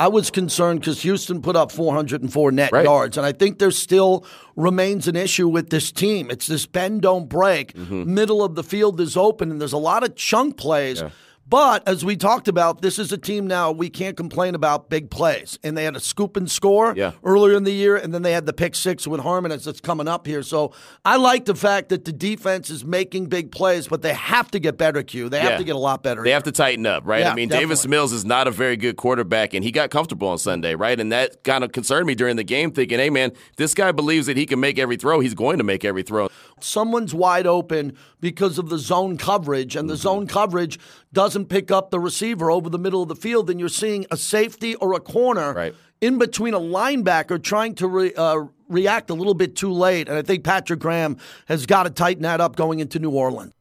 I 0.00 0.06
was 0.06 0.30
concerned 0.30 0.80
because 0.80 1.02
Houston 1.02 1.42
put 1.42 1.56
up 1.56 1.72
404 1.72 2.52
net 2.52 2.70
Right. 2.70 2.84
yards, 2.84 3.16
and 3.16 3.26
I 3.26 3.32
think 3.32 3.58
there 3.58 3.72
still 3.72 4.24
remains 4.54 5.08
an 5.08 5.16
issue 5.16 5.48
with 5.48 5.70
this 5.70 5.90
team. 5.90 6.30
It's 6.30 6.46
this 6.46 6.66
bend 6.66 7.02
don't 7.02 7.28
break. 7.28 7.72
Mm-hmm. 7.72 8.14
Middle 8.14 8.44
of 8.44 8.54
the 8.54 8.62
field 8.62 9.00
is 9.00 9.16
open, 9.16 9.50
and 9.50 9.60
there's 9.60 9.72
a 9.72 9.76
lot 9.78 10.04
of 10.04 10.14
chunk 10.14 10.56
plays. 10.56 11.02
But 11.48 11.88
as 11.88 12.04
we 12.04 12.16
talked 12.16 12.46
about, 12.46 12.82
this 12.82 12.98
is 12.98 13.10
a 13.10 13.16
team 13.16 13.46
now 13.46 13.70
we 13.72 13.88
can't 13.88 14.16
complain 14.16 14.54
about 14.54 14.90
big 14.90 15.10
plays. 15.10 15.58
And 15.64 15.76
they 15.78 15.84
had 15.84 15.96
a 15.96 16.00
scoop 16.00 16.36
and 16.36 16.50
score 16.50 16.92
Yeah. 16.94 17.12
earlier 17.24 17.56
in 17.56 17.64
the 17.64 17.72
year, 17.72 17.96
and 17.96 18.12
then 18.12 18.20
they 18.22 18.32
had 18.32 18.44
the 18.44 18.52
pick 18.52 18.74
six 18.74 19.06
with 19.06 19.20
Harmon 19.20 19.50
as 19.50 19.66
it's 19.66 19.80
coming 19.80 20.08
up 20.08 20.26
here. 20.26 20.42
So 20.42 20.72
I 21.06 21.16
like 21.16 21.46
the 21.46 21.54
fact 21.54 21.88
that 21.88 22.04
the 22.04 22.12
defense 22.12 22.68
is 22.68 22.84
making 22.84 23.26
big 23.26 23.50
plays, 23.50 23.88
but 23.88 24.02
they 24.02 24.12
have 24.12 24.50
to 24.50 24.58
get 24.58 24.76
better, 24.76 25.02
Q. 25.02 25.30
They 25.30 25.40
have 25.40 25.52
Yeah. 25.52 25.58
to 25.58 25.64
get 25.64 25.76
a 25.76 25.78
lot 25.78 26.02
better. 26.02 26.22
They 26.22 26.32
have 26.32 26.42
to 26.42 26.52
tighten 26.52 26.84
up, 26.84 27.04
right? 27.06 27.20
Yeah, 27.20 27.32
I 27.32 27.34
mean, 27.34 27.48
Davis. 27.48 27.86
Mills 27.88 28.12
is 28.12 28.26
not 28.26 28.46
a 28.46 28.50
very 28.50 28.76
good 28.76 28.96
quarterback, 28.96 29.54
and 29.54 29.64
he 29.64 29.70
got 29.70 29.88
comfortable 29.90 30.28
on 30.28 30.36
Sunday, 30.36 30.74
right? 30.74 31.00
And 31.00 31.10
that 31.12 31.42
kind 31.44 31.64
of 31.64 31.72
concerned 31.72 32.06
me 32.06 32.14
during 32.14 32.36
the 32.36 32.44
game, 32.44 32.72
thinking, 32.72 32.98
hey, 32.98 33.08
man, 33.08 33.32
this 33.56 33.72
guy 33.72 33.92
believes 33.92 34.26
that 34.26 34.36
he 34.36 34.44
can 34.44 34.60
make 34.60 34.78
every 34.78 34.96
throw. 34.96 35.20
He's 35.20 35.32
going 35.34 35.56
to 35.56 35.64
make 35.64 35.84
every 35.84 36.02
throw. 36.02 36.28
Someone's 36.64 37.14
wide 37.14 37.46
open 37.46 37.96
because 38.20 38.58
of 38.58 38.68
the 38.68 38.78
zone 38.78 39.16
coverage, 39.18 39.76
and 39.76 39.88
the 39.88 39.94
Mm-hmm. 39.94 40.00
zone 40.02 40.26
coverage 40.26 40.78
doesn't 41.12 41.46
pick 41.46 41.70
up 41.70 41.90
the 41.90 42.00
receiver 42.00 42.50
over 42.50 42.68
the 42.68 42.78
middle 42.78 43.02
of 43.02 43.08
the 43.08 43.16
field, 43.16 43.46
then 43.46 43.58
you're 43.58 43.68
seeing 43.68 44.06
a 44.10 44.16
safety 44.16 44.74
or 44.76 44.94
a 44.94 45.00
corner 45.00 45.52
Right. 45.54 45.74
in 46.00 46.18
between 46.18 46.54
a 46.54 46.60
linebacker 46.60 47.42
trying 47.42 47.74
to 47.76 47.86
re, 47.88 48.12
uh, 48.14 48.44
react 48.68 49.10
a 49.10 49.14
little 49.14 49.34
bit 49.34 49.56
too 49.56 49.72
late. 49.72 50.08
And 50.08 50.16
I 50.18 50.22
think 50.22 50.44
Patrick 50.44 50.80
Graham 50.80 51.16
has 51.46 51.66
got 51.66 51.84
to 51.84 51.90
tighten 51.90 52.22
that 52.24 52.40
up 52.40 52.56
going 52.56 52.80
into 52.80 52.98
New 52.98 53.10
Orleans. 53.10 53.52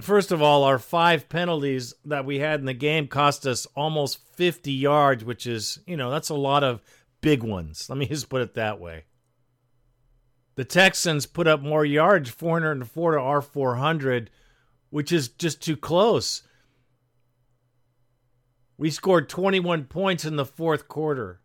First 0.00 0.30
of 0.30 0.40
all, 0.40 0.62
our 0.62 0.78
five 0.78 1.28
penalties 1.28 1.92
that 2.04 2.24
we 2.24 2.38
had 2.38 2.60
in 2.60 2.66
the 2.66 2.74
game 2.74 3.08
cost 3.08 3.44
us 3.46 3.66
almost 3.74 4.18
50 4.36 4.70
yards, 4.72 5.24
which 5.24 5.44
is, 5.46 5.80
you 5.88 5.96
know, 5.96 6.08
that's 6.10 6.28
a 6.28 6.34
lot 6.36 6.62
of 6.62 6.80
big 7.20 7.42
ones. 7.42 7.86
Let 7.88 7.98
me 7.98 8.06
just 8.06 8.28
put 8.28 8.40
it 8.42 8.54
that 8.54 8.78
way. 8.78 9.04
The 10.58 10.64
Texans 10.64 11.24
put 11.24 11.46
up 11.46 11.62
more 11.62 11.84
yards, 11.84 12.30
404 12.30 13.12
to 13.12 13.20
our 13.20 13.40
400, 13.40 14.28
which 14.90 15.12
is 15.12 15.28
just 15.28 15.62
too 15.62 15.76
close. 15.76 16.42
We 18.76 18.90
scored 18.90 19.28
21 19.28 19.84
points 19.84 20.24
in 20.24 20.34
the 20.34 20.44
fourth 20.44 20.88
quarter. 20.88 21.40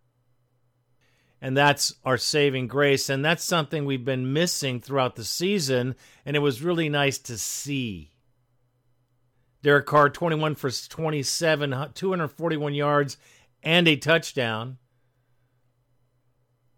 And 1.40 1.56
that's 1.56 1.94
our 2.04 2.18
saving 2.18 2.66
grace. 2.66 3.08
And 3.08 3.24
that's 3.24 3.44
something 3.44 3.86
we've 3.86 4.04
been 4.04 4.34
missing 4.34 4.82
throughout 4.82 5.16
the 5.16 5.24
season. 5.24 5.94
And 6.26 6.36
it 6.36 6.40
was 6.40 6.64
really 6.64 6.90
nice 6.90 7.20
to 7.20 7.38
see. 7.38 8.14
Derek 9.62 9.86
Carr, 9.86 10.10
21 10.10 10.56
for 10.56 10.72
27, 10.72 11.92
241 11.94 12.74
yards, 12.74 13.18
and 13.62 13.88
a 13.88 13.96
touchdown. 13.96 14.80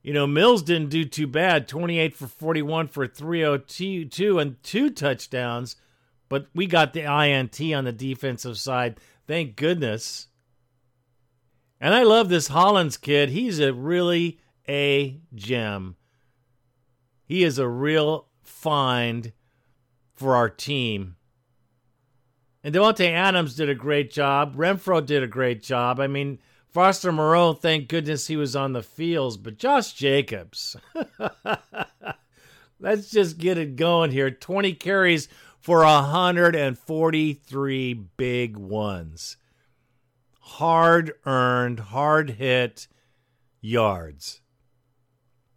You 0.05 0.13
know, 0.13 0.27
Mills 0.27 0.61
didn't 0.61 0.91
do 0.91 1.03
too 1.03 1.25
bad 1.25 1.67
28 1.67 2.15
for 2.15 2.27
41 2.27 2.89
for 2.89 3.07
302 3.07 4.37
and 4.37 4.61
two 4.61 4.91
touchdowns, 4.91 5.77
but 6.29 6.45
we 6.53 6.67
got 6.67 6.93
the 6.93 7.11
INT 7.11 7.59
on 7.73 7.85
the 7.85 7.91
defensive 7.91 8.59
side. 8.59 8.99
Thank 9.25 9.55
goodness. 9.55 10.27
And 11.81 11.95
I 11.95 12.03
love 12.03 12.29
this 12.29 12.49
Hollins 12.49 12.97
kid. 12.97 13.29
He's 13.29 13.59
a 13.59 13.73
really 13.73 14.39
a 14.69 15.21
gem. 15.33 15.95
He 17.23 17.43
is 17.43 17.57
a 17.57 17.67
real 17.67 18.27
find 18.43 19.33
for 20.13 20.35
our 20.35 20.49
team. 20.49 21.15
And 22.63 22.75
Davante 22.75 23.09
Adams 23.09 23.55
did 23.55 23.69
a 23.69 23.75
great 23.75 24.11
job. 24.11 24.55
Renfrow 24.55 25.03
did 25.03 25.23
a 25.23 25.27
great 25.27 25.63
job. 25.63 25.99
I 25.99 26.05
mean, 26.05 26.37
Foster 26.75 27.11
Moreau, 27.13 27.53
thank 27.53 27.87
goodness 27.87 28.27
he 28.27 28.35
was 28.35 28.53
on 28.53 28.73
the 28.73 28.83
fields, 28.83 29.37
but 29.37 29.57
Josh 29.57 29.93
Jacobs. 29.93 30.75
Let's 32.81 33.09
just 33.09 33.37
get 33.37 33.57
it 33.57 33.77
going 33.77 34.11
here. 34.11 34.29
20 34.29 34.73
carries 34.73 35.29
for 35.61 35.85
143 35.85 37.93
big 38.17 38.57
ones. 38.57 39.37
Hard 40.41 41.13
earned, 41.25 41.79
hard 41.79 42.31
hit 42.31 42.89
yards. 43.61 44.41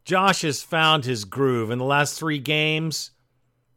Josh 0.05 0.43
has 0.43 0.63
found 0.63 1.05
his 1.05 1.25
groove 1.25 1.73
in 1.73 1.81
the 1.81 1.85
last 1.85 2.17
three 2.17 2.39
games 2.39 3.11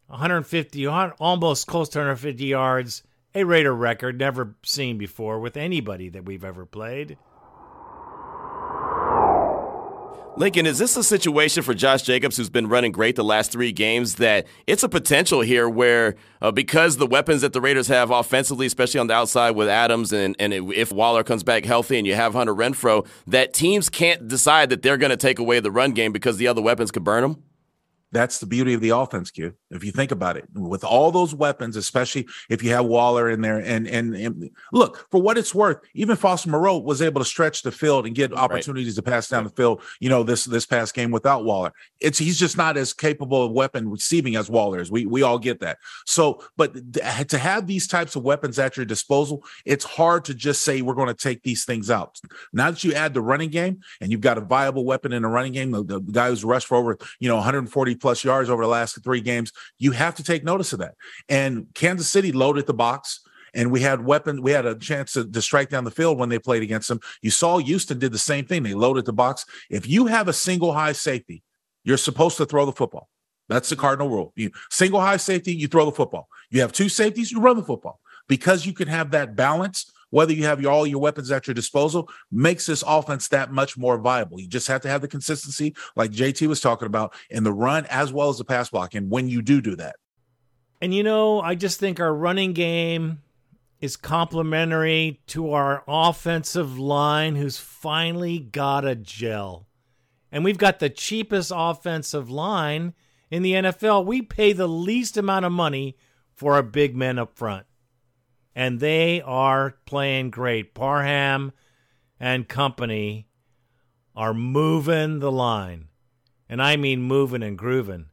150, 0.06 0.86
almost 0.86 1.65
close 1.65 1.89
to 1.89 1.97
150 1.97 2.45
yards, 2.45 3.01
a 3.34 3.43
Raider 3.43 3.73
record 3.73 4.19
never 4.19 4.54
seen 4.62 4.99
before 4.99 5.39
with 5.39 5.58
anybody 5.58 6.08
that 6.10 6.25
we've 6.25 6.45
ever 6.45 6.67
played. 6.67 7.17
Lincoln, 10.38 10.65
is 10.65 10.80
this 10.80 10.96
a 10.96 11.04
situation 11.04 11.62
for 11.62 11.74
Josh 11.74 12.04
Jacobs, 12.04 12.38
who's 12.38 12.50
been 12.50 12.67
running 12.67 12.94
great 12.94 13.17
the 13.17 13.24
last 13.24 13.52
three 13.52 13.74
games, 13.74 14.15
that 14.15 14.48
it's 14.65 14.82
a 14.82 14.88
potential 14.88 15.41
here 15.41 15.67
where 15.67 16.15
uh, 16.41 16.52
because 16.52 16.98
the 16.98 17.06
weapons 17.06 17.41
that 17.41 17.52
the 17.52 17.60
Raiders 17.60 17.88
have 17.88 18.12
offensively, 18.12 18.65
especially 18.65 19.02
on 19.02 19.08
the 19.08 19.13
outside 19.13 19.52
with 19.52 19.67
Adams, 19.67 20.13
and, 20.13 20.36
and 20.39 20.54
if 20.54 20.91
Waller 20.91 21.24
comes 21.26 21.44
back 21.44 21.65
healthy 21.65 21.98
and 21.98 22.08
you 22.08 22.15
have 22.15 22.34
Hunter 22.34 22.56
Renfrow, 22.56 23.06
that 23.28 23.54
teams 23.54 23.89
can't 23.89 24.28
decide 24.30 24.70
that 24.70 24.82
they're 24.82 24.98
going 24.98 25.10
to 25.10 25.17
take 25.17 25.38
away 25.38 25.60
the 25.60 25.72
run 25.72 25.91
game 25.91 26.13
because 26.13 26.38
the 26.38 26.48
other 26.48 26.62
weapons 26.62 26.91
could 26.91 27.04
burn 27.04 27.24
them? 27.24 27.44
That's 28.13 28.39
the 28.39 28.46
beauty 28.46 28.74
of 28.74 28.80
the 28.82 28.89
offense, 28.89 29.32
Q. 29.32 29.54
If 29.71 29.84
you 29.84 29.91
think 29.91 30.12
about 30.12 30.38
it, 30.38 30.45
with 30.53 30.84
all 30.84 31.12
those 31.12 31.34
weapons, 31.34 31.75
especially 31.75 32.27
if 32.49 32.63
you 32.63 32.71
have 32.71 32.86
Waller 32.86 33.29
in 33.29 33.41
there, 33.41 33.60
and 33.60 33.88
and, 33.88 34.15
and 34.15 34.49
look 34.71 35.07
for 35.12 35.21
what 35.21 35.38
it's 35.38 35.55
worth, 35.55 35.77
even 35.93 36.15
Foster 36.15 36.49
Moreau 36.49 36.77
was 36.77 37.01
able 37.01 37.21
to 37.21 37.25
stretch 37.25 37.62
the 37.62 37.71
field 37.71 38.05
and 38.05 38.15
get 38.15 38.34
opportunities 38.34 38.95
to 38.95 39.01
pass 39.01 39.29
down 39.29 39.43
the 39.43 39.49
field. 39.49 39.81
You 39.99 40.10
know, 40.10 40.23
this 40.23 40.45
this 40.45 40.65
past 40.65 40.93
game 40.93 41.12
without 41.12 41.45
Waller, 41.45 41.73
it's 41.99 42.17
he's 42.17 42.39
just 42.39 42.57
not 42.57 42.77
as 42.77 42.93
capable 42.93 43.45
of 43.45 43.51
weapon 43.51 43.89
receiving 43.89 44.36
as 44.36 44.49
Waller 44.49 44.79
is. 44.79 44.91
We 44.91 45.05
we 45.05 45.23
all 45.23 45.39
get 45.39 45.60
that. 45.62 45.77
So, 46.05 46.43
but 46.57 46.93
to 46.93 47.38
have 47.38 47.67
these 47.67 47.88
types 47.88 48.15
of 48.15 48.23
weapons 48.23 48.60
at 48.60 48.77
your 48.77 48.86
disposal, 48.86 49.43
it's 49.65 49.86
hard 49.86 50.25
to 50.25 50.34
just 50.34 50.63
say 50.63 50.81
we're 50.81 50.93
going 50.93 51.07
to 51.07 51.13
take 51.13 51.43
these 51.43 51.65
things 51.65 51.89
out. 51.89 52.19
Now 52.53 52.71
that 52.71 52.84
you 52.84 52.93
add 52.93 53.13
the 53.13 53.21
running 53.21 53.49
game 53.49 53.79
and 53.99 54.12
you've 54.12 54.21
got 54.21 54.38
a 54.38 54.41
viable 54.41 54.86
weapon 54.86 55.13
in 55.13 55.21
the 55.21 55.27
running 55.27 55.53
game, 55.53 55.71
the, 55.71 55.84
the 55.84 55.99
guy 55.99 56.29
who's 56.29 56.43
rushed 56.43 56.67
for 56.67 56.77
over 56.77 56.97
you 57.19 57.29
know 57.29 57.36
140 57.36 57.95
plus 57.95 58.23
yards 58.23 58.49
over 58.49 58.63
the 58.63 58.69
last 58.69 59.01
three 59.03 59.21
games, 59.21 59.51
you 59.78 59.91
have 59.91 60.15
to 60.15 60.24
take 60.24 60.43
notice 60.43 60.74
of 60.74 60.80
that. 60.80 60.95
And 61.30 61.67
Kansas 61.74 62.08
City 62.08 62.32
loaded 62.32 62.67
the 62.67 62.74
box. 62.74 63.21
And 63.54 63.69
we 63.69 63.82
had 63.82 64.06
weapon, 64.06 64.41
we 64.41 64.52
had 64.52 64.65
a 64.65 64.76
chance 64.76 65.12
to, 65.12 65.30
to 65.30 65.41
strike 65.41 65.67
down 65.67 65.84
the 65.84 65.91
field 65.91 66.17
when 66.17 66.30
they 66.30 66.39
played 66.39 66.63
against 66.63 66.88
them. 66.88 67.02
You 67.21 67.32
saw 67.32 67.58
Houston 67.58 68.00
did 68.00 68.13
the 68.13 68.17
same 68.17 68.45
thing. 68.45 68.63
They 68.63 68.74
loaded 68.74 69.04
the 69.04 69.12
box. 69.12 69.45
If 69.69 69.86
you 69.89 70.06
have 70.06 70.30
a 70.30 70.34
single 70.34 70.71
high 70.71 70.93
safety, 70.93 71.43
you're 71.84 71.97
supposed 71.97 72.38
to 72.38 72.45
throw 72.45 72.65
the 72.65 72.71
football. 72.71 73.10
That's 73.50 73.67
the 73.67 73.76
cardinal 73.76 74.10
rule. 74.10 74.32
You 74.38 74.52
single 74.69 75.02
high 75.02 75.17
safety, 75.17 75.54
you 75.54 75.67
throw 75.67 75.84
the 75.84 75.91
football. 75.91 76.30
You 76.50 76.62
have 76.62 76.71
two 76.71 76.88
safeties, 76.88 77.32
you 77.32 77.41
run 77.41 77.58
the 77.58 77.63
football. 77.63 78.00
Because 78.30 78.65
you 78.65 78.71
can 78.71 78.88
have 78.88 79.12
that 79.12 79.36
balance, 79.36 79.91
whether 80.12 80.32
you 80.32 80.45
have 80.45 80.62
your, 80.62 80.71
all 80.71 80.86
your 80.86 81.02
weapons 81.02 81.32
at 81.32 81.47
your 81.47 81.56
disposal, 81.56 82.08
makes 82.32 82.67
this 82.67 82.84
offense 82.86 83.28
that 83.30 83.52
much 83.52 83.78
more 83.78 83.97
viable. 83.97 84.39
You 84.39 84.47
just 84.47 84.67
have 84.67 84.82
to 84.82 84.89
have 84.89 85.02
the 85.02 85.08
consistency, 85.08 85.76
like 85.95 86.12
JT 86.12 86.47
was 86.47 86.62
talking 86.62 86.86
about, 86.86 87.13
in 87.30 87.43
the 87.43 87.52
run 87.52 87.86
as 87.88 88.13
well 88.13 88.30
as 88.30 88.38
the 88.38 88.45
pass 88.45 88.69
block. 88.69 88.93
And 88.93 89.10
when 89.10 89.28
you 89.28 89.41
do 89.41 89.62
do 89.62 89.76
that, 89.78 89.95
And 90.80 90.93
you 90.93 91.04
know, 91.04 91.41
I 91.41 91.56
just 91.56 91.80
think 91.80 92.00
our 92.00 92.13
running 92.13 92.54
game 92.54 93.21
is 93.80 93.97
complementary 93.97 95.19
to 95.28 95.54
our 95.54 95.84
offensive 95.88 96.78
line, 96.78 97.36
who's 97.36 97.58
finally 97.58 98.39
got 98.39 98.86
a 98.86 98.95
gel. 98.95 99.67
And 100.32 100.43
we've 100.43 100.58
got 100.58 100.80
the 100.80 100.89
cheapest 100.89 101.52
offensive 101.54 102.30
line 102.30 102.93
in 103.30 103.43
the 103.43 103.54
NFL. 103.54 104.06
We 104.06 104.21
pay 104.21 104.54
the 104.54 104.67
least 104.67 105.17
amount 105.17 105.45
of 105.45 105.52
money 105.52 105.97
for 106.34 106.54
our 106.54 106.63
big 106.63 106.95
men 106.95 107.19
up 107.19 107.36
front. 107.36 107.65
And 108.55 108.79
they 108.79 109.21
are 109.21 109.77
playing 109.85 110.31
great. 110.31 110.73
Parham 110.73 111.51
and 112.19 112.47
company 112.47 113.27
are 114.15 114.33
moving 114.33 115.19
the 115.19 115.31
line. 115.31 115.87
And 116.49 116.61
I 116.61 116.75
mean 116.75 117.01
moving 117.01 117.43
and 117.43 117.57
grooving. 117.57 118.07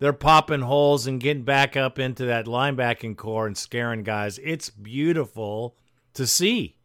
They're 0.00 0.12
popping 0.12 0.62
holes 0.62 1.06
and 1.06 1.20
getting 1.20 1.44
back 1.44 1.76
up 1.76 1.96
into 1.96 2.24
that 2.24 2.46
linebacking 2.46 3.16
core 3.16 3.46
and 3.46 3.56
scaring 3.56 4.02
guys. 4.02 4.40
It's 4.42 4.68
beautiful 4.68 5.76
to 6.14 6.26
see. 6.26 6.76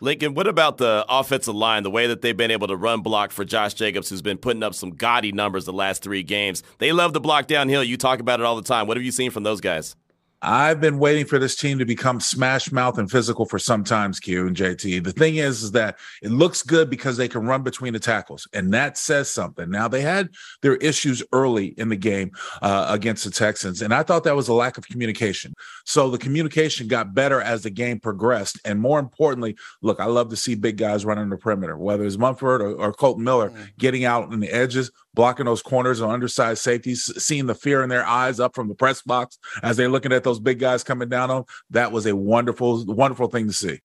Lincoln, 0.00 0.34
what 0.34 0.46
about 0.46 0.76
the 0.78 1.06
offensive 1.08 1.54
line, 1.54 1.82
the 1.84 1.90
way 1.90 2.08
that 2.08 2.20
they've 2.20 2.36
been 2.36 2.50
able 2.50 2.66
to 2.66 2.76
run 2.76 3.00
block 3.00 3.30
for 3.30 3.44
Josh 3.44 3.72
Jacobs, 3.72 4.10
who's 4.10 4.20
been 4.20 4.36
putting 4.36 4.62
up 4.62 4.74
some 4.74 4.90
gaudy 4.90 5.30
numbers 5.32 5.64
the 5.64 5.72
last 5.72 6.02
three 6.02 6.24
games? 6.24 6.62
They 6.78 6.92
love 6.92 7.12
to 7.12 7.20
block 7.20 7.46
downhill. 7.46 7.84
You 7.84 7.96
talk 7.96 8.20
about 8.20 8.40
it 8.40 8.44
all 8.44 8.56
the 8.56 8.62
time. 8.62 8.86
What 8.86 8.96
have 8.96 9.04
you 9.04 9.12
seen 9.12 9.30
from 9.30 9.44
those 9.44 9.60
guys? 9.60 9.94
I've 10.42 10.80
been 10.80 10.98
waiting 10.98 11.24
for 11.24 11.38
this 11.38 11.54
team 11.54 11.78
to 11.78 11.84
become 11.84 12.18
smash 12.20 12.72
mouth 12.72 12.98
and 12.98 13.08
physical 13.10 13.46
for 13.46 13.58
some 13.58 13.84
times, 13.84 14.18
Q 14.18 14.48
and 14.48 14.56
JT. 14.56 15.04
The 15.04 15.12
thing 15.12 15.36
is, 15.36 15.62
is 15.62 15.70
that 15.72 15.98
it 16.20 16.30
looks 16.32 16.62
good 16.62 16.90
because 16.90 17.16
they 17.16 17.28
can 17.28 17.46
run 17.46 17.62
between 17.62 17.92
the 17.92 18.00
tackles, 18.00 18.48
and 18.52 18.74
that 18.74 18.98
says 18.98 19.30
something. 19.30 19.70
Now 19.70 19.86
they 19.86 20.00
had 20.00 20.30
their 20.60 20.76
issues 20.76 21.22
early 21.32 21.66
in 21.78 21.88
the 21.88 21.96
game 21.96 22.32
uh, 22.60 22.86
against 22.88 23.24
the 23.24 23.30
Texans, 23.30 23.82
and 23.82 23.94
I 23.94 24.02
thought 24.02 24.24
that 24.24 24.34
was 24.34 24.48
a 24.48 24.54
lack 24.54 24.78
of 24.78 24.86
communication. 24.88 25.54
So 25.84 26.10
the 26.10 26.18
communication 26.18 26.88
got 26.88 27.14
better 27.14 27.40
as 27.40 27.62
the 27.62 27.70
game 27.70 28.00
progressed, 28.00 28.58
and 28.64 28.80
more 28.80 28.98
importantly, 28.98 29.56
look, 29.80 30.00
I 30.00 30.06
love 30.06 30.28
to 30.30 30.36
see 30.36 30.56
big 30.56 30.76
guys 30.76 31.04
running 31.04 31.28
the 31.30 31.36
perimeter, 31.36 31.78
whether 31.78 32.04
it's 32.04 32.18
Munford 32.18 32.60
or, 32.60 32.72
or 32.74 32.92
Kolton 32.92 33.22
Miller 33.24 33.50
Mm. 33.52 33.68
getting 33.78 34.04
out 34.04 34.32
in 34.32 34.40
the 34.40 34.50
edges, 34.50 34.90
blocking 35.14 35.46
those 35.46 35.62
corners 35.62 36.00
or 36.00 36.12
undersized 36.12 36.62
safeties, 36.62 37.10
seeing 37.22 37.46
the 37.46 37.54
fear 37.54 37.82
in 37.82 37.88
their 37.88 38.06
eyes 38.06 38.40
up 38.40 38.54
from 38.54 38.68
the 38.68 38.74
press 38.74 39.02
box 39.02 39.38
as 39.62 39.76
they're 39.76 39.88
looking 39.88 40.12
at 40.12 40.24
those 40.24 40.40
big 40.40 40.58
guys 40.58 40.82
coming 40.82 41.08
down 41.08 41.30
on. 41.30 41.44
That 41.70 41.92
was 41.92 42.06
a 42.06 42.16
wonderful, 42.16 42.84
wonderful 42.86 43.28
thing 43.28 43.46
to 43.46 43.52
see. 43.52 43.80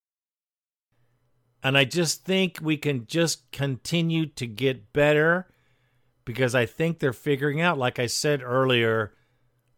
And 1.63 1.77
I 1.77 1.85
just 1.85 2.23
think 2.23 2.59
we 2.61 2.77
can 2.77 3.07
just 3.07 3.51
continue 3.51 4.27
to 4.27 4.47
get 4.47 4.93
better 4.93 5.47
because 6.23 6.55
I 6.55 6.65
think 6.65 6.99
they're 6.99 7.13
figuring 7.13 7.61
out, 7.61 7.77
like 7.77 7.99
I 7.99 8.07
said 8.07 8.41
earlier, 8.43 9.13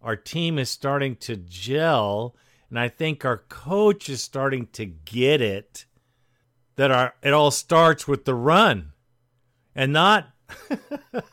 our 0.02 0.16
team 0.16 0.60
is 0.60 0.70
starting 0.70 1.16
to 1.18 1.36
gel. 1.36 2.36
And 2.70 2.80
I 2.80 2.90
think 2.90 3.26
our 3.26 3.38
coach 3.38 4.10
is 4.10 4.22
starting 4.22 4.68
to 4.74 4.86
get 4.86 5.42
it 5.42 5.86
that 6.76 6.92
our 6.92 7.14
it 7.22 7.34
all 7.34 7.52
starts 7.52 8.08
with 8.08 8.24
the 8.24 8.34
run 8.34 8.94
and 9.76 9.92
not 9.92 10.30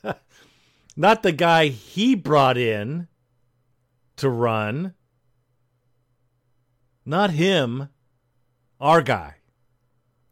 not 0.96 1.22
the 1.22 1.32
guy 1.32 1.68
he 1.68 2.14
brought 2.14 2.56
in 2.58 3.08
to 4.16 4.28
run. 4.28 4.94
Not 7.04 7.30
him, 7.30 7.88
our 8.80 9.02
guy 9.02 9.36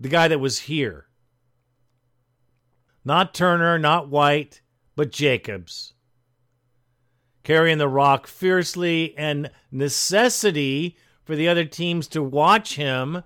the 0.05 0.11
guy 0.11 0.29
that 0.29 0.39
was 0.39 0.61
here. 0.61 1.07
Not 3.05 3.33
Turner, 3.35 3.79
not 3.79 4.11
White, 4.11 4.61
but 4.97 5.11
Jacobs. 5.11 5.95
Carrying 7.43 7.79
the 7.79 7.89
rock 7.89 8.27
fiercely 8.27 9.15
and 9.17 9.51
necessity 9.71 10.97
for 11.25 11.37
the 11.37 11.49
other 11.49 11.65
teams 11.65 12.09
to 12.09 12.23
watch 12.23 12.77
him. 12.77 13.23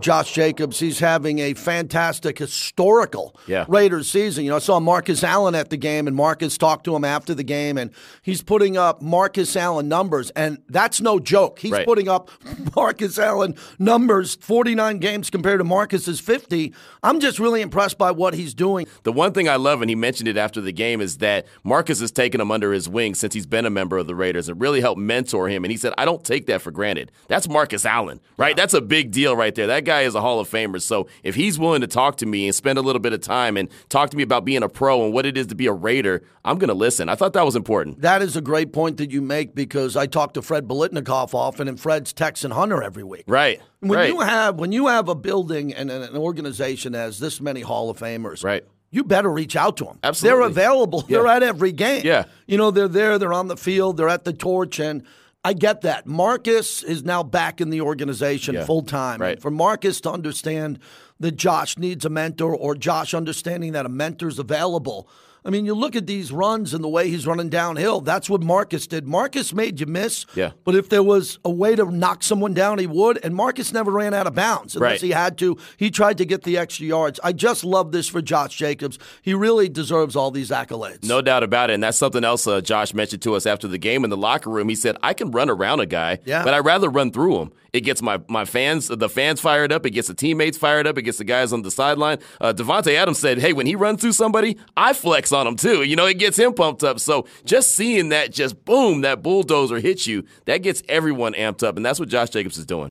Josh 0.00 0.32
Jacobs, 0.32 0.78
he's 0.78 1.00
having 1.00 1.38
a 1.40 1.54
fantastic 1.54 2.38
historical 2.38 3.34
Yeah. 3.46 3.64
Raiders 3.68 4.10
season. 4.10 4.44
You 4.44 4.50
know, 4.50 4.56
I 4.56 4.60
saw 4.60 4.78
Marcus 4.80 5.24
Allen 5.24 5.54
at 5.54 5.70
the 5.70 5.76
game, 5.76 6.06
and 6.06 6.14
Marcus 6.14 6.56
talked 6.56 6.84
to 6.84 6.94
him 6.94 7.04
after 7.04 7.34
the 7.34 7.42
game, 7.42 7.76
and 7.76 7.90
he's 8.22 8.42
putting 8.42 8.76
up 8.76 9.02
Marcus 9.02 9.56
Allen 9.56 9.88
numbers, 9.88 10.30
and 10.30 10.58
that's 10.68 11.00
no 11.00 11.18
joke. 11.18 11.58
He's 11.58 11.72
Right. 11.72 11.86
putting 11.86 12.08
up 12.08 12.30
Marcus 12.76 13.18
Allen 13.18 13.54
numbers, 13.78 14.36
49 14.40 14.98
games 14.98 15.30
compared 15.30 15.58
to 15.60 15.64
Marcus's 15.64 16.20
50. 16.20 16.72
I'm 17.02 17.20
just 17.20 17.38
really 17.38 17.60
impressed 17.60 17.98
by 17.98 18.10
what 18.10 18.34
he's 18.34 18.54
doing. 18.54 18.86
The 19.02 19.12
one 19.12 19.32
thing 19.32 19.48
I 19.48 19.56
love, 19.56 19.82
and 19.82 19.90
he 19.90 19.96
mentioned 19.96 20.28
it 20.28 20.36
after 20.36 20.60
the 20.60 20.72
game, 20.72 21.00
is 21.00 21.18
that 21.18 21.46
Marcus 21.64 22.00
has 22.00 22.10
taken 22.12 22.40
him 22.40 22.50
under 22.50 22.72
his 22.72 22.88
wing 22.88 23.14
since 23.14 23.34
he's 23.34 23.46
been 23.46 23.66
a 23.66 23.70
member 23.70 23.98
of 23.98 24.06
the 24.06 24.14
Raiders 24.14 24.48
and 24.48 24.60
really 24.60 24.80
helped 24.80 25.00
mentor 25.00 25.48
him. 25.48 25.64
And 25.64 25.70
he 25.72 25.76
said, 25.76 25.92
I 25.98 26.04
don't 26.04 26.24
take 26.24 26.46
that 26.46 26.62
for 26.62 26.70
granted. 26.70 27.10
That's 27.28 27.48
Marcus 27.48 27.84
Allen, 27.84 28.20
right? 28.36 28.56
That's 28.56 28.74
a 28.74 28.80
big 28.80 29.10
deal 29.10 29.34
right 29.36 29.54
there. 29.54 29.66
That 29.66 29.84
guy 29.88 30.02
is 30.02 30.14
a 30.14 30.20
Hall 30.20 30.40
of 30.40 30.48
Famer. 30.48 30.80
So 30.80 31.08
if 31.22 31.34
he's 31.34 31.58
willing 31.58 31.80
to 31.80 31.86
talk 31.86 32.16
to 32.18 32.26
me 32.26 32.46
and 32.46 32.54
spend 32.54 32.78
a 32.78 32.82
little 32.82 33.00
bit 33.00 33.12
of 33.12 33.20
time 33.20 33.56
and 33.56 33.68
talk 33.88 34.10
to 34.10 34.16
me 34.16 34.22
about 34.22 34.44
being 34.44 34.62
a 34.62 34.68
pro 34.68 35.04
and 35.04 35.12
what 35.12 35.26
it 35.26 35.36
is 35.36 35.46
to 35.48 35.54
be 35.54 35.66
a 35.66 35.72
Raider, 35.72 36.22
I'm 36.44 36.58
going 36.58 36.68
to 36.68 36.74
listen. 36.74 37.08
I 37.08 37.14
thought 37.14 37.32
that 37.32 37.44
was 37.44 37.56
important. 37.56 38.00
That 38.02 38.22
is 38.22 38.36
a 38.36 38.40
great 38.40 38.72
point 38.72 38.98
that 38.98 39.10
you 39.10 39.20
make 39.20 39.54
because 39.54 39.96
I 39.96 40.06
talk 40.06 40.34
to 40.34 40.42
Fred 40.42 40.68
Biletnikoff 40.68 41.34
often, 41.34 41.68
and 41.68 41.78
Fred's 41.78 42.12
texting 42.12 42.52
Hunter 42.52 42.82
every 42.82 43.04
week. 43.04 43.24
Right. 43.26 43.60
When 43.80 43.98
right. 43.98 44.08
you 44.08 44.20
have 44.20 44.56
when 44.56 44.72
you 44.72 44.88
have 44.88 45.08
a 45.08 45.14
building 45.14 45.72
and 45.74 45.90
an 45.90 46.16
organization 46.16 46.92
that 46.92 46.98
has 46.98 47.18
this 47.18 47.40
many 47.40 47.60
Hall 47.60 47.90
of 47.90 47.98
Famers, 47.98 48.44
Right. 48.44 48.64
You 48.90 49.04
better 49.04 49.30
reach 49.30 49.54
out 49.54 49.76
to 49.78 49.84
them. 49.84 49.98
Absolutely. 50.02 50.38
they're 50.38 50.48
available. 50.48 51.04
Yeah. 51.08 51.18
They're 51.18 51.26
at 51.26 51.42
every 51.42 51.72
game. 51.72 52.02
Yeah. 52.06 52.24
you 52.46 52.56
know 52.56 52.70
they're 52.70 52.88
there. 52.88 53.18
They're 53.18 53.34
on 53.34 53.48
the 53.48 53.56
field. 53.56 53.98
They're 53.98 54.08
at 54.08 54.24
the 54.24 54.32
torch, 54.32 54.80
and 54.80 55.04
I 55.48 55.54
get 55.54 55.80
that. 55.80 56.06
Marcus 56.06 56.82
is 56.82 57.04
now 57.04 57.22
back 57.22 57.62
in 57.62 57.70
the 57.70 57.80
organization 57.80 58.54
Yeah. 58.54 58.66
full 58.66 58.82
time. 58.82 59.18
Right. 59.18 59.40
For 59.40 59.50
Marcus 59.50 59.98
to 60.02 60.10
understand 60.12 60.78
that 61.20 61.36
Josh 61.36 61.78
needs 61.78 62.04
a 62.04 62.10
mentor, 62.10 62.54
or 62.54 62.74
Josh 62.74 63.14
understanding 63.14 63.72
that 63.72 63.86
a 63.86 63.88
mentor's 63.88 64.38
available. 64.38 65.08
I 65.44 65.50
mean, 65.50 65.64
you 65.66 65.74
look 65.74 65.96
at 65.96 66.06
these 66.06 66.30
runs 66.32 66.74
and 66.74 66.82
the 66.84 66.88
way 66.88 67.08
he's 67.08 67.26
running 67.26 67.48
downhill. 67.48 68.00
That's 68.00 68.28
what 68.28 68.42
Marcus 68.42 68.86
did. 68.86 69.06
Marcus 69.06 69.52
made 69.54 69.80
you 69.80 69.86
miss. 69.86 70.26
Yeah. 70.34 70.50
But 70.64 70.74
if 70.74 70.88
there 70.88 71.02
was 71.02 71.38
a 71.44 71.50
way 71.50 71.74
to 71.76 71.90
knock 71.90 72.22
someone 72.22 72.54
down, 72.54 72.78
he 72.78 72.86
would. 72.86 73.18
And 73.24 73.34
Marcus 73.34 73.72
never 73.72 73.90
ran 73.90 74.14
out 74.14 74.26
of 74.26 74.34
bounds 74.34 74.74
unless 74.76 74.90
Right. 74.92 75.00
he 75.00 75.10
had 75.10 75.38
to. 75.38 75.56
He 75.76 75.90
tried 75.90 76.18
to 76.18 76.24
get 76.24 76.42
the 76.42 76.58
extra 76.58 76.86
yards. 76.86 77.18
I 77.22 77.32
just 77.32 77.64
love 77.64 77.92
this 77.92 78.08
for 78.08 78.20
Josh 78.20 78.56
Jacobs. 78.56 78.98
He 79.22 79.32
really 79.32 79.68
deserves 79.68 80.16
all 80.16 80.30
these 80.30 80.50
accolades. 80.50 81.04
No 81.04 81.22
doubt 81.22 81.42
about 81.42 81.70
it. 81.70 81.74
And 81.74 81.82
that's 81.82 81.98
something 81.98 82.24
else 82.24 82.46
uh, 82.46 82.60
Josh 82.60 82.92
mentioned 82.92 83.22
to 83.22 83.34
us 83.34 83.46
after 83.46 83.68
the 83.68 83.78
game 83.78 84.04
in 84.04 84.10
the 84.10 84.16
locker 84.16 84.50
room. 84.50 84.68
He 84.68 84.74
said, 84.74 84.96
I 85.02 85.14
can 85.14 85.30
run 85.30 85.48
around 85.48 85.80
a 85.80 85.86
guy, 85.86 86.18
Yeah. 86.24 86.44
but 86.44 86.52
I'd 86.54 86.64
rather 86.66 86.88
run 86.90 87.10
through 87.12 87.38
him. 87.40 87.52
It 87.78 87.82
gets 87.82 88.02
my, 88.02 88.20
my 88.28 88.44
fans, 88.44 88.88
the 88.88 89.08
fans 89.08 89.40
fired 89.40 89.72
up. 89.72 89.86
It 89.86 89.90
gets 89.90 90.08
the 90.08 90.14
teammates 90.14 90.58
fired 90.58 90.86
up. 90.86 90.98
It 90.98 91.02
gets 91.02 91.18
the 91.18 91.24
guys 91.24 91.52
on 91.52 91.62
the 91.62 91.70
sideline. 91.70 92.18
Uh, 92.40 92.52
Davante 92.52 92.94
Adams 92.94 93.18
said, 93.18 93.38
hey, 93.38 93.52
when 93.52 93.66
he 93.66 93.76
runs 93.76 94.00
through 94.00 94.12
somebody, 94.12 94.58
I 94.76 94.92
flex 94.92 95.32
on 95.32 95.46
him 95.46 95.56
too. 95.56 95.84
You 95.84 95.96
know, 95.96 96.06
it 96.06 96.18
gets 96.18 96.36
him 96.36 96.52
pumped 96.52 96.82
up. 96.82 96.98
So 96.98 97.26
just 97.44 97.74
seeing 97.74 98.08
that, 98.08 98.32
just 98.32 98.64
boom, 98.64 99.02
that 99.02 99.22
bulldozer 99.22 99.78
hits 99.78 100.06
you, 100.06 100.24
that 100.46 100.58
gets 100.58 100.82
everyone 100.88 101.34
amped 101.34 101.62
up. 101.62 101.76
And 101.76 101.86
that's 101.86 102.00
what 102.00 102.08
Josh 102.08 102.30
Jacobs 102.30 102.58
is 102.58 102.66
doing. 102.66 102.90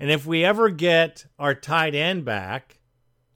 And 0.00 0.10
if 0.10 0.24
we 0.24 0.44
ever 0.44 0.70
get 0.70 1.26
our 1.38 1.54
tight 1.54 1.94
end 1.94 2.24
back, 2.24 2.78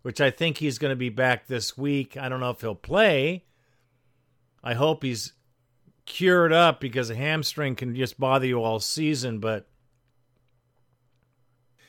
which 0.03 0.21
I 0.21 0.31
think 0.31 0.59
he's 0.59 0.79
going 0.79 0.93
to 0.93 0.97
be 0.97 1.11
back 1.11 1.47
this 1.47 1.77
week, 1.77 2.17
I 2.17 2.29
don't 2.29 2.41
know 2.41 2.51
if 2.51 2.61
he'll 2.61 2.75
play. 2.75 3.45
I 4.65 4.75
hope 4.75 5.03
he's 5.03 5.35
cured 6.07 6.53
up 6.53 6.81
because 6.81 7.11
a 7.11 7.15
hamstring 7.15 7.77
can 7.77 7.95
just 7.95 8.19
bother 8.19 8.47
you 8.47 8.63
all 8.63 8.81
season. 8.81 9.39
But 9.39 9.69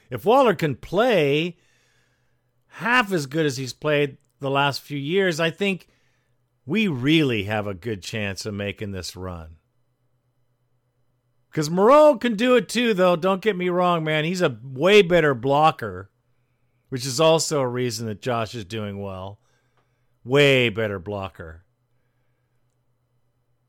if 0.10 0.26
Waller 0.26 0.56
can 0.56 0.76
play 0.76 1.58
half 2.68 3.12
as 3.12 3.26
good 3.26 3.46
as 3.46 3.58
he's 3.58 3.74
played 3.74 4.18
the 4.40 4.50
last 4.50 4.82
few 4.82 4.98
years, 4.98 5.40
I 5.40 5.50
think 5.50 5.88
we 6.66 6.88
really 6.88 7.44
have 7.44 7.68
a 7.68 7.74
good 7.74 8.02
chance 8.02 8.46
of 8.46 8.54
making 8.54 8.92
this 8.92 9.16
run. 9.16 9.58
Because 11.50 11.70
Moreau 11.70 12.18
can 12.18 12.36
do 12.36 12.56
it 12.56 12.68
too, 12.68 12.94
though. 12.94 13.16
Don't 13.16 13.42
get 13.42 13.56
me 13.56 13.70
wrong, 13.70 14.04
man. 14.04 14.26
He's 14.26 14.42
a 14.42 14.58
way 14.64 15.04
better 15.04 15.36
blocker, 15.36 16.10
which 16.90 17.06
is 17.06 17.20
also 17.20 17.60
a 17.60 17.68
reason 17.68 18.08
that 18.08 18.22
Josh 18.22 18.56
is 18.56 18.66
doing 18.66 19.00
well. 19.00 19.40
Way 20.24 20.70
better 20.70 20.98
blocker. 20.98 21.64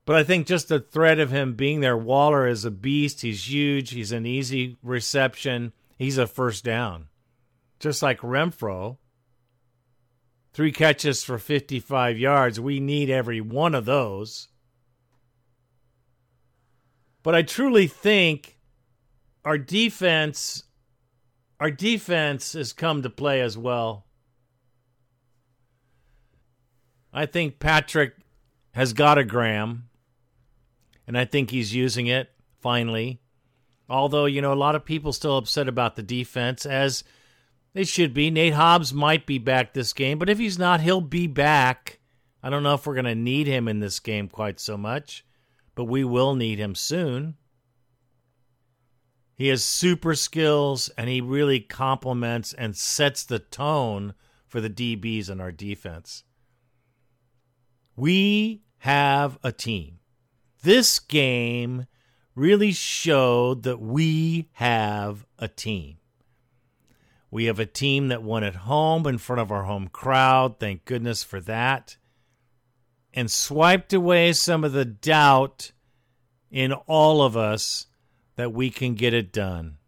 But 0.07 0.17
I 0.17 0.25
think 0.25 0.47
just 0.47 0.69
the 0.69 0.81
threat 0.81 1.19
of 1.19 1.31
him 1.31 1.55
being 1.55 1.81
there, 1.81 1.97
Waller 1.97 2.47
is 2.47 2.65
a 2.65 2.71
beast. 2.71 3.23
He's 3.23 3.51
huge. 3.51 3.91
He's 3.91 4.13
an 4.13 4.25
easy 4.25 4.77
reception. 4.83 5.73
He's 5.97 6.19
a 6.19 6.27
first 6.27 6.65
down. 6.65 7.09
Just 7.79 8.03
like 8.03 8.21
Renfrow. 8.21 8.99
Three 10.53 10.73
catches 10.73 11.25
for 11.25 11.39
55 11.39 12.19
yards. 12.19 12.61
We 12.61 12.81
need 12.81 13.11
every 13.11 13.41
one 13.41 13.75
of 13.75 13.85
those. 13.85 14.49
But 17.23 17.35
I 17.35 17.43
truly 17.43 17.87
think 17.87 18.59
our 19.45 19.59
defense 19.59 20.65
our 21.61 21.71
defense 21.71 22.53
has 22.53 22.73
come 22.73 23.03
to 23.03 23.11
play 23.11 23.41
as 23.41 23.57
well. 23.57 24.07
I 27.13 27.27
think 27.27 27.61
Patrick 27.61 28.15
has 28.73 28.93
got 28.93 29.19
a 29.19 29.25
gram 29.25 29.89
and 31.07 31.17
I 31.17 31.25
think 31.25 31.51
he's 31.51 31.75
using 31.75 32.07
it 32.07 32.31
finally. 32.61 33.21
Although, 33.89 34.27
you 34.27 34.41
know, 34.41 34.53
a 34.53 34.55
lot 34.55 34.75
of 34.75 34.85
people 34.85 35.13
still 35.13 35.37
upset 35.37 35.69
about 35.69 35.97
the 35.97 36.03
defense 36.03 36.65
as 36.65 37.05
they 37.75 37.85
should 37.85 38.15
be. 38.15 38.31
Nate 38.31 38.55
Hobbs 38.55 38.95
might 38.95 39.27
be 39.27 39.39
back 39.39 39.75
this 39.75 39.93
game, 39.93 40.19
but 40.19 40.31
if 40.31 40.39
he's 40.39 40.59
not, 40.59 40.81
he'll 40.81 41.01
be 41.01 41.27
back. 41.27 41.99
I 42.43 42.51
don't 42.51 42.63
know 42.63 42.75
if 42.75 42.87
we're 42.87 42.95
going 42.95 43.05
to 43.05 43.15
need 43.15 43.47
him 43.47 43.69
in 43.69 43.81
this 43.81 44.01
game 44.01 44.29
quite 44.29 44.61
so 44.61 44.77
much, 44.77 45.25
but 45.75 45.85
we 45.85 46.05
will 46.05 46.35
need 46.35 46.59
him 46.59 46.75
soon. 46.75 47.37
He 49.37 49.49
has 49.49 49.65
super 49.65 50.15
skills 50.15 50.89
and 50.97 51.09
he 51.09 51.21
really 51.21 51.59
complements 51.59 52.53
and 52.53 52.77
sets 52.77 53.25
the 53.25 53.41
tone 53.41 54.15
for 54.47 54.61
the 54.61 54.71
DBs 54.71 55.29
in 55.29 55.41
our 55.41 55.51
defense. 55.51 56.23
We 57.97 58.63
have 58.79 59.39
a 59.43 59.51
team. 59.51 59.99
This 60.63 61.01
game 61.01 61.87
really 62.35 62.73
showed 62.73 63.63
that 63.63 63.81
we 63.81 64.49
have 64.53 65.27
a 65.39 65.49
team. 65.49 65.97
We 67.31 67.47
have 67.47 67.59
a 67.59 67.67
team 67.67 68.09
that 68.09 68.23
won 68.23 68.45
at 68.45 68.55
home 68.55 69.07
in 69.07 69.19
front 69.19 69.41
of 69.41 69.51
our 69.51 69.65
home 69.65 69.89
crowd. 69.89 70.59
Thank 70.59 70.85
goodness 70.85 71.23
for 71.23 71.41
that. 71.43 71.97
And 73.13 73.31
swiped 73.31 73.93
away 73.93 74.33
some 74.33 74.65
of 74.65 74.73
the 74.73 74.85
doubt 74.85 75.73
in 76.51 76.73
all 76.73 77.23
of 77.23 77.37
us 77.37 77.87
that 78.37 78.53
we 78.53 78.71
can 78.71 78.95
get 78.95 79.15
it 79.15 79.33
done. 79.33 79.79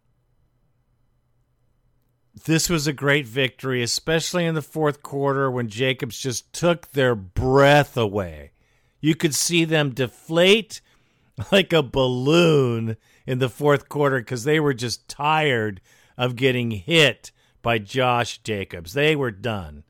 This 2.45 2.69
was 2.69 2.87
a 2.87 2.93
great 2.93 3.25
victory, 3.25 3.81
especially 3.81 4.45
in 4.45 4.55
the 4.55 4.61
fourth 4.61 5.01
quarter 5.01 5.49
when 5.49 5.69
Jacobs 5.69 6.19
just 6.19 6.53
took 6.53 6.91
their 6.91 7.15
breath 7.15 7.97
away. 7.97 8.51
You 8.99 9.15
could 9.15 9.33
see 9.33 9.65
them 9.65 9.91
deflate 9.91 10.81
like 11.51 11.73
a 11.73 11.83
balloon 11.83 12.97
in 13.25 13.39
the 13.39 13.49
fourth 13.49 13.89
quarter 13.89 14.19
because 14.19 14.43
they 14.43 14.59
were 14.59 14.73
just 14.73 15.07
tired 15.07 15.81
of 16.17 16.35
getting 16.35 16.71
hit 16.71 17.31
by 17.61 17.77
Josh 17.77 18.39
Jacobs. 18.39 18.93
They 18.93 19.15
were 19.15 19.31
done. 19.31 19.83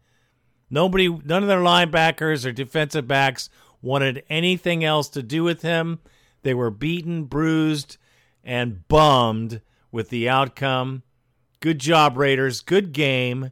Nobody, 0.69 1.07
none 1.07 1.43
of 1.43 1.47
their 1.47 1.60
linebackers 1.60 2.45
or 2.45 2.51
defensive 2.51 3.07
backs 3.07 3.49
wanted 3.81 4.23
anything 4.29 4.83
else 4.83 5.07
to 5.10 5.23
do 5.23 5.43
with 5.43 5.62
him. 5.62 5.99
They 6.43 6.53
were 6.53 6.69
beaten, 6.69 7.23
bruised, 7.25 7.97
and 8.43 8.88
bummed 8.88 9.62
with 9.91 10.10
the 10.10 10.27
outcome. 10.27 11.03
Good 11.60 11.79
job, 11.79 12.17
Raiders. 12.17 12.62
Good 12.62 12.91
game. 12.91 13.51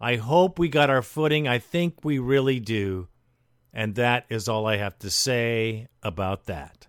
I 0.00 0.16
hope 0.16 0.58
we 0.58 0.68
got 0.68 0.90
our 0.90 1.02
footing. 1.02 1.48
I 1.48 1.58
think 1.58 2.04
we 2.04 2.18
really 2.18 2.60
do. 2.60 3.08
And 3.72 3.94
that 3.94 4.26
is 4.28 4.48
all 4.48 4.66
I 4.66 4.76
have 4.76 4.98
to 5.00 5.10
say 5.10 5.88
about 6.02 6.46
that. 6.46 6.86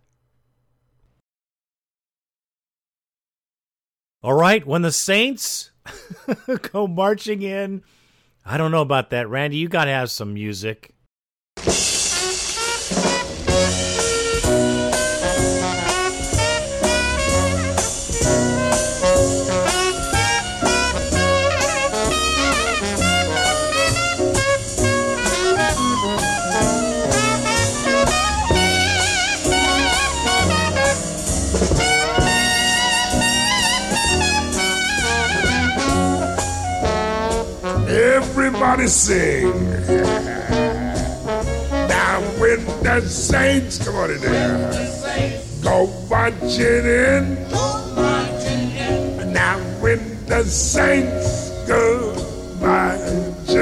All 4.23 4.33
right, 4.33 4.65
when 4.65 4.83
the 4.83 4.91
Saints 4.91 5.71
go 6.71 6.85
marching 6.85 7.41
in, 7.41 7.81
I 8.45 8.57
don't 8.57 8.71
know 8.71 8.81
about 8.81 9.09
that, 9.09 9.27
Randy. 9.27 9.57
You 9.57 9.67
got 9.67 9.85
to 9.85 9.91
have 9.91 10.11
some 10.11 10.33
music. 10.35 10.93
Everybody 38.71 38.89
sing. 38.89 39.69
Now 41.89 42.21
when 42.39 42.65
the 42.83 43.01
saints, 43.01 43.83
come 43.83 43.95
on 43.95 44.11
in 44.11 44.21
there. 44.21 45.59
Go 45.61 45.87
marching 46.09 46.85
in. 46.85 47.35
Now 49.33 49.59
when 49.81 50.25
the 50.25 50.45
saints 50.45 51.49
go 51.67 52.13
marching 52.61 53.57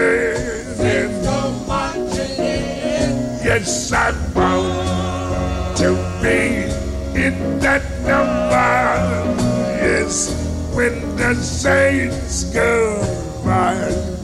in. 0.86 1.24
Yes, 3.44 3.92
I 3.92 4.12
want 4.36 5.76
to 5.78 5.96
be 6.22 6.70
in 7.20 7.60
that 7.62 7.82
number. 8.06 9.34
Yes, 9.82 10.30
when 10.76 11.16
the 11.16 11.34
saints 11.34 12.44
go 12.54 13.42
marching 13.44 14.19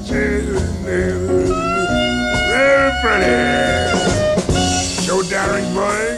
boy. 5.75 6.17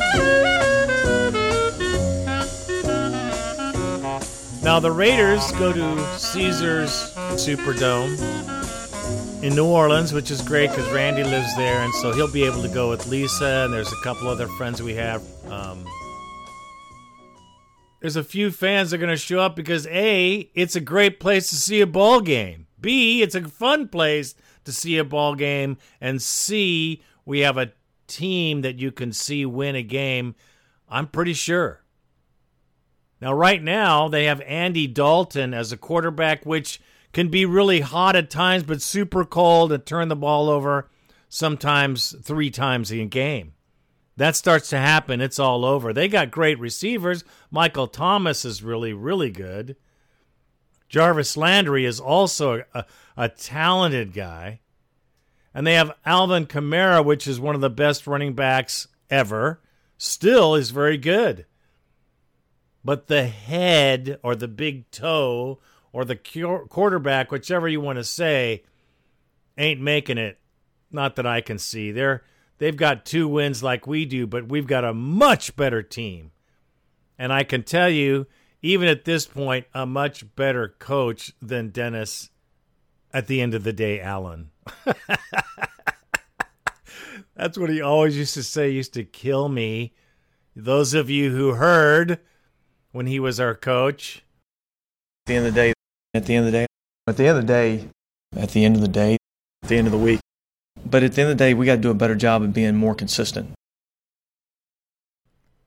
Now 4.64 4.80
the 4.80 4.92
Raiders 4.92 5.52
go 5.54 5.72
to 5.72 6.18
Caesars 6.18 7.14
Superdome 7.36 8.14
in 9.44 9.56
New 9.56 9.66
Orleans, 9.66 10.12
which 10.14 10.30
is 10.30 10.42
great 10.42 10.70
because 10.70 10.90
Randy 10.92 11.24
lives 11.24 11.56
there, 11.56 11.82
and 11.84 11.94
so 11.96 12.12
he'll 12.12 12.32
be 12.32 12.44
able 12.44 12.62
to 12.62 12.68
go 12.68 12.90
with 12.90 13.08
Lisa. 13.08 13.64
And 13.66 13.74
there's 13.74 13.92
a 13.92 14.02
couple 14.04 14.28
other 14.28 14.48
friends 14.48 14.82
we 14.82 14.96
have. 14.96 15.24
Um, 15.50 15.86
there's 18.02 18.16
a 18.18 18.24
few 18.24 18.52
fans 18.52 18.92
that 18.92 18.98
are 18.98 19.00
going 19.00 19.10
to 19.10 19.18
show 19.18 19.40
up 19.40 19.56
because 19.56 19.88
a, 19.88 20.50
it's 20.54 20.76
a 20.76 20.82
great 20.82 21.20
place 21.20 21.50
to 21.50 21.56
see 21.56 21.82
a 21.82 21.88
ball 21.88 22.22
game. 22.22 22.67
B, 22.80 23.22
it's 23.22 23.36
a 23.36 23.48
fun 23.48 23.88
place 23.88 24.36
to 24.66 24.72
see 24.72 24.98
a 24.98 25.04
ball 25.04 25.36
game, 25.36 25.78
and 26.02 26.22
C, 26.22 27.02
we 27.26 27.40
have 27.40 27.58
a 27.58 27.72
team 28.08 28.62
that 28.62 28.80
you 28.80 28.92
can 28.92 29.12
see 29.12 29.46
win 29.46 29.76
a 29.76 29.84
game. 29.84 30.36
I'm 30.90 31.08
pretty 31.08 31.34
sure. 31.34 31.84
Now, 33.20 33.34
right 33.34 33.62
now, 33.62 34.08
they 34.08 34.26
have 34.26 34.42
Andy 34.42 34.88
Dalton 34.88 35.54
as 35.54 35.72
a 35.72 35.78
quarterback, 35.78 36.46
which 36.46 36.80
can 37.14 37.30
be 37.30 37.46
really 37.46 37.80
hot 37.80 38.16
at 38.16 38.30
times, 38.30 38.64
but 38.64 38.82
super 38.82 39.26
cold 39.26 39.72
and 39.72 39.86
turn 39.86 40.08
the 40.08 40.16
ball 40.16 40.50
over 40.50 40.90
sometimes 41.30 42.16
three 42.22 42.52
times 42.52 42.92
in 42.92 43.00
a 43.00 43.06
game. 43.06 43.54
That 44.18 44.36
starts 44.36 44.70
to 44.70 44.78
happen, 44.78 45.22
it's 45.22 45.40
all 45.40 45.64
over. 45.66 45.94
They 45.94 46.08
got 46.08 46.32
great 46.32 46.60
receivers. 46.60 47.24
Michael 47.52 47.88
Thomas 47.88 48.46
is 48.46 48.64
really, 48.64 48.94
really 48.94 49.30
good. 49.30 49.76
Jarvis 50.90 51.38
Landry 51.38 51.86
is 51.86 52.00
also 52.00 52.64
a, 52.74 52.86
a 53.16 53.30
talented 53.30 54.14
guy. 54.14 54.60
And 55.54 55.66
they 55.66 55.74
have 55.74 55.96
Alvin 56.06 56.46
Kamara, 56.46 57.04
which 57.04 57.28
is 57.28 57.40
one 57.40 57.56
of 57.56 57.62
the 57.62 57.70
best 57.70 58.08
running 58.08 58.34
backs 58.34 58.88
ever. 59.10 59.60
Still 59.98 60.56
is 60.56 60.70
very 60.70 60.98
good 60.98 61.46
but 62.88 63.08
the 63.08 63.26
head 63.26 64.18
or 64.24 64.34
the 64.34 64.48
big 64.48 64.90
toe 64.92 65.60
or 65.92 66.06
the 66.06 66.16
quarterback, 66.70 67.32
whichever 67.34 67.68
you 67.68 67.82
want 67.82 67.98
to 67.98 68.04
say, 68.04 68.64
ain't 69.58 69.82
making 69.82 70.18
it. 70.18 70.40
Not 70.90 71.18
that 71.18 71.26
I 71.26 71.42
can 71.42 71.58
see. 71.58 71.92
They're 71.92 72.24
they've 72.60 72.78
got 72.78 73.06
two 73.06 73.28
wins 73.28 73.62
like 73.62 73.88
we 73.88 74.06
do, 74.06 74.26
but 74.26 74.48
we've 74.48 74.68
got 74.68 74.86
a 74.86 74.94
much 74.94 75.58
better 75.58 75.84
team. 75.84 76.32
And 77.20 77.34
I 77.34 77.44
can 77.44 77.64
tell 77.64 77.90
you, 77.90 78.26
even 78.68 78.90
at 78.90 79.06
this 79.06 79.26
point, 79.26 79.66
a 79.74 79.86
much 79.86 80.36
better 80.36 80.76
coach 80.78 81.32
than 81.42 81.70
Dennis 81.70 82.32
at 83.14 83.28
the 83.28 83.40
end 83.42 83.54
of 83.54 83.64
the 83.64 83.72
day, 83.72 84.02
Allen. 84.02 84.50
That's 87.36 87.58
what 87.58 87.70
he 87.70 87.80
always 87.82 88.18
used 88.18 88.34
to 88.34 88.44
say, 88.44 88.70
used 88.70 88.94
to 88.96 89.06
kill 89.06 89.48
me. 89.48 89.94
Those 90.54 90.94
of 90.94 91.10
you 91.10 91.32
who 91.32 91.54
heard 91.54 92.20
when 92.92 93.08
he 93.08 93.22
was 93.22 93.40
our 93.40 93.56
coach. 93.56 94.26
At 95.26 95.28
the 95.28 95.36
end 95.36 95.48
of 95.48 95.54
the 95.54 95.60
day, 95.62 95.74
at 96.14 96.26
the 96.26 96.36
end 96.36 96.46
of 96.48 96.52
the 96.52 96.58
day, 96.58 96.68
at 97.08 97.16
the 97.16 97.26
end 97.26 97.38
of 97.38 97.48
the 97.48 97.54
day, 97.54 97.88
at 98.36 98.50
the 98.50 98.66
end 98.66 98.76
of 98.76 98.82
the 98.82 98.88
day, 98.90 99.18
at 99.64 99.70
the 99.70 99.78
end 99.78 99.88
of 99.88 99.94
the 99.94 99.98
week. 99.98 100.20
But 100.86 101.04
at 101.04 101.14
the 101.14 101.22
end 101.22 101.32
of 101.32 101.38
the 101.38 101.44
day, 101.44 101.54
we 101.54 101.66
got 101.66 101.76
to 101.76 101.82
do 101.82 101.90
a 101.92 101.94
better 101.94 102.16
job 102.16 102.42
of 102.42 102.54
being 102.54 102.76
more 102.76 102.96
consistent. 102.96 103.54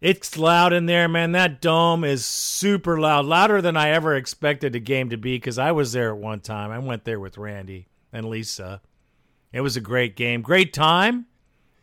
It's 0.01 0.39
loud 0.39 0.73
in 0.73 0.87
there, 0.87 1.09
man. 1.09 1.33
That 1.33 1.61
dome 1.61 2.05
is 2.05 2.25
super 2.25 2.99
loud, 2.99 3.27
louder 3.27 3.61
than 3.61 3.77
I 3.77 3.91
ever 3.91 4.17
expected 4.17 4.75
a 4.75 4.81
game 4.81 5.11
to 5.11 5.19
be 5.19 5.37
because 5.37 5.59
I 5.59 5.73
was 5.73 5.93
there 5.93 6.11
at 6.11 6.17
one 6.17 6.41
time. 6.41 6.71
I 6.71 6.79
went 6.79 7.05
there 7.05 7.21
with 7.21 7.37
Randy 7.37 7.89
and 8.11 8.25
Lisa. 8.25 8.81
It 9.53 9.61
was 9.61 9.77
a 9.77 9.81
great 9.81 10.17
game, 10.17 10.41
great 10.41 10.73
time. 10.73 11.27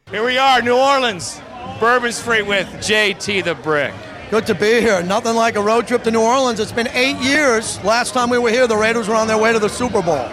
Here 0.09 0.26
we 0.26 0.39
are, 0.39 0.63
New 0.63 0.76
Orleans, 0.76 1.39
Bourbon 1.80 2.11
Street 2.11 2.47
with 2.47 2.65
JT 2.78 3.43
the 3.43 3.53
Brick. 3.53 3.93
Good 4.32 4.47
to 4.47 4.55
be 4.55 4.82
here. 4.82 5.03
Nothing 5.03 5.36
like 5.36 5.55
a 5.55 5.61
road 5.61 5.88
trip 5.88 6.01
to 6.03 6.11
New 6.11 6.22
Orleans. 6.22 6.59
It's 6.59 6.72
been 6.72 6.88
eight 6.89 7.18
years. 7.18 7.82
Last 7.84 8.15
time 8.15 8.32
we 8.32 8.39
were 8.39 8.49
here, 8.49 8.65
the 8.65 8.76
Raiders 8.76 9.07
were 9.07 9.15
on 9.15 9.28
their 9.28 9.38
way 9.38 9.53
to 9.53 9.59
the 9.59 9.70
Super 9.70 10.01
Bowl. 10.01 10.28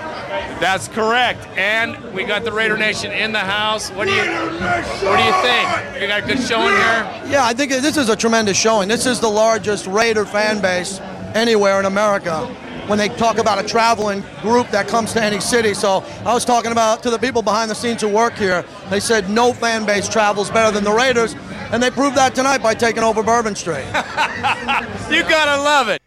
That's 0.61 0.89
correct. 0.89 1.47
And 1.57 2.13
we 2.15 2.25
got 2.25 2.45
the 2.45 2.53
Raider 2.53 2.77
Nation 2.77 3.13
in 3.13 3.33
the 3.33 3.41
house. 3.41 3.91
What 3.91 4.07
do 4.07 4.15
you 4.15 4.23
what 4.23 5.17
do 5.17 5.23
you 5.23 5.33
think? 5.43 6.01
You 6.01 6.07
got 6.07 6.23
a 6.23 6.27
good 6.27 6.41
showing 6.41 6.75
here? 6.75 7.23
Yeah, 7.27 7.45
I 7.45 7.53
think 7.53 7.71
this 7.71 7.97
is 7.97 8.09
a 8.09 8.17
tremendous 8.17 8.57
showing. 8.57 8.89
This 8.89 9.07
is 9.07 9.21
the 9.21 9.29
largest 9.29 9.87
Raider 9.87 10.25
fan 10.25 10.61
base 10.63 11.01
anywhere 11.35 11.81
in 11.81 11.87
America. 11.87 12.47
When 12.87 12.99
they 12.99 13.09
talk 13.09 13.39
about 13.39 13.65
a 13.65 13.67
traveling 13.67 14.23
group 14.43 14.69
that 14.69 14.89
comes 14.89 15.15
to 15.15 15.23
any 15.23 15.41
city, 15.41 15.73
so 15.73 16.05
I 16.25 16.35
was 16.35 16.45
talking 16.45 16.71
about 16.71 17.03
to 17.05 17.11
the 17.11 17.19
people 17.19 17.41
behind 17.41 17.71
the 17.71 17.75
scenes 17.75 18.03
who 18.03 18.09
work 18.09 18.35
here. 18.35 18.63
They 18.91 19.01
said 19.01 19.31
no 19.31 19.55
fan 19.55 19.87
base 19.87 20.07
travels 20.07 20.51
better 20.51 20.71
than 20.71 20.85
the 20.85 20.93
Raiders, 20.93 21.35
and 21.73 21.83
they 21.83 21.91
proved 21.91 22.15
that 22.17 22.35
tonight 22.35 22.63
by 22.63 22.75
taking 22.75 23.03
over 23.03 23.23
Bourbon 23.23 23.55
Street. 23.55 23.87
you 23.87 25.23
gotta 25.23 25.63
love 25.63 25.89
it. 25.89 26.03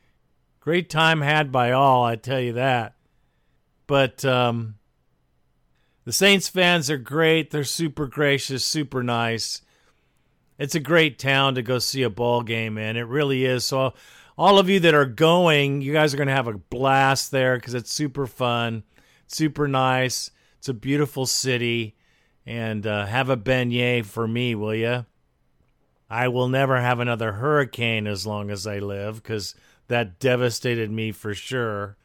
Great 0.60 0.88
time 0.88 1.22
had 1.22 1.52
by 1.52 1.72
all, 1.72 2.04
I 2.04 2.16
tell 2.16 2.40
you 2.40 2.54
that. 2.54 2.94
But 3.88 4.24
um, 4.26 4.76
the 6.04 6.12
Saints 6.12 6.48
fans 6.48 6.90
are 6.90 6.98
great. 6.98 7.52
They're 7.52 7.64
super 7.64 8.08
gracious, 8.08 8.66
super 8.66 9.02
nice. 9.02 9.62
It's 10.60 10.76
a 10.76 10.80
great 10.80 11.20
town 11.20 11.56
to 11.56 11.62
go 11.62 11.80
see 11.80 12.04
a 12.04 12.10
ball 12.10 12.42
game 12.42 12.78
in. 12.78 12.98
It 12.98 13.08
really 13.08 13.46
is. 13.46 13.64
So, 13.66 13.94
all 14.38 14.60
of 14.60 14.70
you 14.70 14.80
that 14.82 14.94
are 14.94 15.06
going, 15.06 15.82
you 15.82 15.94
guys 15.94 16.14
are 16.14 16.18
going 16.18 16.28
to 16.28 16.34
have 16.34 16.48
a 16.48 16.58
blast 16.58 17.32
there 17.32 17.56
because 17.56 17.74
it's 17.74 17.92
super 17.92 18.28
fun, 18.28 18.84
super 19.28 19.68
nice. 19.68 20.30
It's 20.60 20.70
a 20.70 20.74
beautiful 20.74 21.26
city. 21.26 21.96
And 22.46 22.88
uh, 22.88 23.06
have 23.06 23.30
a 23.30 23.36
beignet 23.36 24.06
for 24.06 24.28
me, 24.28 24.56
will 24.56 24.76
you? 24.76 25.06
I 26.10 26.30
will 26.30 26.48
never 26.48 26.80
have 26.80 27.00
another 27.00 27.34
hurricane 27.34 28.08
as 28.08 28.26
long 28.26 28.50
as 28.50 28.66
I 28.66 28.80
live 28.80 29.22
because 29.22 29.56
that 29.90 30.20
devastated 30.20 30.90
me 30.90 31.12
for 31.12 31.34
sure. 31.34 31.97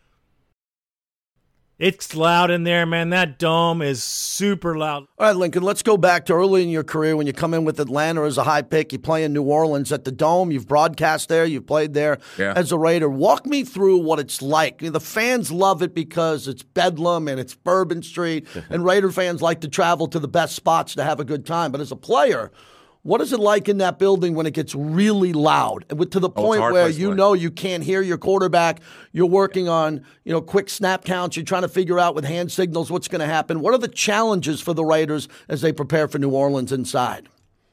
It's 1.83 2.15
loud 2.15 2.53
in 2.53 2.63
there, 2.63 2.87
man. 2.87 3.11
That 3.11 3.41
dome 3.41 3.83
is 3.83 4.05
super 4.05 4.79
loud. 4.79 5.09
All 5.19 5.27
right, 5.27 5.35
Lincoln, 5.35 5.65
let's 5.65 5.83
go 5.83 5.97
back 5.97 6.27
to 6.27 6.33
early 6.33 6.63
in 6.63 6.69
your 6.69 6.85
career 6.85 7.17
when 7.17 7.27
you 7.27 7.33
come 7.33 7.55
in 7.55 7.65
with 7.65 7.81
Atlanta 7.81 8.23
as 8.23 8.39
a 8.39 8.45
high 8.45 8.63
pick. 8.63 8.93
You 8.93 9.01
play 9.01 9.25
in 9.25 9.33
New 9.33 9.43
Orleans 9.43 9.91
at 9.91 10.05
the 10.05 10.13
Dome. 10.13 10.53
You've 10.53 10.69
broadcast 10.69 11.29
there. 11.29 11.45
You've 11.45 11.67
played 11.67 11.93
there 11.93 12.19
Yeah. 12.39 12.53
as 12.55 12.71
a 12.71 12.79
Raider. 12.79 13.09
Walk 13.11 13.47
me 13.47 13.65
through 13.65 13.97
what 13.99 14.21
it's 14.21 14.41
like. 14.41 14.79
The 14.79 15.01
fans 15.01 15.51
love 15.51 15.83
it 15.83 15.93
because 15.93 16.47
it's 16.47 16.63
Bedlam 16.63 17.27
and 17.27 17.41
it's 17.41 17.57
Bourbon 17.57 18.05
Street, 18.05 18.47
and 18.71 18.85
Raider 18.85 19.11
fans 19.11 19.43
like 19.43 19.61
to 19.63 19.69
travel 19.69 20.07
to 20.07 20.21
the 20.21 20.29
best 20.29 20.55
spots 20.55 20.95
to 20.95 21.03
have 21.03 21.19
a 21.19 21.25
good 21.25 21.45
time. 21.45 21.73
But 21.73 21.81
as 21.81 21.91
a 21.91 21.97
player, 21.97 22.53
what 23.03 23.21
is 23.21 23.33
it 23.33 23.41
like 23.41 23.69
in 23.69 23.79
that 23.79 23.99
building 23.99 24.35
when 24.35 24.47
it 24.47 24.55
gets 24.55 24.75
really 24.75 25.33
loud 25.33 25.85
and 25.91 26.11
to 26.13 26.21
the 26.21 26.29
Oh, 26.29 26.31
point 26.31 26.61
where 26.61 26.89
you 26.89 27.15
know 27.15 27.33
you 27.33 27.51
can't 27.51 27.83
hear 27.83 28.01
your 28.01 28.19
quarterback? 28.19 28.81
You're 29.13 29.27
working 29.27 29.69
on 29.69 30.05
you 30.25 30.33
know 30.33 30.41
quick 30.41 30.71
snap 30.71 31.05
counts. 31.05 31.37
You're 31.37 31.45
trying 31.45 31.63
to 31.63 31.69
figure 31.69 31.99
out 31.99 32.15
with 32.15 32.25
hand 32.25 32.53
signals 32.53 32.91
what's 32.91 33.09
going 33.09 33.21
to 33.21 33.27
happen. 33.27 33.61
What 33.61 33.75
are 33.75 33.79
the 33.79 33.89
challenges 33.89 34.61
for 34.61 34.73
the 34.73 34.85
Raiders 34.85 35.29
as 35.49 35.61
they 35.61 35.73
prepare 35.73 36.07
for 36.09 36.19
New 36.19 36.31
Orleans 36.31 36.73
inside? 36.73 37.29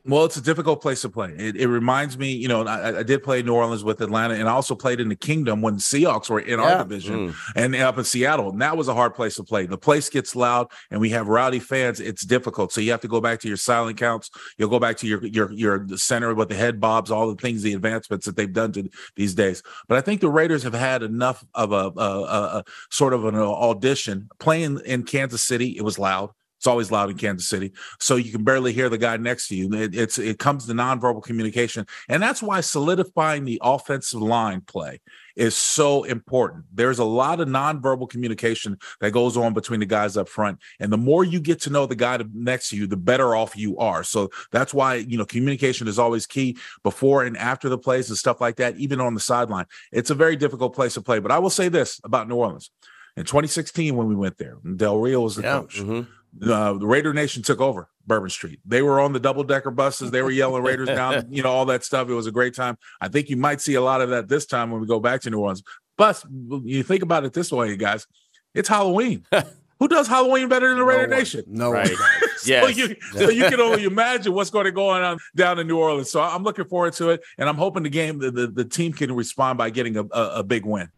Well, 0.06 0.24
it's 0.24 0.38
a 0.38 0.42
difficult 0.42 0.82
place 0.82 1.02
to 1.02 1.10
play. 1.10 1.34
It, 1.38 1.58
it 1.58 1.68
reminds 1.68 2.18
me, 2.18 2.32
you 2.32 2.48
know, 2.48 2.66
I, 2.66 3.00
I 3.00 3.04
did 3.04 3.22
play 3.22 3.42
New 3.42 3.54
Orleans 3.54 3.84
with 3.84 4.02
Atlanta, 4.02 4.34
and 4.36 4.48
I 4.48 4.54
also 4.54 4.74
played 4.74 5.00
in 5.02 5.10
the 5.10 5.16
Kingdome 5.16 5.62
when 5.62 5.76
the 5.76 5.82
Seahawks 5.82 6.30
were 6.30 6.40
in 6.40 6.58
Yeah. 6.58 6.66
our 6.66 6.78
division 6.84 7.30
mm. 7.30 7.36
and 7.56 7.76
up 7.76 7.98
in 7.98 8.06
Seattle. 8.06 8.50
And 8.50 8.62
that 8.62 8.78
was 8.78 8.88
a 8.88 8.94
hard 8.94 9.14
place 9.14 9.36
to 9.36 9.44
play. 9.44 9.66
The 9.66 9.78
place 9.78 10.10
gets 10.10 10.36
loud, 10.36 10.68
and 10.90 11.02
we 11.02 11.10
have 11.10 11.28
rowdy 11.28 11.60
fans. 11.60 12.00
It's 12.00 12.26
difficult. 12.26 12.72
So 12.72 12.80
you 12.80 12.92
have 12.92 13.02
to 13.02 13.10
go 13.10 13.20
back 13.20 13.40
to 13.42 13.48
your 13.50 13.58
silent 13.58 13.98
counts. 13.98 14.30
You'll 14.58 14.70
go 14.70 14.80
back 14.80 14.96
to 14.98 15.08
your 15.08 15.24
your 15.26 15.52
your 15.52 15.86
center 15.98 16.34
with 16.34 16.50
the 16.50 16.56
head 16.56 16.80
bobs, 16.80 17.12
all 17.12 17.28
the 17.28 17.36
things, 17.36 17.62
the 17.62 17.74
advancements 17.74 18.26
that 18.26 18.38
they've 18.38 18.52
done 18.52 18.72
to 18.74 18.90
these 19.18 19.36
days. 19.36 19.62
But 19.90 19.98
I 19.98 20.02
think 20.02 20.22
the 20.22 20.30
Raiders 20.30 20.64
have 20.64 20.74
had 20.74 21.04
enough 21.04 21.44
of 21.54 21.74
a, 21.74 21.92
a, 21.98 22.24
a, 22.24 22.42
a 22.60 22.64
sort 22.90 23.14
of 23.14 23.26
an 23.26 23.36
audition 23.36 24.30
playing 24.40 24.80
in 24.86 25.04
Kansas 25.04 25.44
City. 25.44 25.76
It 25.78 25.84
was 25.84 26.00
loud. 26.00 26.32
It's 26.60 26.68
always 26.68 26.92
loud 26.92 27.10
in 27.10 27.16
Kansas 27.16 27.48
City, 27.48 27.72
so 28.02 28.18
you 28.18 28.34
can 28.34 28.44
barely 28.44 28.74
hear 28.74 28.90
the 28.90 28.98
guy 28.98 29.16
next 29.16 29.48
to 29.48 29.56
you. 29.56 29.74
It, 29.74 29.96
it's 29.96 30.18
it 30.18 30.40
comes 30.40 30.66
to 30.66 30.74
nonverbal 30.74 31.24
communication, 31.24 31.88
and 32.10 32.22
that's 32.22 32.44
why 32.44 32.60
solidifying 32.60 33.46
the 33.46 33.60
offensive 33.64 34.22
line 34.22 34.60
play 34.60 35.00
is 35.38 35.56
so 35.56 36.04
important. 36.04 36.66
There's 36.74 37.00
a 37.00 37.06
lot 37.06 37.40
of 37.40 37.48
nonverbal 37.48 38.10
communication 38.10 38.78
that 39.00 39.12
goes 39.12 39.38
on 39.38 39.54
between 39.54 39.80
the 39.80 39.86
guys 39.86 40.18
up 40.18 40.28
front, 40.28 40.60
and 40.82 40.92
the 40.92 40.98
more 40.98 41.24
you 41.24 41.40
get 41.40 41.62
to 41.62 41.70
know 41.70 41.86
the 41.86 41.96
guy 41.96 42.20
next 42.34 42.72
to 42.72 42.76
you, 42.76 42.88
the 42.88 42.98
better 42.98 43.38
off 43.38 43.56
you 43.56 43.78
are. 43.78 44.04
So 44.04 44.30
that's 44.52 44.74
why 44.74 44.96
you 44.96 45.18
know 45.18 45.26
communication 45.26 45.88
is 45.88 45.98
always 45.98 46.28
key 46.28 46.58
before 46.84 47.24
and 47.24 47.38
after 47.38 47.70
the 47.70 47.78
plays 47.78 48.10
and 48.10 48.18
stuff 48.18 48.42
like 48.42 48.58
that. 48.58 48.76
Even 48.76 49.00
on 49.00 49.14
the 49.14 49.22
sideline, 49.22 49.66
it's 49.94 50.10
a 50.10 50.16
very 50.16 50.36
difficult 50.36 50.76
place 50.76 50.96
to 50.96 51.02
play. 51.02 51.20
But 51.20 51.32
I 51.32 51.40
will 51.40 51.50
say 51.50 51.70
this 51.70 52.02
about 52.04 52.28
New 52.28 52.36
Orleans. 52.36 52.70
In 53.16 53.26
2016, 53.26 53.96
when 53.96 54.08
we 54.08 54.16
went 54.16 54.38
there, 54.38 54.58
Del 54.76 54.98
Rio 54.98 55.22
was 55.22 55.36
the 55.36 55.42
coach 55.42 55.80
mm-hmm. 55.80 56.10
Uh, 56.42 56.74
the 56.74 56.86
Raider 56.88 57.14
Nation 57.14 57.44
took 57.44 57.60
over 57.60 57.90
Bourbon 58.06 58.30
Street. 58.30 58.60
They 58.66 58.82
were 58.82 59.00
on 59.00 59.14
the 59.14 59.20
double 59.20 59.44
decker 59.44 59.72
buses. 59.72 60.12
They 60.12 60.22
were 60.22 60.32
yelling 60.32 60.64
Raiders 60.64 60.88
down, 60.88 61.28
you 61.32 61.44
know, 61.44 61.50
all 61.50 61.66
that 61.66 61.84
stuff. 61.84 62.10
It 62.10 62.14
was 62.14 62.28
a 62.28 62.32
great 62.32 62.56
time. 62.56 62.78
I 63.02 63.08
think 63.08 63.30
you 63.30 63.38
might 63.38 63.62
see 63.62 63.76
a 63.76 63.82
lot 63.82 64.02
of 64.02 64.10
that 64.10 64.28
this 64.28 64.46
time 64.46 64.72
when 64.72 64.82
we 64.82 64.88
go 64.88 65.00
back 65.00 65.22
to 65.22 65.30
New 65.30 65.40
Orleans. 65.40 65.64
But 65.98 66.24
you 66.64 66.84
think 66.84 67.04
about 67.04 67.26
it 67.26 67.34
this 67.34 67.52
way, 67.52 67.70
you 67.70 67.78
guys, 67.78 68.08
it's 68.54 68.70
Halloween. 68.70 69.26
Who 69.80 69.88
does 69.88 70.08
Halloween 70.08 70.50
better 70.50 70.68
than 70.70 70.78
the 70.78 70.84
Raider 70.84 71.08
Nation? 71.08 71.44
No 71.48 71.72
Right. 71.72 71.90
So, 72.40 72.48
Yes. 72.54 72.78
you, 72.78 72.96
so 73.12 73.30
you 73.30 73.50
can 73.50 73.60
only 73.60 73.84
imagine 73.84 74.32
what's 74.32 74.50
going 74.50 74.64
to 74.64 74.72
go 74.72 74.88
on 74.88 75.18
down 75.36 75.60
in 75.60 75.68
New 75.68 75.78
Orleans. 75.78 76.10
So 76.10 76.22
I'm 76.22 76.42
looking 76.42 76.64
forward 76.64 76.94
to 76.94 77.10
it, 77.10 77.22
and 77.38 77.50
I'm 77.50 77.58
hoping 77.58 77.84
the 77.84 77.90
game, 77.90 78.18
the, 78.18 78.32
the, 78.32 78.48
the 78.48 78.64
team 78.64 78.94
can 78.94 79.14
respond 79.14 79.58
by 79.58 79.70
getting 79.72 79.98
a, 79.98 80.04
a, 80.04 80.30
a 80.36 80.44
big 80.44 80.66
win. 80.66 80.90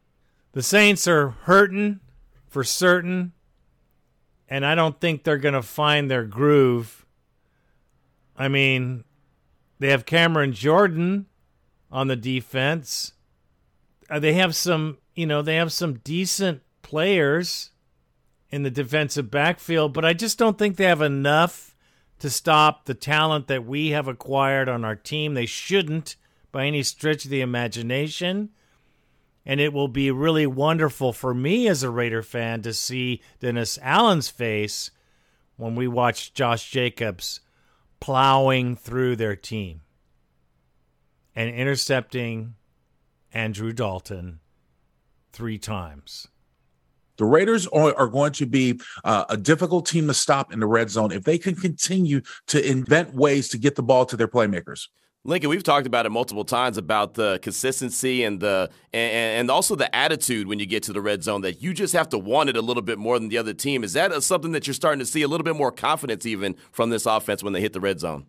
The 0.51 0.61
Saints 0.61 1.07
are 1.07 1.29
hurting 1.29 1.99
for 2.47 2.63
certain, 2.63 3.31
and 4.51 4.65
I 4.65 4.75
don't 4.75 4.99
think 4.99 5.23
they're 5.23 5.37
going 5.37 5.53
to 5.53 5.61
find 5.61 6.11
their 6.11 6.25
groove. 6.25 7.05
I 8.35 8.49
mean, 8.49 9.05
they 9.79 9.91
have 9.91 10.05
Cameron 10.05 10.51
Jordan 10.51 11.27
on 11.89 12.07
the 12.07 12.17
defense. 12.17 13.13
Uh, 14.09 14.19
they 14.19 14.33
have 14.33 14.53
some, 14.53 14.97
you 15.15 15.25
know, 15.25 15.41
they 15.41 15.55
have 15.55 15.71
some 15.71 15.99
decent 15.99 16.61
players 16.81 17.69
in 18.49 18.63
the 18.63 18.69
defensive 18.69 19.31
backfield, 19.31 19.93
but 19.93 20.03
I 20.03 20.11
just 20.11 20.37
don't 20.37 20.57
think 20.57 20.75
they 20.75 20.83
have 20.83 21.01
enough 21.01 21.73
to 22.19 22.29
stop 22.29 22.85
the 22.85 22.93
talent 22.93 23.47
that 23.47 23.65
we 23.65 23.91
have 23.91 24.09
acquired 24.09 24.67
on 24.67 24.83
our 24.83 24.97
team. 24.97 25.33
They 25.33 25.45
shouldn't 25.45 26.17
by 26.51 26.65
any 26.65 26.83
stretch 26.83 27.23
of 27.23 27.31
the 27.31 27.39
imagination. 27.39 28.49
And 29.45 29.59
it 29.59 29.73
will 29.73 29.87
be 29.87 30.11
really 30.11 30.45
wonderful 30.45 31.13
for 31.13 31.33
me 31.33 31.67
as 31.67 31.81
a 31.81 31.89
Raider 31.89 32.21
fan 32.21 32.61
to 32.61 32.73
see 32.73 33.21
Dennis 33.39 33.79
Allen's 33.81 34.29
face 34.29 34.91
when 35.57 35.75
we 35.75 35.87
watch 35.87 36.33
Josh 36.33 36.69
Jacobs 36.69 37.39
plowing 37.99 38.75
through 38.75 39.15
their 39.15 39.35
team 39.35 39.81
and 41.35 41.49
intercepting 41.49 42.55
Andrew 43.33 43.71
Dalton 43.71 44.39
three 45.31 45.57
times. 45.57 46.27
The 47.17 47.25
Raiders 47.25 47.67
are, 47.67 48.07
going 48.07 48.31
to 48.33 48.47
be 48.47 48.79
uh, 49.03 49.25
a 49.29 49.37
difficult 49.37 49.85
team 49.85 50.07
to 50.07 50.13
stop 50.13 50.51
in 50.51 50.59
the 50.59 50.65
red 50.65 50.89
zone 50.89 51.11
if 51.11 51.23
they 51.23 51.37
can 51.37 51.55
continue 51.55 52.21
to 52.47 52.67
invent 52.67 53.13
ways 53.13 53.47
to 53.49 53.59
get 53.59 53.75
the 53.75 53.83
ball 53.83 54.05
to 54.07 54.17
their 54.17 54.27
playmakers. 54.27 54.87
Lincoln, 55.23 55.51
we've 55.51 55.61
talked 55.61 55.85
about 55.85 56.07
it 56.07 56.09
multiple 56.09 56.43
times 56.43 56.79
about 56.79 57.13
the 57.13 57.37
consistency 57.43 58.23
and 58.23 58.39
the 58.39 58.71
and, 58.91 59.39
and 59.39 59.51
also 59.51 59.75
the 59.75 59.93
attitude 59.95 60.47
when 60.47 60.57
you 60.57 60.65
get 60.65 60.81
to 60.83 60.93
the 60.93 61.01
red 61.01 61.23
zone 61.23 61.41
that 61.41 61.61
you 61.61 61.75
just 61.75 61.93
have 61.93 62.09
to 62.09 62.17
want 62.17 62.49
it 62.49 62.57
a 62.57 62.61
little 62.61 62.81
bit 62.81 62.97
more 62.97 63.19
than 63.19 63.29
the 63.29 63.37
other 63.37 63.53
team. 63.53 63.83
Is 63.83 63.93
that 63.93 64.23
something 64.23 64.51
that 64.53 64.65
you're 64.65 64.73
starting 64.73 64.99
to 64.99 65.05
see 65.05 65.21
a 65.21 65.27
little 65.27 65.43
bit 65.43 65.55
more 65.55 65.71
confidence 65.71 66.25
even 66.25 66.55
from 66.71 66.89
this 66.89 67.05
offense 67.05 67.43
when 67.43 67.53
they 67.53 67.61
hit 67.61 67.73
the 67.73 67.79
red 67.79 67.99
zone? 67.99 68.25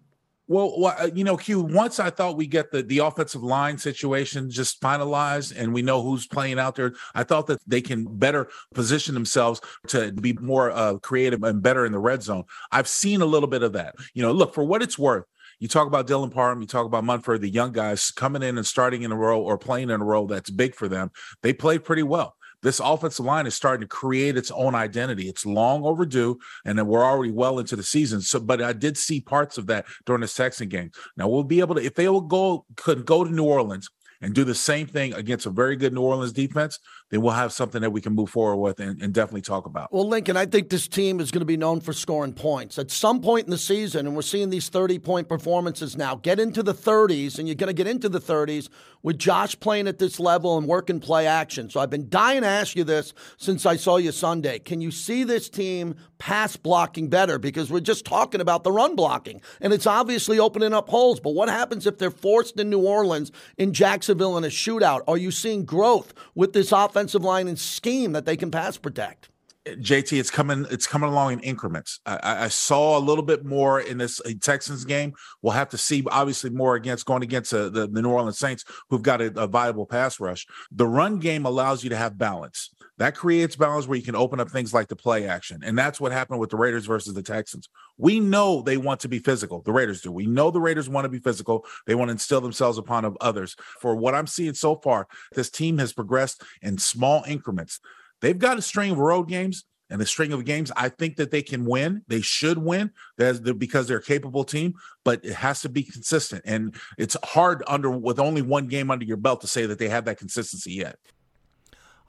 Well, 0.49 0.84
uh, 0.84 1.09
you 1.14 1.24
know, 1.24 1.38
Q. 1.38 1.62
Once 1.62 1.99
I 1.99 2.11
thought 2.11 2.36
we 2.36 2.47
get 2.47 2.72
the 2.72 2.82
the 2.82 2.99
offensive 2.99 3.43
line 3.43 3.78
situation 3.78 4.51
just 4.51 4.82
finalized, 4.82 5.57
and 5.57 5.72
we 5.72 5.80
know 5.80 6.03
who's 6.03 6.26
playing 6.26 6.59
out 6.59 6.74
there. 6.74 6.93
I 7.14 7.24
thought 7.24 7.47
that 7.47 7.61
they 7.66 7.80
can 7.80 8.05
better 8.18 8.49
position 8.74 9.14
themselves 9.14 9.62
to 9.88 10.12
be 10.12 10.34
more 10.34 10.70
uh, 10.70 10.99
creative 10.99 11.43
and 11.43 11.62
better 11.62 11.86
in 11.86 11.93
the 11.93 11.99
red 11.99 12.22
zone. 12.22 12.45
I've 12.70 12.88
seen 12.88 13.22
a 13.22 13.24
little 13.24 13.49
bit 13.49 13.62
of 13.62 13.72
that. 13.72 13.95
You 14.12 14.22
know, 14.22 14.32
look 14.32 14.53
for 14.53 14.62
what 14.62 14.82
it's 14.82 14.99
worth. 14.99 15.24
You 15.62 15.68
talk 15.68 15.86
about 15.86 16.08
Dylan 16.08 16.32
Parham, 16.32 16.60
you 16.60 16.66
talk 16.66 16.86
about 16.86 17.04
Munford, 17.04 17.40
the 17.40 17.48
young 17.48 17.70
guys 17.70 18.10
coming 18.10 18.42
in 18.42 18.58
and 18.58 18.66
starting 18.66 19.02
in 19.02 19.12
a 19.12 19.16
role 19.16 19.44
or 19.44 19.56
playing 19.56 19.90
in 19.90 20.00
a 20.00 20.04
role 20.04 20.26
that's 20.26 20.50
big 20.50 20.74
for 20.74 20.88
them. 20.88 21.12
They 21.44 21.52
played 21.52 21.84
pretty 21.84 22.02
well. 22.02 22.34
This 22.62 22.80
offensive 22.80 23.24
line 23.24 23.46
is 23.46 23.54
starting 23.54 23.82
to 23.82 23.86
create 23.86 24.36
its 24.36 24.50
own 24.50 24.74
identity. 24.74 25.28
It's 25.28 25.46
long 25.46 25.84
overdue, 25.84 26.40
and 26.64 26.76
then 26.76 26.88
we're 26.88 27.04
already 27.04 27.30
well 27.30 27.60
into 27.60 27.76
the 27.76 27.84
season. 27.84 28.22
So, 28.22 28.40
but 28.40 28.60
I 28.60 28.72
did 28.72 28.98
see 28.98 29.20
parts 29.20 29.56
of 29.56 29.68
that 29.68 29.86
during 30.04 30.22
the 30.22 30.26
Texan 30.26 30.68
game. 30.68 30.90
Now 31.16 31.28
we'll 31.28 31.44
be 31.44 31.60
able 31.60 31.76
to, 31.76 31.84
if 31.84 31.94
they 31.94 32.08
will 32.08 32.22
go, 32.22 32.66
could 32.74 33.06
go 33.06 33.22
to 33.22 33.30
New 33.30 33.44
Orleans 33.44 33.88
and 34.22 34.32
do 34.34 34.44
the 34.44 34.54
same 34.54 34.86
thing 34.86 35.12
against 35.14 35.46
a 35.46 35.50
very 35.50 35.76
good 35.76 35.92
New 35.92 36.00
Orleans 36.00 36.32
defense, 36.32 36.78
then 37.10 37.20
we'll 37.20 37.32
have 37.32 37.52
something 37.52 37.82
that 37.82 37.90
we 37.90 38.00
can 38.00 38.14
move 38.14 38.30
forward 38.30 38.56
with 38.56 38.80
and, 38.80 39.02
and 39.02 39.12
definitely 39.12 39.42
talk 39.42 39.66
about. 39.66 39.92
Well, 39.92 40.08
Lincoln, 40.08 40.36
I 40.36 40.46
think 40.46 40.70
this 40.70 40.86
team 40.86 41.20
is 41.20 41.30
going 41.32 41.40
to 41.40 41.46
be 41.46 41.56
known 41.56 41.80
for 41.80 41.92
scoring 41.92 42.32
points. 42.32 42.78
At 42.78 42.90
some 42.90 43.20
point 43.20 43.46
in 43.46 43.50
the 43.50 43.58
season, 43.58 44.06
and 44.06 44.14
we're 44.14 44.22
seeing 44.22 44.48
these 44.48 44.68
30 44.68 45.00
point 45.00 45.28
performances 45.28 45.96
now, 45.96 46.14
get 46.14 46.38
into 46.38 46.62
the 46.62 46.72
30s, 46.72 47.38
and 47.38 47.48
you're 47.48 47.56
going 47.56 47.66
to 47.66 47.74
get 47.74 47.88
into 47.88 48.08
the 48.08 48.20
30s 48.20 48.68
with 49.02 49.18
Josh 49.18 49.58
playing 49.58 49.88
at 49.88 49.98
this 49.98 50.20
level 50.20 50.56
and 50.56 50.66
working 50.68 51.00
play 51.00 51.26
action. 51.26 51.68
So 51.68 51.80
I've 51.80 51.90
been 51.90 52.08
dying 52.08 52.42
to 52.42 52.48
ask 52.48 52.76
you 52.76 52.84
this 52.84 53.12
since 53.36 53.66
I 53.66 53.76
saw 53.76 53.96
you 53.96 54.12
Sunday. 54.12 54.60
Can 54.60 54.80
you 54.80 54.92
see 54.92 55.24
this 55.24 55.48
team 55.48 55.96
pass 56.22 56.54
blocking 56.56 57.08
better? 57.08 57.36
Because 57.36 57.68
we're 57.68 57.80
just 57.80 58.04
talking 58.04 58.40
about 58.40 58.62
the 58.62 58.70
run 58.70 58.94
blocking, 58.94 59.42
and 59.60 59.72
it's 59.72 59.88
obviously 59.88 60.38
opening 60.38 60.72
up 60.72 60.88
holes. 60.88 61.18
But 61.18 61.34
what 61.34 61.48
happens 61.48 61.84
if 61.84 61.98
they're 61.98 62.12
forced 62.12 62.60
in 62.60 62.70
New 62.70 62.86
Orleans, 62.86 63.32
in 63.58 63.72
Jacksonville, 63.72 64.38
in 64.38 64.44
a 64.44 64.48
shootout? 64.48 65.00
Are 65.08 65.16
you 65.16 65.32
seeing 65.32 65.64
growth 65.64 66.14
with 66.36 66.52
this 66.52 66.70
offensive 66.70 67.24
line 67.24 67.48
and 67.48 67.58
scheme 67.58 68.12
that 68.12 68.24
they 68.24 68.36
can 68.36 68.52
pass 68.52 68.76
protect? 68.76 69.30
JT, 69.66 70.18
it's 70.18 70.30
coming. 70.30 70.64
It's 70.70 70.86
coming 70.86 71.10
along 71.10 71.34
in 71.34 71.40
increments. 71.40 72.00
I, 72.06 72.44
I, 72.44 72.48
saw 72.48 72.98
a 72.98 73.00
little 73.00 73.22
bit 73.24 73.44
more 73.44 73.80
in 73.80 73.98
this 73.98 74.20
Texans 74.40 74.84
game. 74.84 75.14
We'll 75.40 75.52
have 75.52 75.68
to 75.70 75.78
see, 75.78 76.04
obviously, 76.10 76.50
more 76.50 76.74
against 76.74 77.06
going 77.06 77.22
against 77.22 77.54
uh, 77.54 77.68
the, 77.68 77.88
the 77.88 78.02
New 78.02 78.10
Orleans 78.10 78.38
Saints, 78.38 78.64
who've 78.90 79.02
got 79.02 79.20
a, 79.20 79.26
a 79.40 79.46
viable 79.46 79.86
pass 79.86 80.18
rush. 80.18 80.46
The 80.72 80.86
run 80.86 81.20
game 81.20 81.46
allows 81.46 81.84
you 81.84 81.90
to 81.90 81.96
have 81.96 82.18
balance. 82.18 82.70
That 83.03 83.16
creates 83.16 83.57
balance 83.57 83.88
where 83.88 83.98
you 83.98 84.05
can 84.05 84.14
open 84.14 84.38
up 84.38 84.48
things 84.48 84.72
like 84.72 84.86
the 84.86 84.94
play 84.94 85.26
action, 85.26 85.61
and 85.64 85.76
that's 85.76 86.00
what 86.00 86.12
happened 86.12 86.38
with 86.38 86.50
the 86.50 86.57
Raiders 86.57 86.86
versus 86.86 87.14
the 87.14 87.22
Texans. 87.22 87.68
We 87.98 88.20
know 88.20 88.62
they 88.62 88.76
want 88.76 89.00
to 89.00 89.09
be 89.09 89.18
physical. 89.18 89.61
The 89.61 89.72
Raiders 89.72 90.03
do. 90.03 90.12
We 90.12 90.26
know 90.26 90.53
the 90.53 90.61
Raiders 90.61 90.88
want 90.88 91.07
to 91.07 91.09
be 91.09 91.18
physical. 91.18 91.66
They 91.88 91.96
want 91.96 92.11
to 92.11 92.12
instill 92.12 92.40
themselves 92.40 92.78
upon 92.78 93.12
others. 93.20 93.57
For 93.80 93.96
what 93.96 94.14
I'm 94.14 94.28
seeing 94.28 94.55
so 94.55 94.76
far, 94.76 95.09
this 95.32 95.50
team 95.50 95.78
has 95.78 95.92
progressed 95.92 96.44
in 96.62 96.78
small 96.78 97.24
increments. 97.26 97.80
They've 98.20 98.38
got 98.38 98.59
a 98.59 98.62
string 98.62 98.92
of 98.92 98.98
road 98.98 99.28
games 99.28 99.64
and 99.90 100.00
a 100.00 100.07
string 100.07 100.32
of 100.32 100.44
games. 100.44 100.70
I 100.76 100.88
think 100.88 101.16
that 101.16 101.32
they 101.32 101.42
can 101.42 101.64
win. 101.64 102.03
They 102.07 102.20
should 102.20 102.59
win 102.59 102.92
because 103.16 103.88
they're 103.88 103.96
a 103.96 104.03
capable 104.03 104.44
team, 104.44 104.74
but 105.05 105.24
it 105.24 105.34
has 105.34 105.61
to 105.62 105.68
be 105.68 105.82
consistent. 105.82 106.42
And 106.44 106.76
it's 106.98 107.16
hard 107.24 107.64
under 107.66 107.90
with 107.90 108.20
only 108.20 108.42
one 108.42 108.68
game 108.68 108.92
under 108.92 109.05
your 109.05 109.16
belt 109.16 109.40
to 109.40 109.48
say 109.48 109.66
that 109.66 109.80
they 109.80 109.88
have 109.88 110.05
that 110.05 110.18
consistency 110.18 110.74
yet. 110.74 111.00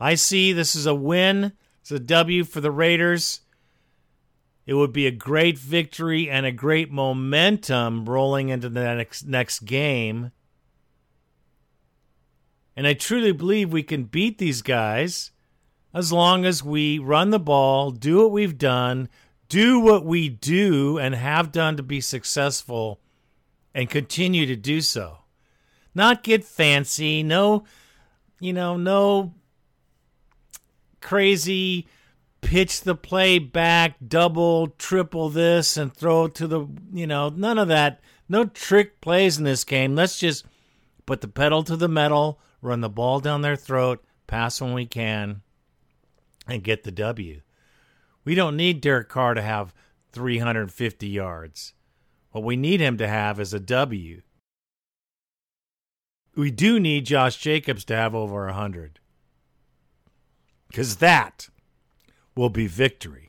I 0.04 0.16
see 0.16 0.51
this 0.51 0.76
is 0.76 0.86
a 0.86 0.93
win. 0.93 1.54
It's 1.80 1.91
a 1.91 1.97
W 1.97 2.43
for 2.43 2.60
the 2.60 2.72
Raiders. 2.72 3.39
It 4.66 4.74
would 4.74 4.91
be 4.91 5.08
a 5.08 5.12
great 5.12 5.58
victory 5.58 6.30
and 6.30 6.45
a 6.45 6.51
great 6.51 6.91
momentum 6.91 8.04
rolling 8.04 8.49
into 8.49 8.68
the 8.68 8.82
next 8.82 9.26
next 9.26 9.60
game. 9.62 10.34
And 12.76 12.86
I 12.86 12.95
truly 12.95 13.32
believe 13.32 13.72
we 13.72 13.82
can 13.82 14.04
beat 14.04 14.39
these 14.39 14.62
guys 14.62 15.32
as 15.93 16.12
long 16.12 16.43
as 16.43 16.62
we 16.62 16.99
run 16.99 17.30
the 17.30 17.39
ball, 17.39 17.89
do 17.91 18.18
what 18.18 18.32
we've 18.32 18.58
done, 18.58 19.08
do 19.47 19.80
what 19.80 20.04
we 20.04 20.28
do 20.28 20.97
and 20.97 21.16
have 21.16 21.49
done 21.49 21.78
to 21.78 21.84
be 21.84 22.01
successful, 22.01 22.99
and 23.74 23.89
continue 23.89 24.45
to 24.47 24.58
do 24.58 24.82
so. 24.82 25.20
Not 25.95 26.24
get 26.24 26.43
fancy, 26.43 27.24
no, 27.24 27.64
you 28.41 28.51
know, 28.51 28.76
no 28.76 29.36
crazy 31.04 31.88
pitch 32.43 32.82
the 32.82 32.95
play 32.95 33.39
back, 33.39 33.95
double, 34.06 34.68
triple 34.68 35.30
this, 35.30 35.78
and 35.78 35.93
throw 35.93 36.28
to 36.28 36.47
the, 36.47 36.68
you 36.91 37.08
know, 37.08 37.30
none 37.30 37.58
of 37.58 37.70
that. 37.70 38.01
No 38.30 38.45
trick 38.45 39.01
plays 39.01 39.38
in 39.38 39.43
this 39.43 39.64
game. 39.64 39.95
Let's 39.95 40.20
just 40.20 40.45
put 41.06 41.22
the 41.22 41.28
pedal 41.28 41.64
to 41.64 41.76
the 41.76 41.88
metal, 41.88 42.39
run 42.62 42.82
the 42.82 42.89
ball 42.89 43.20
down 43.20 43.41
their 43.41 43.56
throat, 43.56 44.04
pass 44.28 44.62
when 44.62 44.74
we 44.74 44.86
can, 44.86 45.41
and 46.47 46.64
get 46.64 46.84
the 46.84 46.91
W. 46.91 47.41
We 48.26 48.36
don't 48.36 48.58
need 48.58 48.82
Derek 48.82 49.10
Carr 49.10 49.34
to 49.34 49.41
have 49.41 49.74
350 50.12 51.08
yards. 51.08 51.74
What 52.32 52.43
we 52.43 52.56
need 52.56 52.80
him 52.80 52.97
to 52.97 53.08
have 53.08 53.39
is 53.39 53.54
a 53.54 53.60
W. 53.60 54.22
We 56.36 56.49
do 56.49 56.80
need 56.80 57.06
Josh 57.06 57.38
Jacobs 57.38 57.86
to 57.86 57.95
have 57.95 58.16
over 58.16 58.45
100. 58.45 58.99
Because 60.74 60.96
that 60.96 61.50
will 62.36 62.50
be 62.50 62.66
victory. 62.66 63.23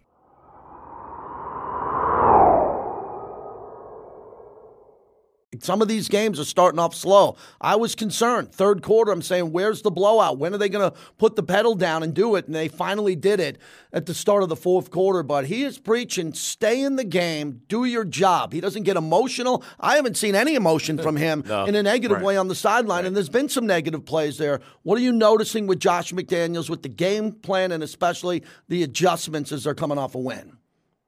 Some 5.61 5.83
of 5.83 5.89
these 5.89 6.09
games 6.09 6.41
are 6.41 6.45
starting 6.45 6.79
off 6.79 6.95
slow. 6.95 7.37
I 7.61 7.77
was 7.77 7.95
concerned. 7.95 8.53
Third 8.53 8.83
quarter, 8.83 9.13
I'm 9.13 9.23
saying, 9.23 9.53
where's 9.53 9.83
the 9.83 9.91
blowout? 9.91 10.39
When 10.39 10.55
are 10.55 10.59
they 10.59 10.69
going 10.69 10.91
to 10.91 10.97
put 11.19 11.37
the 11.37 11.43
pedal 11.43 11.75
down 11.75 12.03
and 12.03 12.15
do 12.15 12.35
it? 12.37 12.47
And 12.47 12.55
they 12.55 12.69
finally 12.69 13.17
did 13.17 13.41
it 13.41 13.59
at 13.93 14.07
the 14.07 14.15
start 14.15 14.43
of 14.43 14.49
the 14.49 14.57
fourth 14.57 14.91
quarter. 14.91 15.23
But 15.23 15.47
he 15.47 15.65
is 15.65 15.79
preaching 15.79 16.33
stay 16.33 16.83
in 16.83 16.97
the 16.97 17.05
game, 17.05 17.63
do 17.69 17.85
your 17.85 18.05
job. 18.05 18.53
He 18.53 18.61
doesn't 18.61 18.83
get 18.83 18.97
emotional. 18.97 19.63
I 19.79 19.97
haven't 19.97 20.17
seen 20.17 20.35
any 20.35 20.55
emotion 20.55 20.99
from 20.99 21.17
him 21.17 21.45
no. 21.49 21.65
in 21.65 21.75
a 21.75 21.83
negative 21.83 22.19
right. 22.19 22.25
way 22.25 22.37
on 22.37 22.49
the 22.49 22.55
sideline. 22.55 22.99
Right. 22.99 23.07
And 23.07 23.17
there's 23.17 23.29
been 23.29 23.49
some 23.49 23.67
negative 23.67 24.05
plays 24.05 24.39
there. 24.39 24.61
What 24.83 24.99
are 24.99 25.03
you 25.03 25.13
noticing 25.13 25.67
with 25.67 25.81
Josh 25.81 26.13
McDaniels 26.13 26.71
with 26.71 26.83
the 26.83 26.89
game 26.89 27.33
plan 27.33 27.73
and 27.73 27.83
especially 27.83 28.43
the 28.69 28.83
adjustments 28.83 29.53
as 29.53 29.65
they're 29.65 29.75
coming 29.75 29.99
off 29.99 30.15
a 30.15 30.19
win? 30.19 30.59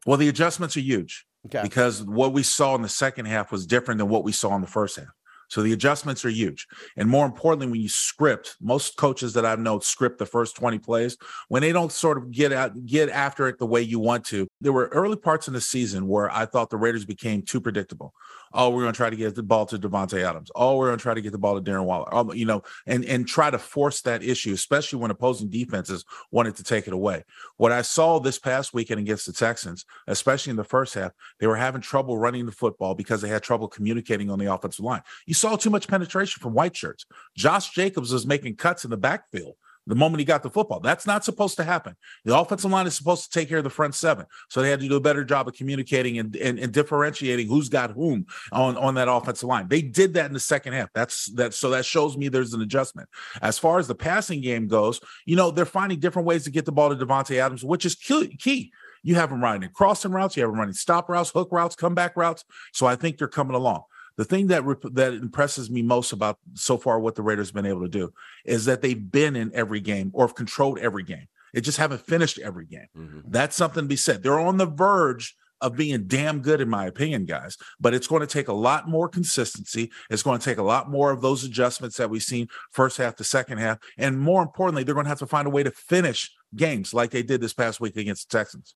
Well, 0.06 0.16
the 0.16 0.28
adjustments 0.28 0.76
are 0.76 0.80
huge. 0.80 1.26
Okay. 1.46 1.62
Because 1.62 2.02
what 2.02 2.32
we 2.32 2.42
saw 2.42 2.74
in 2.74 2.82
the 2.82 2.88
second 2.88 3.26
half 3.26 3.50
was 3.50 3.66
different 3.66 3.98
than 3.98 4.08
what 4.08 4.24
we 4.24 4.32
saw 4.32 4.54
in 4.54 4.60
the 4.60 4.66
first 4.66 4.96
half. 4.96 5.08
So 5.48 5.62
the 5.62 5.72
adjustments 5.72 6.24
are 6.24 6.30
huge. 6.30 6.66
And 6.96 7.08
more 7.08 7.24
importantly, 7.24 7.68
when 7.68 7.80
you 7.80 7.88
script, 7.88 8.56
most 8.60 8.96
coaches 8.96 9.32
that 9.34 9.46
I've 9.46 9.60
known 9.60 9.80
script 9.80 10.18
the 10.18 10.26
first 10.26 10.56
20 10.56 10.78
plays, 10.78 11.16
when 11.48 11.62
they 11.62 11.72
don't 11.72 11.92
sort 11.92 12.18
of 12.18 12.30
get 12.30 12.52
out, 12.52 12.84
get 12.84 13.08
after 13.10 13.46
it 13.48 13.58
the 13.58 13.66
way 13.66 13.80
you 13.80 13.98
want 14.00 14.24
to. 14.26 14.48
There 14.60 14.72
were 14.72 14.88
early 14.88 15.16
parts 15.16 15.46
in 15.46 15.54
the 15.54 15.60
season 15.60 16.08
where 16.08 16.30
I 16.30 16.46
thought 16.46 16.70
the 16.70 16.76
Raiders 16.76 17.04
became 17.04 17.42
too 17.42 17.60
predictable 17.60 18.12
oh, 18.52 18.70
we're 18.70 18.82
going 18.82 18.92
to 18.92 18.96
try 18.96 19.10
to 19.10 19.16
get 19.16 19.34
the 19.34 19.42
ball 19.42 19.66
to 19.66 19.78
Davante 19.78 20.22
Adams. 20.22 20.50
Oh, 20.54 20.76
we're 20.76 20.88
going 20.88 20.98
to 20.98 21.02
try 21.02 21.14
to 21.14 21.20
get 21.20 21.32
the 21.32 21.38
ball 21.38 21.60
to 21.60 21.70
Darren 21.70 21.84
Waller. 21.84 22.08
Oh, 22.12 22.32
you 22.32 22.44
know, 22.44 22.62
and 22.86 23.04
and 23.04 23.26
try 23.26 23.50
to 23.50 23.58
force 23.58 24.00
that 24.02 24.22
issue, 24.22 24.52
especially 24.52 24.98
when 24.98 25.10
opposing 25.10 25.48
defenses 25.48 26.04
wanted 26.30 26.56
to 26.56 26.64
take 26.64 26.86
it 26.86 26.92
away. 26.92 27.24
What 27.56 27.72
I 27.72 27.82
saw 27.82 28.18
this 28.18 28.38
past 28.38 28.74
weekend 28.74 29.00
against 29.00 29.26
the 29.26 29.32
Texans, 29.32 29.84
especially 30.06 30.50
in 30.50 30.56
the 30.56 30.64
first 30.64 30.94
half, 30.94 31.12
they 31.40 31.46
were 31.46 31.56
having 31.56 31.80
trouble 31.80 32.18
running 32.18 32.46
the 32.46 32.52
football 32.52 32.94
because 32.94 33.20
they 33.20 33.28
had 33.28 33.42
trouble 33.42 33.68
communicating 33.68 34.30
on 34.30 34.38
the 34.38 34.52
offensive 34.52 34.84
line. 34.84 35.02
You 35.26 35.34
saw 35.34 35.56
too 35.56 35.70
much 35.70 35.88
penetration 35.88 36.40
from 36.40 36.54
white 36.54 36.76
shirts. 36.76 37.06
Josh 37.36 37.70
Jacobs 37.70 38.12
was 38.12 38.26
making 38.26 38.56
cuts 38.56 38.84
in 38.84 38.90
the 38.90 38.96
backfield 38.96 39.54
the 39.86 39.94
moment 39.94 40.18
he 40.18 40.24
got 40.24 40.42
the 40.42 40.50
football. 40.50 40.80
That's 40.80 41.06
not 41.06 41.24
supposed 41.24 41.56
to 41.56 41.64
happen. 41.64 41.94
The 42.24 42.36
offensive 42.36 42.70
line 42.70 42.86
is 42.86 42.96
supposed 42.96 43.24
to 43.24 43.38
take 43.38 43.48
care 43.48 43.58
of 43.58 43.64
the 43.64 43.70
front 43.70 43.94
seven. 43.94 44.26
So 44.48 44.60
they 44.60 44.70
had 44.70 44.80
to 44.80 44.88
do 44.88 44.96
a 44.96 45.00
better 45.00 45.24
job 45.24 45.46
of 45.48 45.54
communicating 45.54 46.18
and, 46.18 46.34
and, 46.36 46.58
and, 46.58 46.72
differentiating 46.72 47.46
who's 47.46 47.68
got 47.68 47.92
whom 47.92 48.26
on, 48.52 48.76
on 48.76 48.94
that 48.94 49.08
offensive 49.08 49.48
line. 49.48 49.68
They 49.68 49.82
did 49.82 50.14
that 50.14 50.26
in 50.26 50.32
the 50.32 50.40
second 50.40 50.72
half. 50.72 50.88
That's 50.94 51.26
that. 51.34 51.54
So 51.54 51.70
that 51.70 51.84
shows 51.84 52.16
me 52.16 52.28
there's 52.28 52.52
an 52.52 52.62
adjustment. 52.62 53.08
As 53.40 53.58
far 53.58 53.78
as 53.78 53.86
the 53.86 53.94
passing 53.94 54.40
game 54.40 54.66
goes, 54.66 55.00
you 55.24 55.36
know, 55.36 55.50
they're 55.50 55.64
finding 55.64 56.00
different 56.00 56.26
ways 56.26 56.44
to 56.44 56.50
get 56.50 56.64
the 56.64 56.72
ball 56.72 56.94
to 56.94 56.96
Davante 56.96 57.36
Adams, 57.36 57.64
which 57.64 57.86
is 57.86 57.94
key. 57.94 58.72
You 59.02 59.14
have 59.14 59.30
them 59.30 59.42
running 59.42 59.70
crossing 59.70 60.10
routes, 60.10 60.36
you 60.36 60.42
have 60.42 60.50
them 60.50 60.58
running 60.58 60.74
stop 60.74 61.08
routes, 61.08 61.30
hook 61.30 61.48
routes, 61.52 61.76
comeback 61.76 62.16
routes. 62.16 62.44
So 62.72 62.86
I 62.86 62.96
think 62.96 63.18
they're 63.18 63.28
coming 63.28 63.54
along. 63.54 63.84
The 64.16 64.24
thing 64.24 64.46
that 64.48 64.64
rep- 64.64 64.94
that 64.94 65.12
impresses 65.12 65.70
me 65.70 65.82
most 65.82 66.12
about 66.12 66.38
so 66.54 66.78
far 66.78 66.98
what 66.98 67.14
the 67.14 67.22
Raiders 67.22 67.48
have 67.48 67.54
been 67.54 67.66
able 67.66 67.82
to 67.82 67.88
do 67.88 68.12
is 68.44 68.64
that 68.64 68.82
they've 68.82 69.10
been 69.10 69.36
in 69.36 69.50
every 69.54 69.80
game 69.80 70.10
or 70.14 70.26
have 70.26 70.34
controlled 70.34 70.78
every 70.78 71.02
game. 71.02 71.26
They 71.52 71.60
just 71.60 71.78
haven't 71.78 72.02
finished 72.02 72.38
every 72.38 72.66
game. 72.66 72.86
Mm-hmm. 72.96 73.20
That's 73.26 73.56
something 73.56 73.84
to 73.84 73.88
be 73.88 73.96
said. 73.96 74.22
They're 74.22 74.38
on 74.38 74.56
the 74.56 74.66
verge 74.66 75.36
of 75.60 75.76
being 75.76 76.06
damn 76.06 76.40
good, 76.40 76.60
in 76.60 76.68
my 76.68 76.86
opinion, 76.86 77.24
guys. 77.24 77.56
But 77.80 77.94
it's 77.94 78.06
going 78.06 78.20
to 78.20 78.26
take 78.26 78.48
a 78.48 78.52
lot 78.52 78.88
more 78.88 79.08
consistency. 79.08 79.90
It's 80.10 80.22
going 80.22 80.38
to 80.38 80.44
take 80.44 80.58
a 80.58 80.62
lot 80.62 80.90
more 80.90 81.10
of 81.10 81.22
those 81.22 81.44
adjustments 81.44 81.96
that 81.96 82.10
we've 82.10 82.22
seen 82.22 82.48
first 82.72 82.98
half 82.98 83.16
to 83.16 83.24
second 83.24 83.58
half. 83.58 83.78
And 83.96 84.18
more 84.18 84.42
importantly, 84.42 84.82
they're 84.82 84.94
going 84.94 85.06
to 85.06 85.10
have 85.10 85.18
to 85.20 85.26
find 85.26 85.46
a 85.46 85.50
way 85.50 85.62
to 85.62 85.70
finish 85.70 86.30
games 86.54 86.92
like 86.92 87.10
they 87.10 87.22
did 87.22 87.40
this 87.40 87.54
past 87.54 87.80
week 87.80 87.96
against 87.96 88.30
the 88.30 88.38
Texans. 88.38 88.74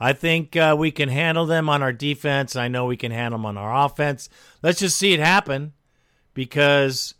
I 0.00 0.14
think 0.14 0.56
uh, 0.56 0.74
we 0.78 0.90
can 0.90 1.10
handle 1.10 1.44
them 1.44 1.68
on 1.68 1.82
our 1.82 1.92
defense. 1.92 2.56
I 2.56 2.68
know 2.68 2.86
we 2.86 2.96
can 2.96 3.12
handle 3.12 3.38
them 3.38 3.44
on 3.44 3.58
our 3.58 3.84
offense. 3.84 4.30
Let's 4.62 4.80
just 4.80 4.96
see 4.96 5.12
it 5.12 5.20
happen 5.20 5.74
because 6.32 7.14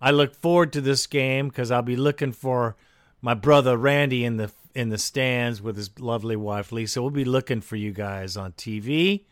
I 0.00 0.10
look 0.10 0.34
forward 0.34 0.72
to 0.72 0.80
this 0.80 1.06
game 1.06 1.48
because 1.48 1.70
I'll 1.70 1.82
be 1.82 1.96
looking 1.96 2.32
for 2.32 2.76
my 3.22 3.34
brother 3.34 3.76
Randy 3.76 4.24
in 4.24 4.36
the 4.36 4.50
in 4.74 4.90
the 4.90 4.98
stands 4.98 5.62
with 5.62 5.76
his 5.76 5.90
lovely 5.98 6.36
wife 6.36 6.72
Lisa. 6.72 7.00
We'll 7.00 7.10
be 7.10 7.24
looking 7.24 7.60
for 7.60 7.76
you 7.76 7.92
guys 7.92 8.36
on 8.36 8.52
TV. 8.52 9.24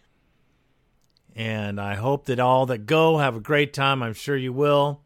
And 1.34 1.80
I 1.80 1.96
hope 1.96 2.26
that 2.26 2.40
all 2.40 2.66
that 2.66 2.86
go 2.86 3.18
have 3.18 3.36
a 3.36 3.40
great 3.40 3.74
time. 3.74 4.02
I'm 4.02 4.14
sure 4.14 4.36
you 4.36 4.52
will. 4.52 5.02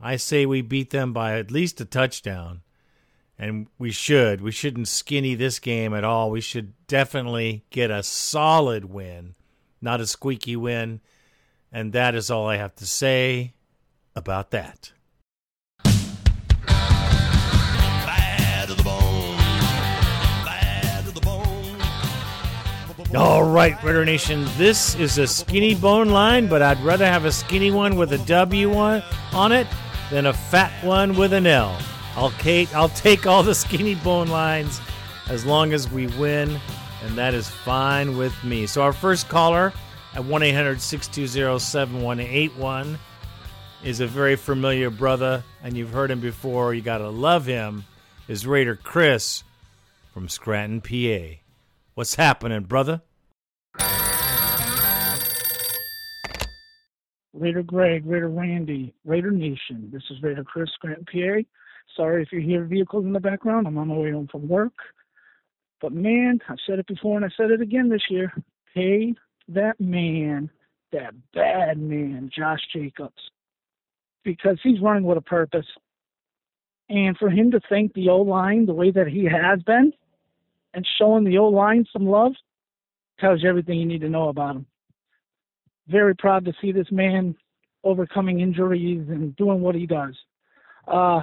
I 0.00 0.16
say 0.16 0.46
we 0.46 0.62
beat 0.62 0.90
them 0.90 1.12
by 1.12 1.38
at 1.38 1.50
least 1.50 1.80
a 1.80 1.84
touchdown 1.84 2.62
and 3.40 3.68
we 3.78 3.90
should. 3.90 4.42
We 4.42 4.52
shouldn't 4.52 4.86
skinny 4.86 5.34
this 5.34 5.58
game 5.58 5.94
at 5.94 6.04
all. 6.04 6.30
We 6.30 6.42
should 6.42 6.74
definitely 6.86 7.64
get 7.70 7.90
a 7.90 8.02
solid 8.02 8.84
win, 8.84 9.34
not 9.80 9.98
a 9.98 10.06
squeaky 10.06 10.56
win. 10.56 11.00
And 11.72 11.94
that 11.94 12.14
is 12.14 12.30
all 12.30 12.46
I 12.46 12.56
have 12.56 12.76
to 12.76 12.86
say 12.86 13.54
about 14.14 14.50
that. 14.50 14.92
All 23.12 23.42
right, 23.42 23.82
Raider 23.82 24.04
Nation, 24.04 24.46
this 24.56 24.94
is 24.96 25.18
a 25.18 25.26
skinny 25.26 25.74
bone 25.74 26.10
line, 26.10 26.46
but 26.46 26.62
I'd 26.62 26.78
rather 26.80 27.06
have 27.06 27.24
a 27.24 27.32
skinny 27.32 27.70
one 27.70 27.96
with 27.96 28.12
a 28.12 28.18
W 28.18 28.74
on, 28.74 29.02
on 29.32 29.50
it 29.50 29.66
than 30.10 30.26
a 30.26 30.32
fat 30.32 30.84
one 30.84 31.16
with 31.16 31.32
an 31.32 31.46
L. 31.46 31.76
I'll, 32.16 32.30
Kate, 32.32 32.74
I'll 32.74 32.88
take 32.88 33.26
all 33.26 33.42
the 33.42 33.54
skinny 33.54 33.94
bone 33.94 34.28
lines 34.28 34.80
as 35.28 35.44
long 35.44 35.72
as 35.72 35.90
we 35.90 36.08
win, 36.08 36.60
and 37.04 37.16
that 37.16 37.34
is 37.34 37.48
fine 37.48 38.16
with 38.16 38.34
me. 38.42 38.66
So, 38.66 38.82
our 38.82 38.92
first 38.92 39.28
caller 39.28 39.72
at 40.14 40.24
1 40.24 40.42
800 40.42 40.80
620 40.80 41.58
7181 41.58 42.98
is 43.84 44.00
a 44.00 44.06
very 44.06 44.36
familiar 44.36 44.90
brother, 44.90 45.44
and 45.62 45.76
you've 45.76 45.92
heard 45.92 46.10
him 46.10 46.20
before. 46.20 46.74
You 46.74 46.82
got 46.82 46.98
to 46.98 47.08
love 47.08 47.46
him, 47.46 47.84
is 48.28 48.46
Raider 48.46 48.76
Chris. 48.76 49.44
from 50.12 50.28
Scranton, 50.28 50.80
PA. 50.80 51.36
What's 51.94 52.16
happening, 52.16 52.64
brother? 52.64 53.02
Raider 57.32 57.62
Greg, 57.62 58.04
Raider 58.04 58.28
Randy, 58.28 58.92
Raider 59.04 59.30
Nation. 59.30 59.88
This 59.92 60.02
is 60.10 60.22
Raider 60.22 60.44
Chris, 60.44 60.68
Scranton, 60.74 61.06
PA. 61.06 61.40
Sorry 61.96 62.22
if 62.22 62.32
you 62.32 62.40
hear 62.40 62.64
vehicles 62.64 63.04
in 63.04 63.12
the 63.12 63.20
background. 63.20 63.66
I'm 63.66 63.78
on 63.78 63.88
my 63.88 63.96
way 63.96 64.12
home 64.12 64.28
from 64.30 64.48
work. 64.48 64.74
But 65.80 65.92
man, 65.92 66.40
I've 66.48 66.58
said 66.66 66.78
it 66.78 66.86
before 66.86 67.16
and 67.16 67.24
I 67.24 67.30
said 67.36 67.50
it 67.50 67.60
again 67.60 67.88
this 67.88 68.02
year. 68.10 68.32
Pay 68.74 69.14
that 69.48 69.80
man, 69.80 70.50
that 70.92 71.14
bad 71.32 71.78
man, 71.78 72.30
Josh 72.34 72.60
Jacobs, 72.72 73.30
because 74.24 74.58
he's 74.62 74.80
running 74.80 75.04
with 75.04 75.18
a 75.18 75.22
purpose. 75.22 75.66
And 76.88 77.16
for 77.16 77.30
him 77.30 77.50
to 77.52 77.60
thank 77.68 77.94
the 77.94 78.08
O 78.08 78.18
line 78.18 78.66
the 78.66 78.74
way 78.74 78.90
that 78.90 79.06
he 79.06 79.24
has 79.24 79.62
been 79.62 79.92
and 80.74 80.86
showing 80.98 81.24
the 81.24 81.38
O 81.38 81.48
line 81.48 81.86
some 81.92 82.06
love 82.06 82.32
tells 83.18 83.42
you 83.42 83.48
everything 83.48 83.78
you 83.78 83.86
need 83.86 84.00
to 84.00 84.08
know 84.08 84.28
about 84.28 84.56
him. 84.56 84.66
Very 85.88 86.14
proud 86.14 86.44
to 86.44 86.52
see 86.60 86.72
this 86.72 86.90
man 86.90 87.34
overcoming 87.84 88.40
injuries 88.40 89.08
and 89.08 89.34
doing 89.36 89.60
what 89.60 89.74
he 89.74 89.86
does. 89.86 90.16
Uh, 90.86 91.22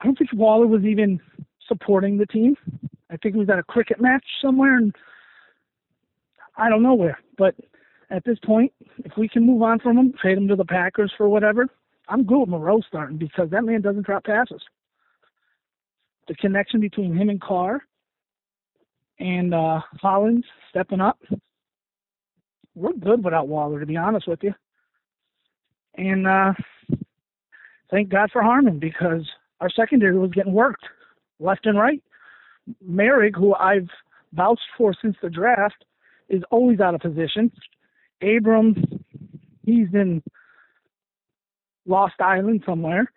I 0.00 0.04
don't 0.04 0.16
think 0.16 0.32
Waller 0.32 0.66
was 0.66 0.84
even 0.84 1.20
supporting 1.66 2.18
the 2.18 2.26
team. 2.26 2.56
I 3.10 3.16
think 3.16 3.34
he 3.34 3.40
was 3.40 3.50
at 3.50 3.58
a 3.58 3.64
cricket 3.64 4.00
match 4.00 4.24
somewhere, 4.42 4.76
and 4.76 4.94
I 6.56 6.68
don't 6.68 6.82
know 6.82 6.94
where. 6.94 7.18
But 7.36 7.54
at 8.10 8.24
this 8.24 8.38
point, 8.44 8.72
if 9.04 9.12
we 9.16 9.28
can 9.28 9.46
move 9.46 9.62
on 9.62 9.80
from 9.80 9.98
him, 9.98 10.14
trade 10.20 10.38
him 10.38 10.48
to 10.48 10.56
the 10.56 10.64
Packers 10.64 11.12
for 11.16 11.28
whatever, 11.28 11.66
I'm 12.08 12.24
good 12.24 12.40
with 12.40 12.48
Moreau 12.48 12.80
starting 12.86 13.18
because 13.18 13.50
that 13.50 13.64
man 13.64 13.82
doesn't 13.82 14.06
drop 14.06 14.24
passes. 14.24 14.62
The 16.26 16.34
connection 16.34 16.80
between 16.80 17.16
him 17.16 17.28
and 17.28 17.40
Carr 17.40 17.82
and 19.18 19.54
uh, 19.54 19.80
Hollins 20.00 20.44
stepping 20.70 21.00
up, 21.00 21.18
we're 22.74 22.92
good 22.92 23.24
without 23.24 23.48
Waller, 23.48 23.80
to 23.80 23.86
be 23.86 23.96
honest 23.96 24.28
with 24.28 24.42
you. 24.42 24.54
And 25.96 26.26
uh, 26.26 26.52
thank 27.90 28.08
God 28.08 28.30
for 28.32 28.42
Harmon 28.42 28.78
because 28.78 29.28
our 29.60 29.70
secondary 29.70 30.18
was 30.18 30.30
getting 30.30 30.52
worked 30.52 30.84
left 31.40 31.66
and 31.66 31.78
right. 31.78 32.02
Moehrig, 32.86 33.34
who 33.34 33.54
I've 33.54 33.88
vouched 34.32 34.68
for 34.76 34.94
since 35.00 35.16
the 35.22 35.30
draft, 35.30 35.84
is 36.28 36.42
always 36.50 36.80
out 36.80 36.94
of 36.94 37.00
position. 37.00 37.50
Abrams, 38.20 38.76
he's 39.64 39.88
in 39.92 40.22
Lost 41.86 42.20
Island 42.20 42.62
somewhere. 42.66 43.10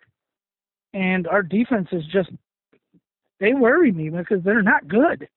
And 0.94 1.26
our 1.26 1.42
defense 1.42 1.88
is 1.92 2.04
just, 2.12 2.30
they 3.40 3.54
worry 3.54 3.92
me 3.92 4.10
because 4.10 4.42
they're 4.44 4.62
not 4.62 4.88
good. 4.88 5.28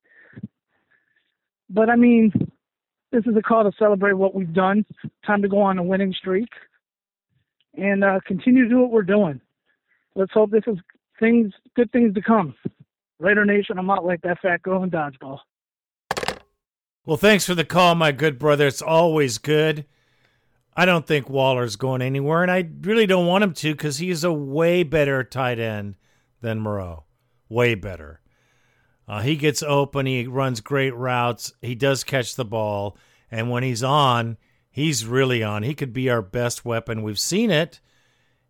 But 1.70 1.90
I 1.90 1.96
mean, 1.96 2.32
this 3.12 3.26
is 3.26 3.36
a 3.38 3.42
call 3.42 3.64
to 3.64 3.72
celebrate 3.78 4.14
what 4.14 4.36
we've 4.36 4.54
done. 4.54 4.86
Time 5.26 5.42
to 5.42 5.48
go 5.48 5.62
on 5.62 5.78
a 5.78 5.84
winning 5.84 6.14
streak 6.14 6.50
and 7.76 8.04
uh, 8.04 8.20
continue 8.26 8.64
to 8.64 8.70
do 8.70 8.82
what 8.82 8.92
we're 8.92 9.04
doing. 9.04 9.42
Let's 10.16 10.32
hope 10.34 10.52
this 10.52 10.64
is 10.68 10.78
things, 11.20 11.54
good 11.76 11.92
things 11.92 12.14
to 12.16 12.22
come. 12.22 12.56
Raider 13.20 13.46
Nation, 13.46 13.78
I'm 13.78 13.90
out 13.90 14.06
like 14.06 14.22
that 14.22 14.40
fat 14.42 14.62
girl 14.62 14.84
in 14.84 14.92
dodgeball. 14.92 15.40
Well, 17.06 17.18
thanks 17.18 17.46
for 17.46 17.56
the 17.56 17.64
call, 17.66 17.96
my 17.96 18.12
good 18.12 18.40
brother. 18.40 18.68
It's 18.68 18.82
always 18.82 19.38
good. 19.38 19.86
I 20.76 20.86
don't 20.86 21.08
think 21.08 21.30
Waller's 21.30 21.78
going 21.78 22.02
anywhere, 22.02 22.42
and 22.42 22.52
I 22.52 22.68
really 22.82 23.06
don't 23.06 23.28
want 23.28 23.44
him 23.44 23.54
to 23.54 23.74
because 23.74 24.00
he's 24.00 24.24
a 24.24 24.34
way 24.34 24.84
better 24.84 25.24
tight 25.24 25.60
end 25.60 25.96
than 26.42 26.60
Moreau. 26.60 27.06
Way 27.48 27.76
better. 27.76 28.22
Uh, 29.08 29.22
he 29.22 29.36
gets 29.36 29.64
open. 29.64 30.06
He 30.06 30.26
runs 30.26 30.62
great 30.62 30.96
routes. 30.96 31.54
He 31.62 31.76
does 31.76 32.04
catch 32.04 32.36
the 32.36 32.44
ball. 32.44 32.98
And 33.32 33.50
when 33.50 33.64
he's 33.64 33.84
on, 33.84 34.38
he's 34.70 35.06
really 35.06 35.44
on. 35.44 35.64
He 35.64 35.76
could 35.76 35.94
be 35.94 36.10
our 36.10 36.22
best 36.22 36.66
weapon. 36.66 37.04
We've 37.04 37.20
seen 37.20 37.52
it. 37.52 37.80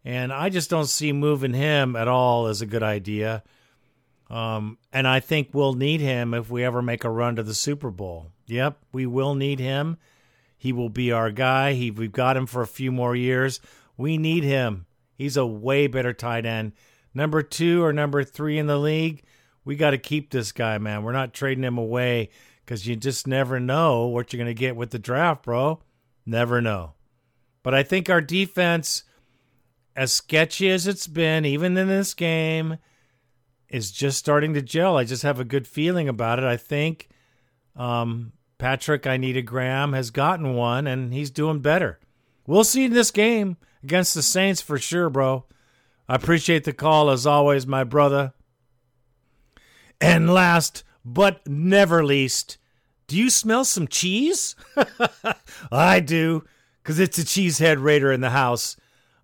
And 0.06 0.32
I 0.32 0.50
just 0.50 0.70
don't 0.70 0.86
see 0.86 1.12
moving 1.12 1.54
him 1.54 1.96
at 1.96 2.08
all 2.08 2.46
as 2.46 2.62
a 2.62 2.68
good 2.68 2.84
idea. 2.84 3.44
Um, 4.30 4.78
and 4.94 5.08
I 5.08 5.20
think 5.20 5.50
we'll 5.52 5.74
need 5.74 6.00
him 6.00 6.34
if 6.34 6.50
we 6.50 6.64
ever 6.64 6.82
make 6.82 7.04
a 7.04 7.10
run 7.10 7.36
to 7.36 7.44
the 7.44 7.56
Super 7.56 7.90
Bowl. 7.90 8.28
Yep, 8.48 8.78
we 8.92 9.08
will 9.08 9.34
need 9.36 9.60
him. 9.60 9.98
He 10.58 10.72
will 10.72 10.90
be 10.90 11.12
our 11.12 11.32
guy. 11.32 11.74
He, 11.74 11.92
we've 11.92 12.12
got 12.12 12.38
him 12.38 12.46
for 12.46 12.62
a 12.62 12.68
few 12.68 12.92
more 12.92 13.16
years. 13.16 13.60
We 13.98 14.18
need 14.18 14.44
him. 14.44 14.86
He's 15.16 15.38
a 15.38 15.46
way 15.46 15.88
better 15.88 16.14
tight 16.14 16.46
end. 16.46 16.74
Number 17.14 17.42
two 17.42 17.84
or 17.84 17.94
number 17.94 18.24
three 18.24 18.58
in 18.58 18.68
the 18.68 18.78
league. 18.78 19.24
We 19.64 19.76
got 19.76 19.92
to 19.92 19.98
keep 19.98 20.30
this 20.30 20.52
guy, 20.52 20.78
man. 20.78 21.04
We're 21.04 21.12
not 21.14 21.34
trading 21.34 21.64
him 21.64 21.78
away 21.78 22.30
because 22.64 22.88
you 22.88 22.96
just 22.96 23.26
never 23.26 23.60
know 23.60 24.06
what 24.06 24.32
you're 24.32 24.44
going 24.44 24.54
to 24.54 24.60
get 24.60 24.76
with 24.76 24.92
the 24.92 25.00
draft, 25.00 25.44
bro. 25.44 25.82
Never 26.26 26.62
know. 26.62 26.94
But 27.64 27.74
I 27.74 27.82
think 27.82 28.10
our 28.10 28.22
defense, 28.22 29.04
as 29.96 30.12
sketchy 30.12 30.70
as 30.70 30.88
it's 30.88 31.08
been, 31.08 31.46
even 31.46 31.78
in 31.78 31.88
this 31.88 32.14
game, 32.14 32.78
is 33.70 33.92
just 33.92 34.18
starting 34.18 34.54
to 34.54 34.62
gel. 34.62 34.98
I 34.98 35.04
just 35.04 35.24
have 35.24 35.40
a 35.40 35.46
good 35.46 35.68
feeling 35.68 36.10
about 36.10 36.40
it. 36.40 36.46
I 36.46 36.58
think 36.58 37.10
um, 37.76 38.34
Patrick 38.58 39.08
I 39.08 39.18
need 39.18 39.38
a 39.38 39.42
Graham 39.42 39.94
has 39.94 40.12
gotten 40.12 40.54
one, 40.54 40.88
and 40.88 41.14
he's 41.14 41.32
doing 41.32 41.60
better. 41.60 42.00
We'll 42.46 42.64
see 42.64 42.86
in 42.86 42.94
this 42.94 43.12
game 43.12 43.58
against 43.84 44.14
the 44.14 44.22
Saints 44.22 44.62
for 44.62 44.78
sure, 44.78 45.10
bro. 45.10 45.46
I 46.08 46.16
appreciate 46.16 46.64
the 46.64 46.74
call 46.74 47.10
as 47.10 47.26
always, 47.26 47.66
my 47.66 47.84
brother. 47.84 48.34
And 50.00 50.32
last 50.32 50.84
but 51.04 51.48
never 51.48 52.04
least, 52.04 52.58
do 53.08 53.18
you 53.18 53.30
smell 53.30 53.64
some 53.64 53.88
cheese? 53.88 54.56
I 55.72 56.00
do, 56.00 56.44
because 56.82 57.00
it's 57.00 57.18
a 57.18 57.24
cheesehead 57.24 57.82
Raider 57.82 58.12
in 58.12 58.22
the 58.22 58.32
house. 58.32 58.76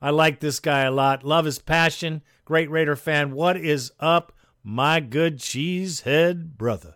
I 0.01 0.09
like 0.09 0.39
this 0.39 0.59
guy 0.59 0.81
a 0.81 0.91
lot. 0.91 1.23
Love 1.23 1.45
his 1.45 1.59
passion. 1.59 2.23
Great 2.43 2.71
Raider 2.71 2.95
fan. 2.95 3.35
What 3.35 3.55
is 3.55 3.91
up, 3.99 4.33
my 4.63 4.99
good 4.99 5.37
cheesehead 5.37 6.57
brother? 6.57 6.95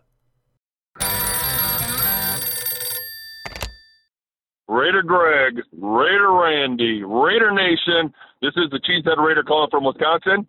Raider 4.68 5.04
Greg, 5.04 5.62
Raider 5.80 6.34
Randy, 6.34 7.04
Raider 7.04 7.52
Nation. 7.52 8.12
This 8.42 8.54
is 8.58 8.72
the 8.72 8.80
Cheesehead 8.80 9.24
Raider 9.24 9.44
calling 9.44 9.70
from 9.70 9.84
Wisconsin. 9.84 10.48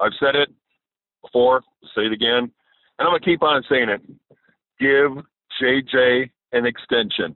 I've 0.00 0.12
said 0.20 0.36
it 0.36 0.48
before, 1.22 1.62
say 1.94 2.02
it 2.02 2.12
again, 2.12 2.50
and 2.98 3.00
I'm 3.00 3.08
going 3.08 3.20
to 3.20 3.26
keep 3.26 3.42
on 3.42 3.64
saying 3.68 3.88
it. 3.88 4.00
Give 4.78 5.24
JJ 5.60 6.30
an 6.52 6.66
extension. 6.66 7.34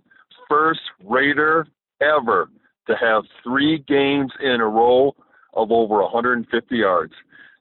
First 0.49 0.81
Raider 1.05 1.66
ever 2.01 2.49
to 2.91 2.97
have 2.97 3.24
three 3.43 3.78
games 3.88 4.30
in 4.43 4.61
a 4.61 4.66
row 4.66 5.14
of 5.55 5.72
over 5.72 6.03
150 6.03 6.76
yards. 6.76 7.14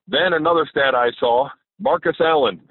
Then 0.07 0.33
another 0.33 0.65
stat 0.69 0.93
I 0.95 1.11
saw: 1.19 1.49
Marcus 1.79 2.17
Allen 2.19 2.61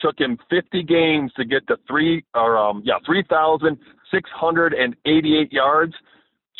took 0.00 0.18
him 0.18 0.38
50 0.50 0.82
games 0.82 1.32
to 1.36 1.44
get 1.44 1.64
to 1.68 1.76
three 1.86 2.24
or 2.34 2.58
um 2.58 2.82
yeah 2.84 2.98
3,688 3.06 5.52
yards. 5.52 5.94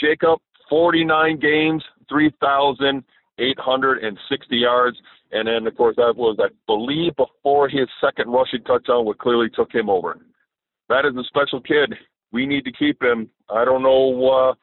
Jacob 0.01 0.41
49 0.69 1.39
games, 1.39 1.85
3,860 2.09 4.57
yards. 4.57 4.97
And 5.33 5.49
then, 5.49 5.67
of 5.67 5.77
course, 5.77 5.97
that 5.97 6.15
was, 6.17 6.39
I 6.41 6.47
believe, 6.67 7.17
before 7.17 7.69
his 7.69 7.89
second 8.01 8.31
rushing 8.31 8.63
touchdown, 8.65 9.05
what 9.05 9.19
clearly 9.19 9.51
took 9.51 9.71
him 9.73 9.91
over. 9.91 10.17
That 10.89 11.05
is 11.07 11.17
a 11.17 11.25
special 11.25 11.61
kid. 11.61 11.95
We 12.33 12.47
need 12.47 12.65
to 12.65 12.73
keep 12.73 13.03
him. 13.03 13.29
I 13.51 13.65
don't 13.65 13.83
know 13.83 14.31
uh, 14.31 14.55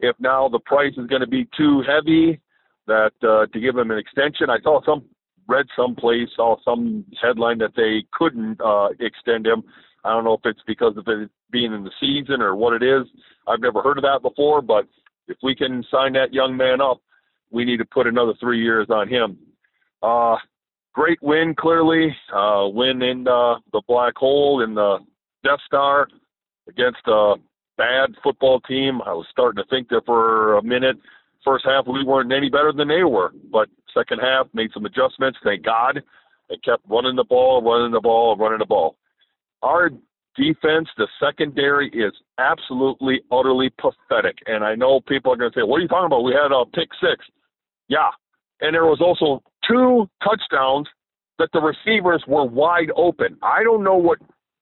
if 0.00 0.16
now 0.18 0.48
the 0.48 0.58
price 0.60 0.92
is 0.96 1.06
going 1.06 1.20
to 1.20 1.26
be 1.26 1.48
too 1.56 1.82
heavy 1.86 2.40
that 2.86 3.12
uh, 3.22 3.46
to 3.52 3.60
give 3.60 3.76
him 3.76 3.90
an 3.90 3.98
extension. 3.98 4.50
I 4.50 4.60
saw 4.62 4.80
some 4.84 5.04
read 5.48 5.66
someplace, 5.76 6.28
saw 6.36 6.56
some 6.64 7.04
headline 7.20 7.58
that 7.58 7.74
they 7.76 8.04
couldn't 8.12 8.60
uh, 8.60 8.88
extend 9.00 9.46
him. 9.46 9.62
I 10.04 10.10
don't 10.10 10.24
know 10.24 10.34
if 10.34 10.40
it's 10.44 10.62
because 10.66 10.96
of 10.96 11.06
it 11.08 11.30
being 11.50 11.72
in 11.72 11.84
the 11.84 11.90
season 12.00 12.40
or 12.40 12.54
what 12.54 12.72
it 12.72 12.82
is. 12.82 13.06
I've 13.46 13.60
never 13.60 13.82
heard 13.82 13.98
of 13.98 14.02
that 14.02 14.20
before, 14.22 14.62
but 14.62 14.86
if 15.28 15.36
we 15.42 15.54
can 15.54 15.84
sign 15.90 16.12
that 16.14 16.32
young 16.32 16.56
man 16.56 16.80
up, 16.80 17.00
we 17.50 17.64
need 17.64 17.78
to 17.78 17.84
put 17.84 18.06
another 18.06 18.32
three 18.40 18.62
years 18.62 18.86
on 18.90 19.08
him. 19.08 19.36
Uh, 20.02 20.36
great 20.94 21.18
win, 21.20 21.54
clearly. 21.58 22.14
Uh, 22.32 22.68
win 22.68 23.02
in 23.02 23.26
uh, 23.26 23.56
the 23.72 23.82
black 23.88 24.16
hole 24.16 24.62
in 24.62 24.74
the 24.74 24.98
Death 25.44 25.58
Star 25.66 26.08
against 26.68 27.00
a 27.06 27.34
bad 27.80 28.14
football 28.22 28.60
team. 28.60 29.00
I 29.06 29.14
was 29.14 29.26
starting 29.30 29.62
to 29.62 29.68
think 29.70 29.88
there 29.88 30.02
for 30.04 30.58
a 30.58 30.62
minute. 30.62 30.96
First 31.42 31.64
half, 31.64 31.86
we 31.86 32.04
weren't 32.04 32.30
any 32.30 32.50
better 32.50 32.72
than 32.76 32.88
they 32.88 33.04
were, 33.04 33.32
but 33.50 33.68
second 33.96 34.18
half 34.18 34.46
made 34.52 34.70
some 34.74 34.84
adjustments. 34.84 35.38
Thank 35.42 35.64
God, 35.64 36.02
and 36.50 36.62
kept 36.62 36.82
running 36.90 37.16
the 37.16 37.24
ball, 37.24 37.62
running 37.62 37.92
the 37.92 38.00
ball, 38.00 38.36
running 38.36 38.58
the 38.58 38.66
ball. 38.66 38.96
Our 39.62 39.88
defense, 40.36 40.88
the 40.98 41.08
secondary, 41.18 41.88
is 41.88 42.12
absolutely, 42.36 43.22
utterly 43.32 43.70
pathetic. 43.80 44.36
And 44.46 44.62
I 44.62 44.74
know 44.74 45.00
people 45.00 45.32
are 45.32 45.36
going 45.36 45.50
to 45.50 45.58
say, 45.58 45.64
"What 45.64 45.78
are 45.78 45.80
you 45.80 45.88
talking 45.88 46.06
about? 46.06 46.22
We 46.22 46.34
had 46.34 46.52
a 46.52 46.66
pick 46.66 46.90
six. 47.00 47.24
Yeah, 47.88 48.10
and 48.60 48.74
there 48.74 48.84
was 48.84 49.00
also 49.00 49.42
two 49.66 50.08
touchdowns 50.22 50.86
that 51.38 51.48
the 51.54 51.60
receivers 51.60 52.22
were 52.28 52.44
wide 52.44 52.90
open. 52.96 53.38
I 53.42 53.64
don't 53.64 53.82
know 53.82 53.96
what 53.96 54.18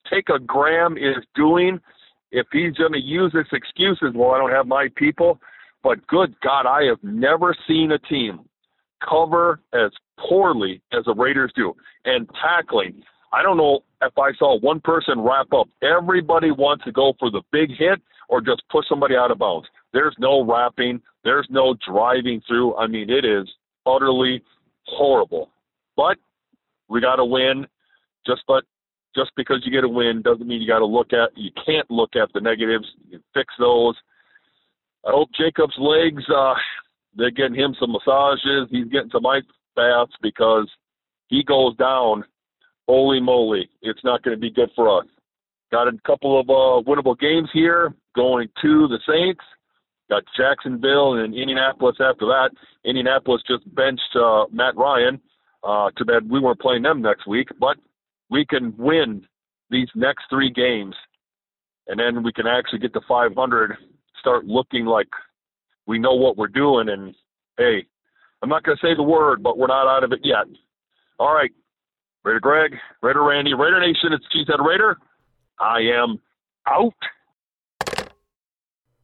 Taker 0.08 0.38
Graham 0.38 0.96
is 0.96 1.16
doing. 1.34 1.80
If 2.30 2.46
he's 2.52 2.74
going 2.74 2.92
to 2.92 3.00
use 3.00 3.32
this 3.32 3.46
excuses, 3.52 4.12
well, 4.14 4.32
I 4.32 4.38
don't 4.38 4.50
have 4.50 4.66
my 4.66 4.88
people. 4.96 5.40
But 5.82 6.06
good 6.06 6.34
God, 6.42 6.66
I 6.66 6.84
have 6.84 7.02
never 7.02 7.54
seen 7.66 7.92
a 7.92 7.98
team 7.98 8.40
cover 9.08 9.60
as 9.72 9.90
poorly 10.28 10.82
as 10.92 11.04
the 11.04 11.14
Raiders 11.14 11.52
do. 11.54 11.74
And 12.04 12.28
tackling, 12.42 13.02
I 13.32 13.42
don't 13.42 13.56
know 13.56 13.80
if 14.02 14.12
I 14.18 14.32
saw 14.38 14.58
one 14.58 14.80
person 14.80 15.20
wrap 15.20 15.52
up. 15.52 15.68
Everybody 15.82 16.50
wants 16.50 16.84
to 16.84 16.92
go 16.92 17.14
for 17.18 17.30
the 17.30 17.42
big 17.52 17.70
hit 17.70 18.00
or 18.28 18.40
just 18.40 18.62
push 18.70 18.86
somebody 18.88 19.14
out 19.16 19.30
of 19.30 19.38
bounds. 19.38 19.68
There's 19.92 20.16
no 20.18 20.44
wrapping, 20.44 21.00
there's 21.24 21.46
no 21.50 21.76
driving 21.86 22.42
through. 22.46 22.76
I 22.76 22.86
mean, 22.86 23.08
it 23.08 23.24
is 23.24 23.48
utterly 23.86 24.42
horrible. 24.84 25.50
But 25.96 26.18
we 26.88 27.00
got 27.00 27.16
to 27.16 27.24
win. 27.24 27.66
Just 28.26 28.42
but 28.46 28.64
just 29.14 29.30
because 29.36 29.62
you 29.64 29.72
get 29.72 29.84
a 29.84 29.88
win 29.88 30.22
doesn't 30.22 30.46
mean 30.46 30.60
you 30.60 30.68
got 30.68 30.80
to 30.80 30.86
look 30.86 31.12
at. 31.12 31.36
You 31.36 31.50
can't 31.64 31.90
look 31.90 32.10
at 32.14 32.28
the 32.34 32.40
negatives. 32.40 32.86
You 33.04 33.18
can 33.18 33.24
fix 33.34 33.52
those. 33.58 33.94
I 35.06 35.10
hope 35.10 35.30
Jacob's 35.38 35.76
legs. 35.78 36.22
Uh, 36.28 36.54
they're 37.16 37.30
getting 37.30 37.54
him 37.54 37.74
some 37.80 37.92
massages. 37.92 38.68
He's 38.70 38.88
getting 38.88 39.10
some 39.10 39.26
ice 39.26 39.42
baths 39.74 40.12
because 40.22 40.68
he 41.28 41.42
goes 41.42 41.76
down. 41.76 42.24
Holy 42.86 43.20
moly! 43.20 43.68
It's 43.82 44.02
not 44.02 44.22
going 44.22 44.36
to 44.36 44.40
be 44.40 44.50
good 44.50 44.70
for 44.74 45.00
us. 45.00 45.06
Got 45.70 45.88
a 45.88 45.92
couple 46.06 46.40
of 46.40 46.48
uh, 46.48 46.88
winnable 46.88 47.18
games 47.18 47.50
here. 47.52 47.94
Going 48.16 48.48
to 48.62 48.88
the 48.88 48.98
Saints. 49.06 49.44
Got 50.08 50.22
Jacksonville 50.36 51.14
and 51.14 51.34
Indianapolis 51.34 51.96
after 52.00 52.24
that. 52.26 52.50
Indianapolis 52.84 53.42
just 53.46 53.62
benched 53.74 54.16
uh, 54.16 54.46
Matt 54.50 54.74
Ryan. 54.76 55.20
Uh, 55.62 55.90
too 55.98 56.06
bad 56.06 56.30
we 56.30 56.40
weren't 56.40 56.60
playing 56.60 56.82
them 56.82 57.02
next 57.02 57.26
week, 57.26 57.48
but 57.60 57.76
we 58.30 58.44
can 58.44 58.74
win 58.76 59.26
these 59.70 59.88
next 59.94 60.24
three 60.30 60.50
games, 60.50 60.94
and 61.86 61.98
then 61.98 62.22
we 62.22 62.32
can 62.32 62.46
actually 62.46 62.78
get 62.78 62.92
to 62.94 63.00
500, 63.08 63.76
start 64.18 64.46
looking 64.46 64.84
like 64.86 65.08
we 65.86 65.98
know 65.98 66.14
what 66.14 66.36
we're 66.36 66.48
doing. 66.48 66.88
And 66.88 67.14
hey, 67.56 67.86
I'm 68.42 68.48
not 68.48 68.62
going 68.62 68.76
to 68.76 68.86
say 68.86 68.94
the 68.94 69.02
word, 69.02 69.42
but 69.42 69.58
we're 69.58 69.66
not 69.66 69.88
out 69.88 70.04
of 70.04 70.12
it 70.12 70.20
yet. 70.22 70.46
All 71.18 71.34
right, 71.34 71.50
Raider 72.24 72.40
Greg, 72.40 72.76
Raider 73.02 73.24
Randy, 73.24 73.54
Raider 73.54 73.80
Nation. 73.80 74.12
It's 74.12 74.24
Cheesehead 74.34 74.64
Raider. 74.64 74.98
I 75.58 75.80
am 75.80 76.20
out. 76.68 76.94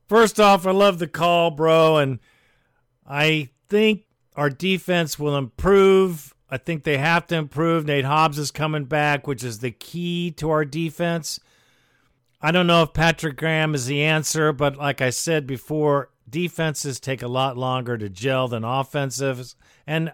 First 0.07 0.39
off, 0.39 0.66
I 0.66 0.70
love 0.70 0.99
the 0.99 1.09
call, 1.09 1.51
bro, 1.51 1.97
and 1.97 2.20
I 3.07 3.49
think 3.68 4.05
our 4.37 4.51
defense 4.51 5.18
will 5.18 5.37
improve. 5.37 6.34
I 6.55 6.57
think 6.57 6.85
they 6.85 6.99
have 6.99 7.27
to 7.27 7.35
improve. 7.35 7.85
Nate 7.85 8.05
Hobbs 8.05 8.39
is 8.39 8.53
coming 8.53 8.85
back, 8.85 9.27
which 9.27 9.43
is 9.43 9.59
the 9.59 9.73
key 9.73 10.31
to 10.37 10.51
our 10.51 10.65
defense. 10.65 11.41
I 12.41 12.53
don't 12.53 12.69
know 12.69 12.85
if 12.85 12.93
Patrick 12.93 13.37
Graham 13.37 13.75
is 13.75 13.87
the 13.87 14.05
answer, 14.05 14.53
but 14.53 14.77
like 14.77 15.01
I 15.01 15.11
said 15.11 15.49
before, 15.49 16.11
defenses 16.31 17.01
take 17.01 17.23
a 17.23 17.27
lot 17.27 17.57
longer 17.57 17.99
to 17.99 18.09
gel 18.09 18.47
than 18.47 18.63
offensives, 18.63 19.57
and 19.85 20.13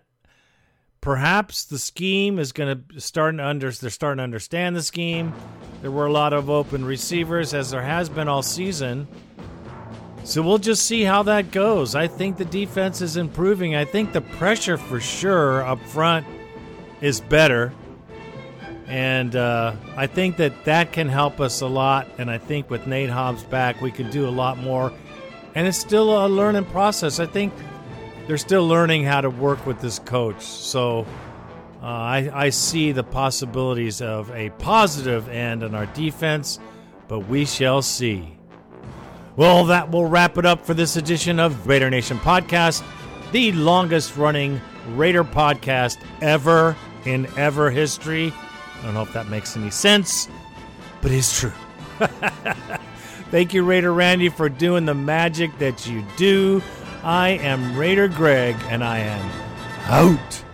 perhaps 1.03 1.67
the 1.67 1.79
scheme 1.79 2.39
is 2.39 2.53
going 2.53 2.85
to 2.89 3.01
start 3.03 3.37
to 3.37 3.47
under. 3.47 3.71
They're 3.71 3.91
starting 3.91 4.21
to 4.21 4.25
understand 4.25 4.75
the 4.75 4.83
scheme. 4.83 5.35
There 5.83 5.91
were 5.91 6.07
a 6.07 6.13
lot 6.13 6.33
of 6.33 6.49
open 6.49 6.87
receivers, 6.87 7.53
as 7.53 7.71
there 7.71 7.83
has 7.83 8.09
been 8.09 8.29
all 8.29 8.43
season. 8.43 9.09
So 10.25 10.43
we'll 10.43 10.59
just 10.59 10.87
see 10.87 11.03
how 11.03 11.23
that 11.25 11.51
goes. 11.51 11.95
I 11.95 12.07
think 12.07 12.37
the 12.37 12.45
defense 12.45 13.01
is 13.01 13.17
improving. 13.17 13.75
I 13.75 13.85
think 13.85 14.13
the 14.13 14.21
pressure 14.21 14.77
for 14.77 15.01
sure 15.01 15.65
up 15.65 15.81
front 15.87 16.27
is 17.01 17.21
better. 17.21 17.73
And 18.87 19.35
uh, 19.37 19.75
I 19.97 20.07
think 20.07 20.37
that 20.37 20.65
that 20.65 20.93
can 20.93 21.09
help 21.09 21.41
us 21.41 21.61
a 21.61 21.67
lot. 21.67 22.09
And 22.19 22.31
I 22.31 22.39
think 22.39 22.71
with 22.71 22.87
Nate 22.87 23.11
Hobbs 23.11 23.45
back, 23.45 23.81
we 23.81 23.91
can 23.91 24.11
do 24.11 24.29
a 24.29 24.31
lot 24.31 24.59
more. 24.59 24.93
And 25.55 25.67
it's 25.67 25.79
still 25.79 26.27
a 26.27 26.29
learning 26.29 26.67
process. 26.67 27.19
I 27.19 27.27
think 27.27 27.53
they're 28.27 28.37
still 28.37 28.67
learning 28.67 29.05
how 29.05 29.21
to 29.21 29.31
work 29.31 29.65
with 29.65 29.81
this 29.81 29.99
coach. 30.01 30.43
So 30.43 31.07
uh, 31.83 31.87
I, 31.87 32.31
I 32.33 32.51
see 32.51 32.93
the 32.93 33.05
possibilities 33.05 34.03
of 34.03 34.31
a 34.33 34.51
positive 34.51 35.29
end 35.29 35.63
on 35.63 35.75
our 35.75 35.87
defense, 35.87 36.59
but 37.09 37.21
we 37.21 37.45
shall 37.45 37.83
see. 37.83 38.40
Well, 39.41 39.65
that 39.65 39.91
will 39.91 40.05
wrap 40.05 40.37
it 40.37 40.45
up 40.45 40.67
for 40.67 40.75
this 40.75 40.97
edition 40.97 41.41
of 41.41 41.67
Raider 41.67 41.89
Nation 41.89 42.19
Podcast, 42.19 42.85
the 43.33 43.53
longest 43.53 44.19
running 44.19 44.61
Raider 44.89 45.25
podcast 45.25 45.97
ever 46.21 46.77
in 47.07 47.27
ever 47.39 47.71
history. 47.71 48.35
I 48.35 48.83
don't 48.83 48.93
know 48.93 49.01
if 49.01 49.15
that 49.15 49.31
makes 49.31 49.57
any 49.57 49.71
sense, 49.71 50.29
but 51.01 51.11
it's 51.11 51.41
true. 51.41 51.55
Thank 53.31 53.55
you, 53.55 53.65
Raider 53.65 53.95
Randy, 53.95 54.29
for 54.29 54.51
doing 54.51 54.85
the 54.85 54.93
magic 54.93 55.57
that 55.59 55.87
you 55.87 56.05
do. 56.19 56.61
I 57.03 57.31
am 57.31 57.79
Raider 57.79 58.09
Greg, 58.09 58.57
and 58.69 58.85
I 58.85 58.99
am 58.99 59.31
out. 59.87 60.45